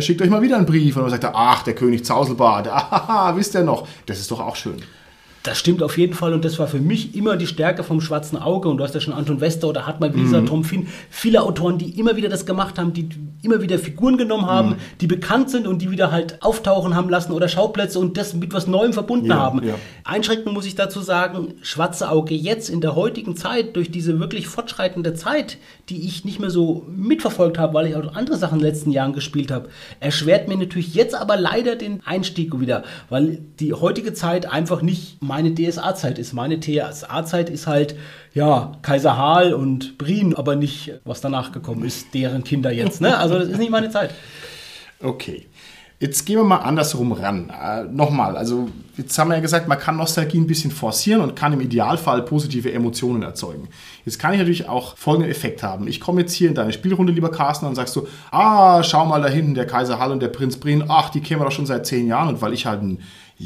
schickt 0.00 0.22
euch 0.22 0.30
mal 0.30 0.42
wieder 0.42 0.56
einen 0.56 0.66
Brief. 0.66 0.96
Und 0.96 1.02
dann 1.02 1.10
sagt 1.10 1.24
er, 1.24 1.34
ach, 1.34 1.62
der 1.62 1.74
König 1.74 2.04
Zauselbart, 2.04 2.68
ah, 2.70 3.32
wisst 3.36 3.54
ihr 3.54 3.62
noch. 3.62 3.86
Das 4.06 4.18
ist 4.18 4.30
doch 4.30 4.40
auch 4.40 4.56
schön. 4.56 4.82
Das 5.44 5.58
stimmt 5.58 5.82
auf 5.82 5.98
jeden 5.98 6.14
Fall 6.14 6.34
und 6.34 6.44
das 6.44 6.60
war 6.60 6.68
für 6.68 6.78
mich 6.78 7.16
immer 7.16 7.36
die 7.36 7.48
Stärke 7.48 7.82
vom 7.82 8.00
Schwarzen 8.00 8.36
Auge. 8.36 8.68
Und 8.68 8.76
du 8.76 8.84
hast 8.84 8.94
ja 8.94 9.00
schon 9.00 9.12
Anton 9.12 9.40
Wester 9.40 9.66
oder 9.68 9.86
Hartmann 9.86 10.14
Wieser, 10.14 10.40
Mhm. 10.42 10.46
Tom 10.46 10.62
Finn, 10.64 10.86
viele 11.10 11.42
Autoren, 11.42 11.78
die 11.78 11.98
immer 11.98 12.14
wieder 12.14 12.28
das 12.28 12.46
gemacht 12.46 12.78
haben, 12.78 12.92
die 12.92 13.08
immer 13.42 13.60
wieder 13.60 13.78
Figuren 13.80 14.16
genommen 14.16 14.46
haben, 14.46 14.68
Mhm. 14.70 14.76
die 15.00 15.08
bekannt 15.08 15.50
sind 15.50 15.66
und 15.66 15.82
die 15.82 15.90
wieder 15.90 16.12
halt 16.12 16.40
auftauchen 16.44 16.94
haben 16.94 17.08
lassen 17.10 17.32
oder 17.32 17.48
Schauplätze 17.48 17.98
und 17.98 18.16
das 18.16 18.34
mit 18.34 18.54
was 18.54 18.68
Neuem 18.68 18.92
verbunden 18.92 19.26
Ja, 19.26 19.36
haben. 19.36 19.66
ja. 19.66 19.74
Einschränkend 20.04 20.52
muss 20.54 20.64
ich 20.64 20.76
dazu 20.76 21.00
sagen, 21.00 21.54
Schwarze 21.62 22.08
Auge 22.08 22.36
jetzt 22.36 22.70
in 22.70 22.80
der 22.80 22.94
heutigen 22.94 23.34
Zeit, 23.36 23.74
durch 23.74 23.90
diese 23.90 24.20
wirklich 24.20 24.46
fortschreitende 24.46 25.14
Zeit, 25.14 25.58
die 25.88 26.06
ich 26.06 26.24
nicht 26.24 26.38
mehr 26.38 26.50
so 26.50 26.86
mitverfolgt 26.94 27.58
habe, 27.58 27.74
weil 27.74 27.88
ich 27.88 27.96
auch 27.96 28.14
andere 28.14 28.36
Sachen 28.36 28.58
in 28.58 28.64
den 28.64 28.68
letzten 28.68 28.92
Jahren 28.92 29.12
gespielt 29.12 29.50
habe, 29.50 29.68
erschwert 29.98 30.46
mir 30.46 30.56
natürlich 30.56 30.94
jetzt 30.94 31.16
aber 31.16 31.36
leider 31.36 31.74
den 31.74 32.00
Einstieg 32.04 32.60
wieder, 32.60 32.84
weil 33.10 33.40
die 33.58 33.72
heutige 33.72 34.12
Zeit 34.14 34.48
einfach 34.52 34.82
nicht 34.82 35.20
meine 35.32 35.54
DSA-Zeit 35.54 36.18
ist. 36.18 36.34
Meine 36.34 36.60
DSA-Zeit 36.60 37.48
ist 37.48 37.66
halt, 37.66 37.96
ja, 38.34 38.72
Kaiser 38.82 39.16
Harl 39.16 39.54
und 39.54 39.96
Brien, 39.96 40.34
aber 40.36 40.56
nicht, 40.56 40.92
was 41.04 41.22
danach 41.22 41.52
gekommen 41.52 41.84
ist, 41.84 42.12
deren 42.12 42.44
Kinder 42.44 42.70
jetzt. 42.70 43.00
Ne? 43.00 43.16
Also 43.16 43.38
das 43.38 43.48
ist 43.48 43.58
nicht 43.58 43.70
meine 43.70 43.90
Zeit. 43.90 44.10
Okay. 45.04 45.48
Jetzt 45.98 46.26
gehen 46.26 46.36
wir 46.36 46.44
mal 46.44 46.58
andersrum 46.58 47.10
ran. 47.10 47.50
Äh, 47.50 47.84
Nochmal, 47.84 48.36
also 48.36 48.68
jetzt 48.96 49.18
haben 49.18 49.30
wir 49.30 49.34
ja 49.36 49.40
gesagt, 49.40 49.66
man 49.66 49.80
kann 49.80 49.96
Nostalgie 49.96 50.38
ein 50.38 50.46
bisschen 50.46 50.70
forcieren 50.70 51.20
und 51.22 51.34
kann 51.34 51.52
im 51.52 51.60
Idealfall 51.60 52.22
positive 52.22 52.72
Emotionen 52.72 53.22
erzeugen. 53.22 53.68
Jetzt 54.04 54.20
kann 54.20 54.32
ich 54.32 54.38
natürlich 54.38 54.68
auch 54.68 54.96
folgenden 54.96 55.30
Effekt 55.30 55.64
haben. 55.64 55.88
Ich 55.88 56.00
komme 56.00 56.20
jetzt 56.20 56.34
hier 56.34 56.48
in 56.48 56.54
deine 56.54 56.72
Spielrunde, 56.72 57.12
lieber 57.12 57.32
Carsten, 57.32 57.66
und 57.66 57.74
sagst 57.74 57.96
du, 57.96 58.06
ah, 58.30 58.84
schau 58.84 59.06
mal 59.06 59.22
da 59.22 59.28
hinten, 59.28 59.54
der 59.54 59.66
Kaiser 59.66 59.98
Hall 59.98 60.12
und 60.12 60.20
der 60.20 60.28
Prinz 60.28 60.56
Brin, 60.56 60.84
ach, 60.86 61.10
die 61.10 61.20
kennen 61.20 61.40
wir 61.40 61.46
doch 61.46 61.52
schon 61.52 61.66
seit 61.66 61.84
zehn 61.84 62.06
Jahren. 62.06 62.28
Und 62.28 62.42
weil 62.42 62.52
ich 62.52 62.66
halt 62.66 62.82
ein 62.82 62.98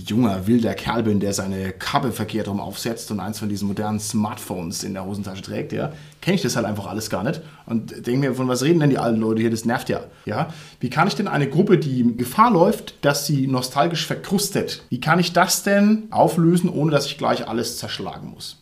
junger, 0.02 0.46
wilder 0.46 0.74
Kerl 0.74 1.02
bin, 1.02 1.20
der 1.20 1.32
seine 1.32 1.72
Kappe 1.72 2.12
verkehrt 2.12 2.48
rum 2.48 2.60
aufsetzt 2.60 3.10
und 3.10 3.20
eins 3.20 3.38
von 3.38 3.48
diesen 3.48 3.68
modernen 3.68 4.00
Smartphones 4.00 4.84
in 4.84 4.94
der 4.94 5.04
Hosentasche 5.04 5.42
trägt, 5.42 5.72
ja, 5.72 5.92
kenne 6.20 6.36
ich 6.36 6.42
das 6.42 6.56
halt 6.56 6.66
einfach 6.66 6.86
alles 6.86 7.10
gar 7.10 7.24
nicht 7.24 7.40
und 7.66 8.06
denke 8.06 8.20
mir, 8.20 8.34
von 8.34 8.48
was 8.48 8.62
reden 8.62 8.80
denn 8.80 8.90
die 8.90 8.98
alten 8.98 9.20
Leute 9.20 9.40
hier, 9.40 9.50
das 9.50 9.64
nervt 9.64 9.88
ja, 9.88 10.00
ja. 10.24 10.48
Wie 10.80 10.90
kann 10.90 11.08
ich 11.08 11.14
denn 11.14 11.28
eine 11.28 11.48
Gruppe, 11.48 11.78
die 11.78 12.16
Gefahr 12.16 12.50
läuft, 12.50 12.94
dass 13.04 13.26
sie 13.26 13.46
nostalgisch 13.46 14.06
verkrustet, 14.06 14.84
wie 14.88 15.00
kann 15.00 15.18
ich 15.18 15.32
das 15.32 15.62
denn 15.62 16.04
auflösen, 16.10 16.70
ohne 16.70 16.90
dass 16.90 17.06
ich 17.06 17.18
gleich 17.18 17.48
alles 17.48 17.78
zerschlagen 17.78 18.30
muss? 18.30 18.60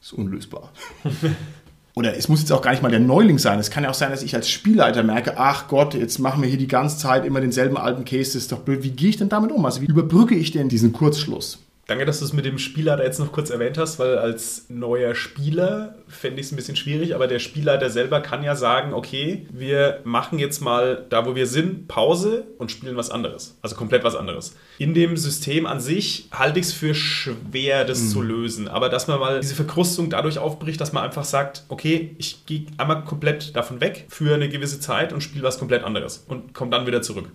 Ist 0.00 0.12
unlösbar. 0.12 0.72
oder 1.94 2.16
es 2.16 2.28
muss 2.28 2.40
jetzt 2.40 2.52
auch 2.52 2.62
gar 2.62 2.70
nicht 2.70 2.82
mal 2.82 2.90
der 2.90 3.00
Neuling 3.00 3.38
sein. 3.38 3.58
Es 3.58 3.70
kann 3.70 3.84
ja 3.84 3.90
auch 3.90 3.94
sein, 3.94 4.10
dass 4.10 4.22
ich 4.22 4.34
als 4.34 4.48
Spielleiter 4.48 5.02
merke, 5.02 5.36
ach 5.36 5.68
Gott, 5.68 5.94
jetzt 5.94 6.18
machen 6.18 6.42
wir 6.42 6.48
hier 6.48 6.58
die 6.58 6.68
ganze 6.68 6.98
Zeit 6.98 7.26
immer 7.26 7.40
denselben 7.40 7.76
alten 7.76 8.04
Case, 8.04 8.32
das 8.32 8.42
ist 8.42 8.52
doch 8.52 8.60
blöd. 8.60 8.82
Wie 8.82 8.90
gehe 8.90 9.10
ich 9.10 9.18
denn 9.18 9.28
damit 9.28 9.52
um? 9.52 9.64
Also 9.64 9.82
wie 9.82 9.86
überbrücke 9.86 10.34
ich 10.34 10.52
denn 10.52 10.68
diesen 10.68 10.92
Kurzschluss? 10.92 11.58
Danke, 11.86 12.06
dass 12.06 12.20
du 12.20 12.24
es 12.24 12.32
mit 12.32 12.44
dem 12.44 12.58
Spielleiter 12.58 13.02
jetzt 13.02 13.18
noch 13.18 13.32
kurz 13.32 13.50
erwähnt 13.50 13.76
hast, 13.76 13.98
weil 13.98 14.16
als 14.16 14.66
neuer 14.68 15.16
Spieler 15.16 15.96
fände 16.06 16.40
ich 16.40 16.46
es 16.46 16.52
ein 16.52 16.56
bisschen 16.56 16.76
schwierig, 16.76 17.14
aber 17.14 17.26
der 17.26 17.40
Spielleiter 17.40 17.90
selber 17.90 18.20
kann 18.20 18.44
ja 18.44 18.54
sagen, 18.54 18.94
okay, 18.94 19.46
wir 19.50 20.00
machen 20.04 20.38
jetzt 20.38 20.60
mal 20.60 21.04
da, 21.10 21.26
wo 21.26 21.34
wir 21.34 21.48
sind, 21.48 21.88
Pause 21.88 22.46
und 22.58 22.70
spielen 22.70 22.96
was 22.96 23.10
anderes. 23.10 23.58
Also 23.62 23.74
komplett 23.74 24.04
was 24.04 24.14
anderes. 24.14 24.54
In 24.78 24.94
dem 24.94 25.16
System 25.16 25.66
an 25.66 25.80
sich 25.80 26.28
halte 26.30 26.60
ich 26.60 26.66
es 26.66 26.72
für 26.72 26.94
schwer, 26.94 27.84
das 27.84 28.00
mhm. 28.00 28.08
zu 28.08 28.22
lösen, 28.22 28.68
aber 28.68 28.88
dass 28.88 29.08
man 29.08 29.18
mal 29.18 29.40
diese 29.40 29.56
Verkrustung 29.56 30.08
dadurch 30.08 30.38
aufbricht, 30.38 30.80
dass 30.80 30.92
man 30.92 31.02
einfach 31.02 31.24
sagt, 31.24 31.64
okay, 31.68 32.14
ich 32.16 32.46
gehe 32.46 32.66
einmal 32.78 33.04
komplett 33.04 33.56
davon 33.56 33.80
weg 33.80 34.06
für 34.08 34.34
eine 34.34 34.48
gewisse 34.48 34.78
Zeit 34.78 35.12
und 35.12 35.20
spiele 35.20 35.42
was 35.42 35.58
komplett 35.58 35.82
anderes 35.82 36.24
und 36.28 36.54
komme 36.54 36.70
dann 36.70 36.86
wieder 36.86 37.02
zurück. 37.02 37.28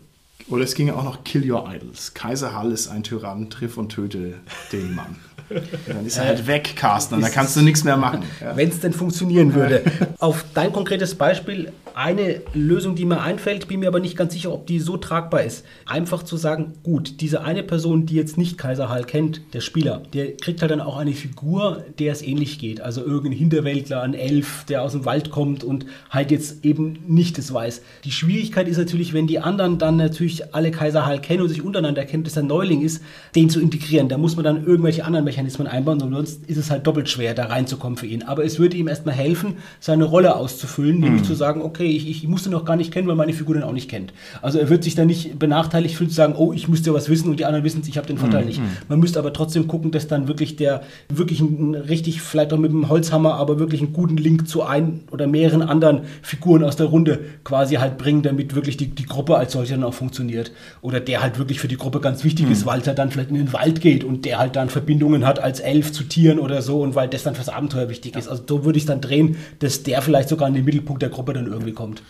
Oder 0.50 0.64
es 0.64 0.76
ginge 0.76 0.96
auch 0.96 1.04
noch 1.04 1.26
Kill 1.26 1.50
Your 1.50 1.70
Idols. 1.70 2.14
Kaiser 2.14 2.54
Hall 2.54 2.72
ist 2.72 2.88
ein 2.88 3.04
Tyrann, 3.04 3.50
triff 3.50 3.78
und 3.78 3.90
töte 3.90 4.36
den 4.72 4.96
Mann. 4.96 5.18
Dann 5.50 6.06
ist 6.06 6.18
er 6.18 6.26
halt 6.26 6.48
weg, 6.48 6.76
Carsten, 6.76 7.16
und 7.16 7.22
da 7.22 7.30
kannst 7.30 7.56
du 7.56 7.62
nichts 7.62 7.84
mehr 7.84 7.98
machen. 7.98 8.24
Wenn 8.56 8.70
es 8.70 8.80
denn 8.80 8.94
funktionieren 8.94 9.54
würde. 9.54 9.84
Auf 10.20 10.46
dein 10.54 10.74
konkretes 10.74 11.16
Beispiel, 11.16 11.72
eine 11.98 12.42
Lösung, 12.54 12.94
die 12.94 13.06
mir 13.06 13.22
einfällt, 13.22 13.68
bin 13.68 13.80
mir 13.80 13.88
aber 13.88 14.00
nicht 14.00 14.16
ganz 14.16 14.34
sicher, 14.34 14.54
ob 14.54 14.68
die 14.68 14.80
so 14.80 14.98
tragbar 14.98 15.44
ist. 15.44 15.66
Einfach 15.88 16.22
zu 16.22 16.38
sagen, 16.38 16.74
gut, 16.84 17.22
diese 17.22 17.42
eine 17.42 17.64
Person, 17.64 18.06
die 18.06 18.14
jetzt 18.14 18.38
nicht 18.38 18.58
Kaiser 18.58 18.90
Hall 18.90 19.04
kennt, 19.04 19.42
der 19.54 19.62
Spieler, 19.62 20.04
der 20.14 20.38
kriegt 20.38 20.62
halt 20.62 20.70
dann 20.70 20.80
auch 20.80 20.98
eine 20.98 21.14
Figur, 21.14 21.84
der 21.98 22.12
es 22.12 22.22
ähnlich 22.22 22.60
geht. 22.60 22.82
Also 22.82 23.04
irgendein 23.04 23.40
Hinterwäldler, 23.40 24.04
ein 24.04 24.14
Elf, 24.14 24.64
der 24.66 24.84
aus 24.84 24.92
dem 24.92 25.06
Wald 25.06 25.32
kommt 25.32 25.64
und 25.64 25.88
halt 26.12 26.30
jetzt 26.30 26.64
eben 26.64 27.00
nicht 27.08 27.40
das 27.40 27.52
weiß. 27.52 27.82
Die 28.04 28.12
Schwierigkeit 28.12 28.68
ist 28.68 28.78
natürlich, 28.78 29.14
wenn 29.14 29.26
die 29.26 29.40
anderen 29.40 29.80
dann 29.80 29.98
natürlich 29.98 30.54
alle 30.54 30.70
Kaiser 30.70 31.06
Hall 31.06 31.20
kennen 31.20 31.42
und 31.42 31.50
sich 31.50 31.64
untereinander 31.64 32.06
kennen, 32.06 32.24
dass 32.24 32.38
er 32.38 32.44
Neuling 32.44 32.84
ist, 32.84 33.02
den 33.36 33.50
zu 33.50 33.60
integrieren. 33.60 34.08
Da 34.08 34.20
muss 34.20 34.36
man 34.36 34.46
dann 34.46 34.64
irgendwelche 34.66 35.04
anderen 35.04 35.26
Mechanismen 35.26 35.37
einbauen, 35.68 36.00
sonst 36.00 36.46
ist 36.48 36.58
es 36.58 36.72
halt 36.72 36.88
doppelt 36.88 37.10
schwer, 37.10 37.34
da 37.34 37.46
reinzukommen 37.46 37.98
für 37.98 38.08
ihn. 38.08 38.24
Aber 38.24 38.44
es 38.44 38.60
würde 38.60 38.78
ihm 38.78 38.88
erstmal 38.88 39.16
helfen, 39.16 39.58
seine 39.80 40.06
Rolle 40.06 40.36
auszufüllen, 40.36 41.00
nämlich 41.00 41.22
mhm. 41.22 41.26
zu 41.26 41.36
sagen, 41.36 41.62
okay, 41.62 41.86
ich, 41.86 42.10
ich 42.10 42.28
muss 42.28 42.44
den 42.44 42.52
noch 42.52 42.66
gar 42.66 42.76
nicht 42.76 42.92
kennen, 42.92 43.08
weil 43.08 43.16
meine 43.16 43.34
Figur 43.34 43.56
den 43.56 43.64
auch 43.64 43.72
nicht 43.72 43.90
kennt. 43.90 44.14
Also 44.42 44.60
er 44.60 44.70
wird 44.70 44.84
sich 44.84 44.96
dann 44.96 45.08
nicht 45.08 45.38
benachteiligt 45.38 45.96
fühlen 45.96 46.10
zu 46.10 46.16
sagen, 46.16 46.36
oh, 46.38 46.54
ich 46.54 46.68
müsste 46.68 46.94
was 46.94 47.10
wissen 47.10 47.30
und 47.30 47.40
die 47.40 47.46
anderen 47.46 47.64
wissen 47.64 47.82
es, 47.82 47.88
ich 47.88 47.98
habe 47.98 48.08
den 48.08 48.18
Vorteil 48.18 48.42
mhm. 48.42 48.48
nicht. 48.48 48.62
Man 48.90 49.00
müsste 49.00 49.20
aber 49.20 49.34
trotzdem 49.34 49.68
gucken, 49.68 49.92
dass 49.92 50.08
dann 50.08 50.28
wirklich 50.28 50.56
der, 50.56 50.82
wirklich 51.10 51.40
ein, 51.40 51.76
richtig, 51.76 52.22
vielleicht 52.22 52.54
auch 52.54 52.58
mit 52.58 52.72
dem 52.72 52.90
Holzhammer, 52.90 53.36
aber 53.36 53.60
wirklich 53.60 53.82
einen 53.82 53.94
guten 53.94 54.18
Link 54.18 54.48
zu 54.48 54.64
ein 54.64 55.02
oder 55.12 55.28
mehreren 55.28 55.62
anderen 55.62 56.02
Figuren 56.22 56.64
aus 56.64 56.76
der 56.76 56.88
Runde 56.88 57.20
quasi 57.44 57.76
halt 57.76 57.98
bringen, 57.98 58.22
damit 58.24 58.56
wirklich 58.56 58.78
die, 58.78 58.88
die 58.88 59.06
Gruppe 59.06 59.38
als 59.38 59.54
solche 59.54 59.74
dann 59.74 59.84
auch 59.84 59.94
funktioniert. 59.94 60.52
Oder 60.82 61.00
der 61.00 61.22
halt 61.22 61.38
wirklich 61.38 61.60
für 61.60 61.68
die 61.68 61.78
Gruppe 61.78 62.00
ganz 62.00 62.24
wichtig 62.24 62.48
mhm. 62.48 62.52
ist, 62.52 62.66
weil 62.66 62.82
er 62.82 62.94
dann 62.94 63.12
vielleicht 63.12 63.30
in 63.30 63.36
den 63.36 63.54
Wald 63.54 63.82
geht 63.82 64.04
und 64.04 64.26
der 64.26 64.40
halt 64.40 64.56
dann 64.56 64.70
Verbindungen 64.70 65.26
hat 65.26 65.27
als 65.36 65.60
Elf 65.60 65.92
zu 65.92 66.04
Tieren 66.04 66.40
oder 66.40 66.62
so 66.62 66.82
und 66.82 66.96
weil 66.96 67.08
das 67.08 67.24
dann 67.24 67.36
fürs 67.36 67.50
Abenteuer 67.50 67.90
wichtig 67.90 68.14
ja. 68.14 68.20
ist. 68.20 68.28
Also 68.28 68.44
so 68.48 68.66
würde 68.66 68.78
ich 68.78 68.84
es 68.84 68.88
dann 68.88 69.02
drehen, 69.02 69.38
dass 69.60 69.84
der 69.84 70.02
vielleicht 70.02 70.30
sogar 70.30 70.48
in 70.48 70.54
den 70.54 70.66
Mittelpunkt 70.66 71.02
der 71.02 71.10
Gruppe 71.10 71.34
dann 71.34 71.48
irgendwie 71.48 71.74
kommt. 71.74 72.02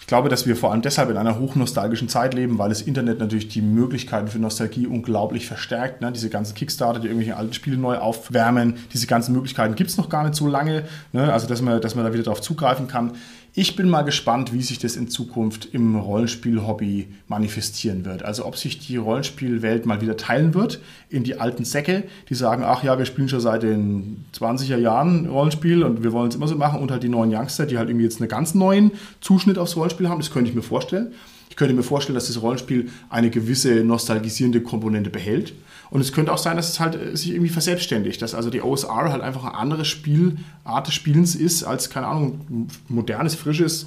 Ich 0.00 0.06
glaube, 0.06 0.28
dass 0.28 0.44
wir 0.44 0.56
vor 0.56 0.72
allem 0.72 0.82
deshalb 0.82 1.08
in 1.10 1.16
einer 1.16 1.38
hochnostalgischen 1.38 2.08
Zeit 2.08 2.34
leben, 2.34 2.58
weil 2.58 2.68
das 2.68 2.82
Internet 2.82 3.20
natürlich 3.20 3.46
die 3.46 3.62
Möglichkeiten 3.62 4.26
für 4.26 4.40
Nostalgie 4.40 4.88
unglaublich 4.88 5.46
verstärkt. 5.46 6.00
Ne? 6.00 6.10
Diese 6.10 6.30
ganzen 6.30 6.56
Kickstarter, 6.56 6.98
die 6.98 7.06
irgendwelche 7.06 7.36
alten 7.36 7.52
Spiele 7.52 7.76
neu 7.76 7.96
aufwärmen, 7.98 8.74
diese 8.92 9.06
ganzen 9.06 9.32
Möglichkeiten 9.34 9.76
gibt 9.76 9.90
es 9.90 9.96
noch 9.96 10.08
gar 10.08 10.24
nicht 10.24 10.34
so 10.34 10.48
lange. 10.48 10.84
Ne? 11.12 11.32
Also, 11.32 11.46
dass 11.46 11.62
man, 11.62 11.80
dass 11.80 11.94
man 11.94 12.04
da 12.04 12.12
wieder 12.12 12.24
darauf 12.24 12.40
zugreifen 12.40 12.88
kann. 12.88 13.12
Ich 13.52 13.74
bin 13.74 13.88
mal 13.88 14.02
gespannt, 14.02 14.52
wie 14.52 14.62
sich 14.62 14.78
das 14.78 14.94
in 14.94 15.08
Zukunft 15.08 15.68
im 15.72 15.96
Rollenspiel-Hobby 15.96 17.08
manifestieren 17.26 18.04
wird. 18.04 18.22
Also 18.22 18.46
ob 18.46 18.56
sich 18.56 18.78
die 18.78 18.96
Rollenspielwelt 18.96 19.86
mal 19.86 20.00
wieder 20.00 20.16
teilen 20.16 20.54
wird 20.54 20.80
in 21.08 21.24
die 21.24 21.40
alten 21.40 21.64
Säcke, 21.64 22.04
die 22.28 22.36
sagen, 22.36 22.62
ach 22.64 22.84
ja, 22.84 22.96
wir 22.96 23.06
spielen 23.06 23.28
schon 23.28 23.40
seit 23.40 23.64
den 23.64 24.24
20er 24.38 24.76
Jahren 24.76 25.26
Rollenspiel 25.26 25.82
und 25.82 26.04
wir 26.04 26.12
wollen 26.12 26.28
es 26.28 26.36
immer 26.36 26.46
so 26.46 26.54
machen 26.54 26.80
und 26.80 26.92
halt 26.92 27.02
die 27.02 27.08
neuen 27.08 27.34
Youngster, 27.34 27.66
die 27.66 27.76
halt 27.76 27.88
irgendwie 27.88 28.04
jetzt 28.04 28.20
einen 28.20 28.28
ganz 28.28 28.54
neuen 28.54 28.92
Zuschnitt 29.20 29.58
aufs 29.58 29.74
Rollenspiel 29.74 30.08
haben, 30.08 30.20
das 30.20 30.30
könnte 30.30 30.48
ich 30.48 30.54
mir 30.54 30.62
vorstellen. 30.62 31.12
Ich 31.48 31.56
könnte 31.56 31.74
mir 31.74 31.82
vorstellen, 31.82 32.14
dass 32.14 32.28
das 32.28 32.40
Rollenspiel 32.40 32.90
eine 33.08 33.30
gewisse 33.30 33.82
nostalgisierende 33.82 34.60
Komponente 34.60 35.10
behält. 35.10 35.54
Und 35.90 36.00
es 36.00 36.12
könnte 36.12 36.32
auch 36.32 36.38
sein, 36.38 36.56
dass 36.56 36.68
es 36.68 36.80
halt 36.80 36.94
äh, 36.94 37.16
sich 37.16 37.30
irgendwie 37.30 37.50
verselbstständigt, 37.50 38.22
dass 38.22 38.34
also 38.34 38.50
die 38.50 38.62
OSR 38.62 39.10
halt 39.10 39.22
einfach 39.22 39.44
eine 39.44 39.54
andere 39.54 39.84
Spielart 39.84 40.86
des 40.86 40.94
Spielens 40.94 41.34
ist 41.34 41.64
als, 41.64 41.90
keine 41.90 42.06
Ahnung, 42.06 42.68
modernes, 42.88 43.34
frisches 43.34 43.86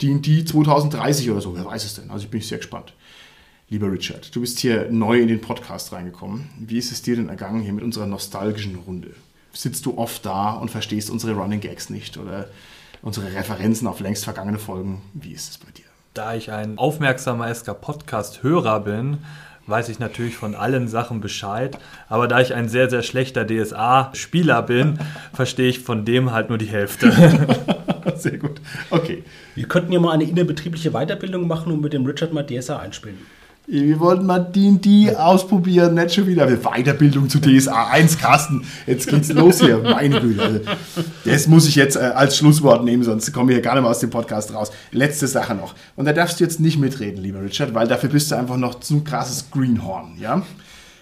D&D 0.00 0.44
2030 0.44 1.30
oder 1.30 1.40
so. 1.40 1.54
Wer 1.54 1.64
weiß 1.64 1.84
es 1.84 1.94
denn? 1.94 2.10
Also 2.10 2.24
ich 2.24 2.30
bin 2.30 2.40
sehr 2.40 2.58
gespannt. 2.58 2.94
Lieber 3.68 3.90
Richard, 3.92 4.34
du 4.34 4.40
bist 4.40 4.58
hier 4.58 4.88
neu 4.90 5.20
in 5.20 5.28
den 5.28 5.40
Podcast 5.40 5.92
reingekommen. 5.92 6.48
Wie 6.58 6.78
ist 6.78 6.90
es 6.90 7.02
dir 7.02 7.16
denn 7.16 7.28
ergangen 7.28 7.60
hier 7.60 7.72
mit 7.72 7.84
unserer 7.84 8.06
nostalgischen 8.06 8.74
Runde? 8.74 9.14
Sitzt 9.52 9.86
du 9.86 9.98
oft 9.98 10.24
da 10.26 10.52
und 10.52 10.70
verstehst 10.70 11.10
unsere 11.10 11.34
Running 11.34 11.60
Gags 11.60 11.90
nicht 11.90 12.16
oder 12.16 12.48
unsere 13.02 13.32
Referenzen 13.32 13.86
auf 13.86 14.00
längst 14.00 14.24
vergangene 14.24 14.58
Folgen? 14.58 15.02
Wie 15.14 15.32
ist 15.32 15.50
es 15.50 15.58
bei 15.58 15.70
dir? 15.70 15.84
Da 16.14 16.34
ich 16.34 16.50
ein 16.50 16.78
aufmerksamer 16.78 17.54
SK-Podcast-Hörer 17.54 18.80
bin, 18.80 19.18
weiß 19.66 19.88
ich 19.88 19.98
natürlich 19.98 20.36
von 20.36 20.54
allen 20.54 20.88
Sachen 20.88 21.20
Bescheid. 21.20 21.78
Aber 22.08 22.28
da 22.28 22.40
ich 22.40 22.54
ein 22.54 22.68
sehr, 22.68 22.90
sehr 22.90 23.02
schlechter 23.02 23.46
DSA-Spieler 23.46 24.62
bin, 24.62 24.98
verstehe 25.32 25.68
ich 25.68 25.80
von 25.80 26.04
dem 26.04 26.32
halt 26.32 26.48
nur 26.48 26.58
die 26.58 26.66
Hälfte. 26.66 27.12
sehr 28.16 28.38
gut. 28.38 28.60
Okay. 28.90 29.24
Wir 29.54 29.68
könnten 29.68 29.92
ja 29.92 30.00
mal 30.00 30.12
eine 30.12 30.24
innerbetriebliche 30.24 30.90
Weiterbildung 30.90 31.46
machen 31.46 31.72
und 31.72 31.80
mit 31.80 31.92
dem 31.92 32.04
Richard 32.06 32.32
mal 32.32 32.44
DSA 32.44 32.78
einspielen. 32.78 33.18
Wir 33.72 34.00
wollten 34.00 34.26
mal 34.26 34.40
D&D 34.40 35.14
ausprobieren, 35.14 35.94
nicht 35.94 36.12
schon 36.12 36.26
wieder. 36.26 36.48
Weiterbildung 36.48 37.28
zu 37.28 37.38
DSA 37.38 37.90
1, 37.90 38.18
Carsten. 38.18 38.64
Jetzt 38.84 39.06
geht's 39.06 39.28
los 39.32 39.60
hier. 39.60 39.78
Meine 39.78 40.20
Güte. 40.20 40.42
Also, 40.42 40.60
das 41.24 41.46
muss 41.46 41.68
ich 41.68 41.76
jetzt 41.76 41.94
äh, 41.94 42.00
als 42.00 42.36
Schlusswort 42.36 42.84
nehmen, 42.84 43.04
sonst 43.04 43.32
kommen 43.32 43.48
wir 43.48 43.54
hier 43.54 43.62
gar 43.62 43.74
nicht 43.74 43.82
mehr 43.82 43.90
aus 43.92 44.00
dem 44.00 44.10
Podcast 44.10 44.52
raus. 44.52 44.72
Letzte 44.90 45.28
Sache 45.28 45.54
noch. 45.54 45.76
Und 45.94 46.06
da 46.06 46.12
darfst 46.12 46.40
du 46.40 46.44
jetzt 46.44 46.58
nicht 46.58 46.80
mitreden, 46.80 47.22
lieber 47.22 47.42
Richard, 47.42 47.72
weil 47.72 47.86
dafür 47.86 48.08
bist 48.08 48.32
du 48.32 48.34
einfach 48.34 48.56
noch 48.56 48.80
zu 48.80 49.04
krasses 49.04 49.52
Greenhorn, 49.52 50.16
ja? 50.18 50.42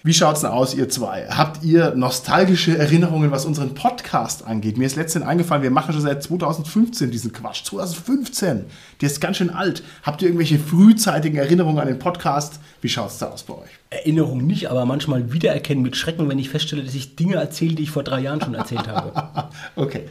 Wie 0.05 0.15
schaut 0.15 0.37
es 0.37 0.43
denn 0.43 0.51
aus, 0.51 0.75
ihr 0.75 0.89
zwei? 0.89 1.27
Habt 1.29 1.65
ihr 1.65 1.93
nostalgische 1.97 2.79
Erinnerungen, 2.79 3.33
was 3.33 3.45
unseren 3.45 3.75
Podcast 3.75 4.47
angeht? 4.47 4.79
Mir 4.79 4.87
ist 4.87 4.95
letztens 4.95 5.25
eingefallen, 5.25 5.65
wir 5.65 5.73
machen 5.73 5.93
schon 5.93 6.03
seit 6.03 6.23
2015 6.23 7.11
diesen 7.11 7.33
Quatsch. 7.33 7.65
2015, 7.65 8.67
der 9.01 9.11
ist 9.11 9.21
ganz 9.21 9.39
schön 9.39 9.51
alt. 9.51 9.83
Habt 10.05 10.23
ihr 10.23 10.29
irgendwelche 10.29 10.61
frühzeitigen 10.61 11.37
Erinnerungen 11.37 11.81
an 11.81 11.89
den 11.89 11.99
Podcast? 11.99 12.61
Wie 12.81 12.89
schaut 12.89 13.11
es 13.11 13.19
da 13.19 13.27
aus 13.27 13.43
bei 13.43 13.55
euch? 13.55 13.71
Erinnerungen 13.91 14.47
nicht, 14.47 14.71
aber 14.71 14.87
manchmal 14.87 15.33
wiedererkennen 15.33 15.83
mit 15.83 15.97
Schrecken, 15.97 16.29
wenn 16.29 16.39
ich 16.39 16.49
feststelle, 16.49 16.85
dass 16.85 16.95
ich 16.95 17.17
Dinge 17.17 17.35
erzähle, 17.35 17.75
die 17.75 17.83
ich 17.83 17.91
vor 17.91 18.05
drei 18.05 18.21
Jahren 18.21 18.41
schon 18.41 18.55
erzählt 18.55 18.87
habe. 18.87 19.51
okay. 19.75 20.05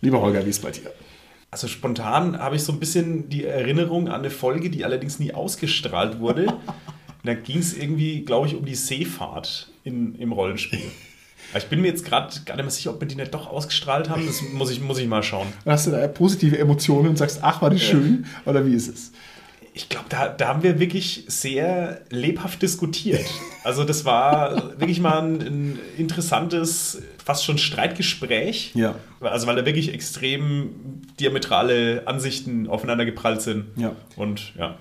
Lieber 0.00 0.20
Holger, 0.20 0.44
wie 0.44 0.50
ist 0.50 0.58
es 0.58 0.62
bei 0.62 0.70
dir? 0.70 0.92
Also 1.50 1.66
spontan 1.66 2.38
habe 2.38 2.54
ich 2.54 2.62
so 2.62 2.72
ein 2.72 2.78
bisschen 2.78 3.28
die 3.30 3.44
Erinnerung 3.44 4.08
an 4.08 4.20
eine 4.20 4.30
Folge, 4.30 4.70
die 4.70 4.84
allerdings 4.84 5.18
nie 5.18 5.34
ausgestrahlt 5.34 6.20
wurde. 6.20 6.46
da 7.26 7.34
ging 7.34 7.58
es 7.58 7.76
irgendwie, 7.76 8.24
glaube 8.24 8.46
ich, 8.46 8.54
um 8.54 8.64
die 8.64 8.74
Seefahrt 8.74 9.68
in, 9.84 10.14
im 10.16 10.32
Rollenspiel. 10.32 10.80
Ich 11.56 11.66
bin 11.66 11.80
mir 11.80 11.88
jetzt 11.88 12.04
gerade 12.04 12.34
gar 12.44 12.56
nicht 12.56 12.64
mehr 12.64 12.70
sicher, 12.70 12.90
ob 12.90 13.00
wir 13.00 13.06
die 13.06 13.14
nicht 13.14 13.32
doch 13.32 13.46
ausgestrahlt 13.46 14.10
haben. 14.10 14.26
Das 14.26 14.42
muss 14.42 14.70
ich, 14.70 14.80
muss 14.80 14.98
ich 14.98 15.06
mal 15.06 15.22
schauen. 15.22 15.46
Hast 15.64 15.86
du 15.86 15.92
da 15.92 16.06
positive 16.08 16.58
Emotionen 16.58 17.10
und 17.10 17.18
sagst, 17.18 17.38
ach, 17.42 17.62
war 17.62 17.70
das 17.70 17.82
schön? 17.82 18.26
Oder 18.44 18.66
wie 18.66 18.74
ist 18.74 18.88
es? 18.88 19.12
Ich 19.72 19.88
glaube, 19.88 20.06
da, 20.08 20.28
da 20.28 20.48
haben 20.48 20.62
wir 20.62 20.80
wirklich 20.80 21.24
sehr 21.28 22.00
lebhaft 22.10 22.62
diskutiert. 22.62 23.26
Also 23.62 23.84
das 23.84 24.04
war 24.04 24.78
wirklich 24.80 25.00
mal 25.00 25.18
ein, 25.18 25.40
ein 25.40 25.78
interessantes, 25.98 27.02
fast 27.22 27.44
schon 27.44 27.58
Streitgespräch. 27.58 28.72
Ja. 28.74 28.96
Also 29.20 29.46
weil 29.46 29.56
da 29.56 29.66
wirklich 29.66 29.92
extrem 29.92 31.02
diametrale 31.20 32.02
Ansichten 32.06 32.68
aufeinander 32.68 33.04
geprallt 33.04 33.42
sind. 33.42 33.66
Ja. 33.76 33.94
Und 34.16 34.54
ja. 34.56 34.78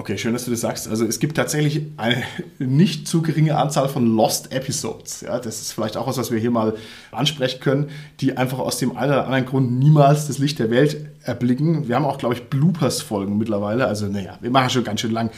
Okay, 0.00 0.16
schön, 0.16 0.32
dass 0.32 0.44
du 0.44 0.52
das 0.52 0.60
sagst. 0.60 0.86
Also 0.86 1.04
es 1.04 1.18
gibt 1.18 1.36
tatsächlich 1.36 1.82
eine 1.96 2.22
nicht 2.60 3.08
zu 3.08 3.20
geringe 3.20 3.58
Anzahl 3.58 3.88
von 3.88 4.06
Lost 4.06 4.52
Episodes. 4.52 5.22
Ja, 5.22 5.40
das 5.40 5.60
ist 5.60 5.72
vielleicht 5.72 5.96
auch 5.96 6.06
was, 6.06 6.16
was 6.16 6.30
wir 6.30 6.38
hier 6.38 6.52
mal 6.52 6.76
ansprechen 7.10 7.58
können, 7.58 7.90
die 8.20 8.36
einfach 8.36 8.60
aus 8.60 8.78
dem 8.78 8.96
einen 8.96 9.10
oder 9.10 9.24
anderen 9.24 9.46
Grund 9.46 9.72
niemals 9.72 10.28
das 10.28 10.38
Licht 10.38 10.60
der 10.60 10.70
Welt 10.70 11.08
erblicken. 11.24 11.88
Wir 11.88 11.96
haben 11.96 12.04
auch, 12.04 12.18
glaube 12.18 12.36
ich, 12.36 12.44
Bloopers-Folgen 12.44 13.38
mittlerweile. 13.38 13.88
Also 13.88 14.06
naja, 14.06 14.38
wir 14.40 14.52
machen 14.52 14.70
schon 14.70 14.84
ganz 14.84 15.00
schön 15.00 15.10
lang. 15.10 15.30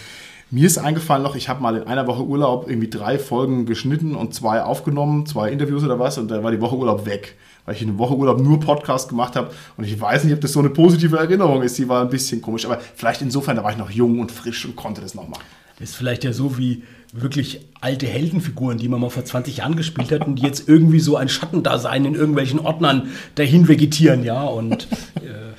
Mir 0.51 0.67
ist 0.67 0.77
eingefallen 0.77 1.23
noch, 1.23 1.37
ich 1.37 1.49
habe 1.49 1.63
mal 1.63 1.77
in 1.77 1.85
einer 1.85 2.07
Woche 2.07 2.23
Urlaub 2.23 2.69
irgendwie 2.69 2.91
drei 2.91 3.19
Folgen 3.19 3.65
geschnitten 3.65 4.15
und 4.15 4.35
zwei 4.35 4.63
aufgenommen, 4.63 5.25
zwei 5.25 5.51
Interviews 5.51 5.85
oder 5.85 5.99
was, 5.99 6.19
und 6.19 6.31
dann 6.31 6.43
war 6.45 6.51
die 6.51 6.61
Woche 6.61 6.77
Urlaub 6.77 7.07
weg, 7.07 7.37
weil 7.71 7.77
ich 7.77 7.83
in 7.83 7.99
Woche 7.99 8.17
Urlaub 8.17 8.41
nur 8.41 8.59
Podcast 8.59 9.09
gemacht 9.09 9.37
habe. 9.37 9.53
Und 9.77 9.85
ich 9.85 10.01
weiß 10.01 10.25
nicht, 10.25 10.35
ob 10.35 10.41
das 10.41 10.51
so 10.51 10.59
eine 10.59 10.71
positive 10.71 11.17
Erinnerung 11.17 11.63
ist. 11.63 11.79
Die 11.79 11.89
war 11.89 12.03
ein 12.03 12.11
bisschen 12.11 12.43
komisch, 12.43 12.65
aber 12.65 12.81
vielleicht 12.81 13.23
insofern, 13.23 13.55
da 13.55 13.63
war 13.63 13.71
ich 13.71 13.79
noch 13.79 13.93
jung 13.93 14.19
und 14.19 14.33
frisch 14.33 14.65
und 14.65 14.75
konnte 14.75 15.01
das 15.01 15.15
noch 15.15 15.29
machen. 15.29 15.45
Das 15.79 15.91
ist 15.91 15.95
vielleicht 15.95 16.25
ja 16.25 16.33
so 16.33 16.59
wie 16.59 16.83
wirklich 17.13 17.61
alte 17.81 18.09
Heldenfiguren, 18.09 18.79
die 18.79 18.89
man 18.89 19.01
mal 19.01 19.09
vor 19.09 19.25
20 19.25 19.59
Jahren 19.59 19.77
gespielt 19.77 20.11
hat 20.11 20.27
und 20.27 20.35
die 20.35 20.43
jetzt 20.43 20.69
irgendwie 20.69 20.99
so 20.99 21.17
ein 21.17 21.29
Schattendasein 21.29 22.05
in 22.07 22.17
irgendwelchen 22.17 22.59
Ordnern 22.59 23.11
dahin 23.37 23.69
vegetieren, 23.69 24.25
ja, 24.25 24.43
und 24.43 24.89
äh, 25.19 25.53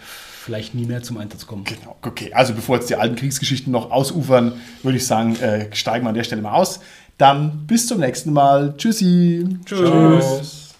vielleicht 0.43 0.76
nie 0.76 0.86
mehr 0.86 1.01
zum 1.01 1.18
Einsatz 1.18 1.47
kommen. 1.47 1.64
Genau, 1.64 1.95
okay. 2.01 2.34
Also 2.34 2.53
bevor 2.53 2.76
jetzt 2.76 2.89
die 2.89 2.95
alten 2.95 3.16
Kriegsgeschichten 3.16 3.72
noch 3.72 3.89
ausufern, 3.89 4.51
würde 4.84 4.97
ich 4.97 5.07
sagen, 5.07 5.38
äh, 5.38 5.74
steigen 5.74 6.03
wir 6.03 6.09
an 6.09 6.16
der 6.16 6.26
Stelle 6.26 6.41
mal 6.41 6.55
aus. 6.55 6.82
Dann 7.18 7.68
bis 7.68 7.88
zum 7.88 8.01
nächsten 8.01 8.34
Mal. 8.34 8.76
Tschüssi. 8.78 9.47
Tschüss. 9.66 10.70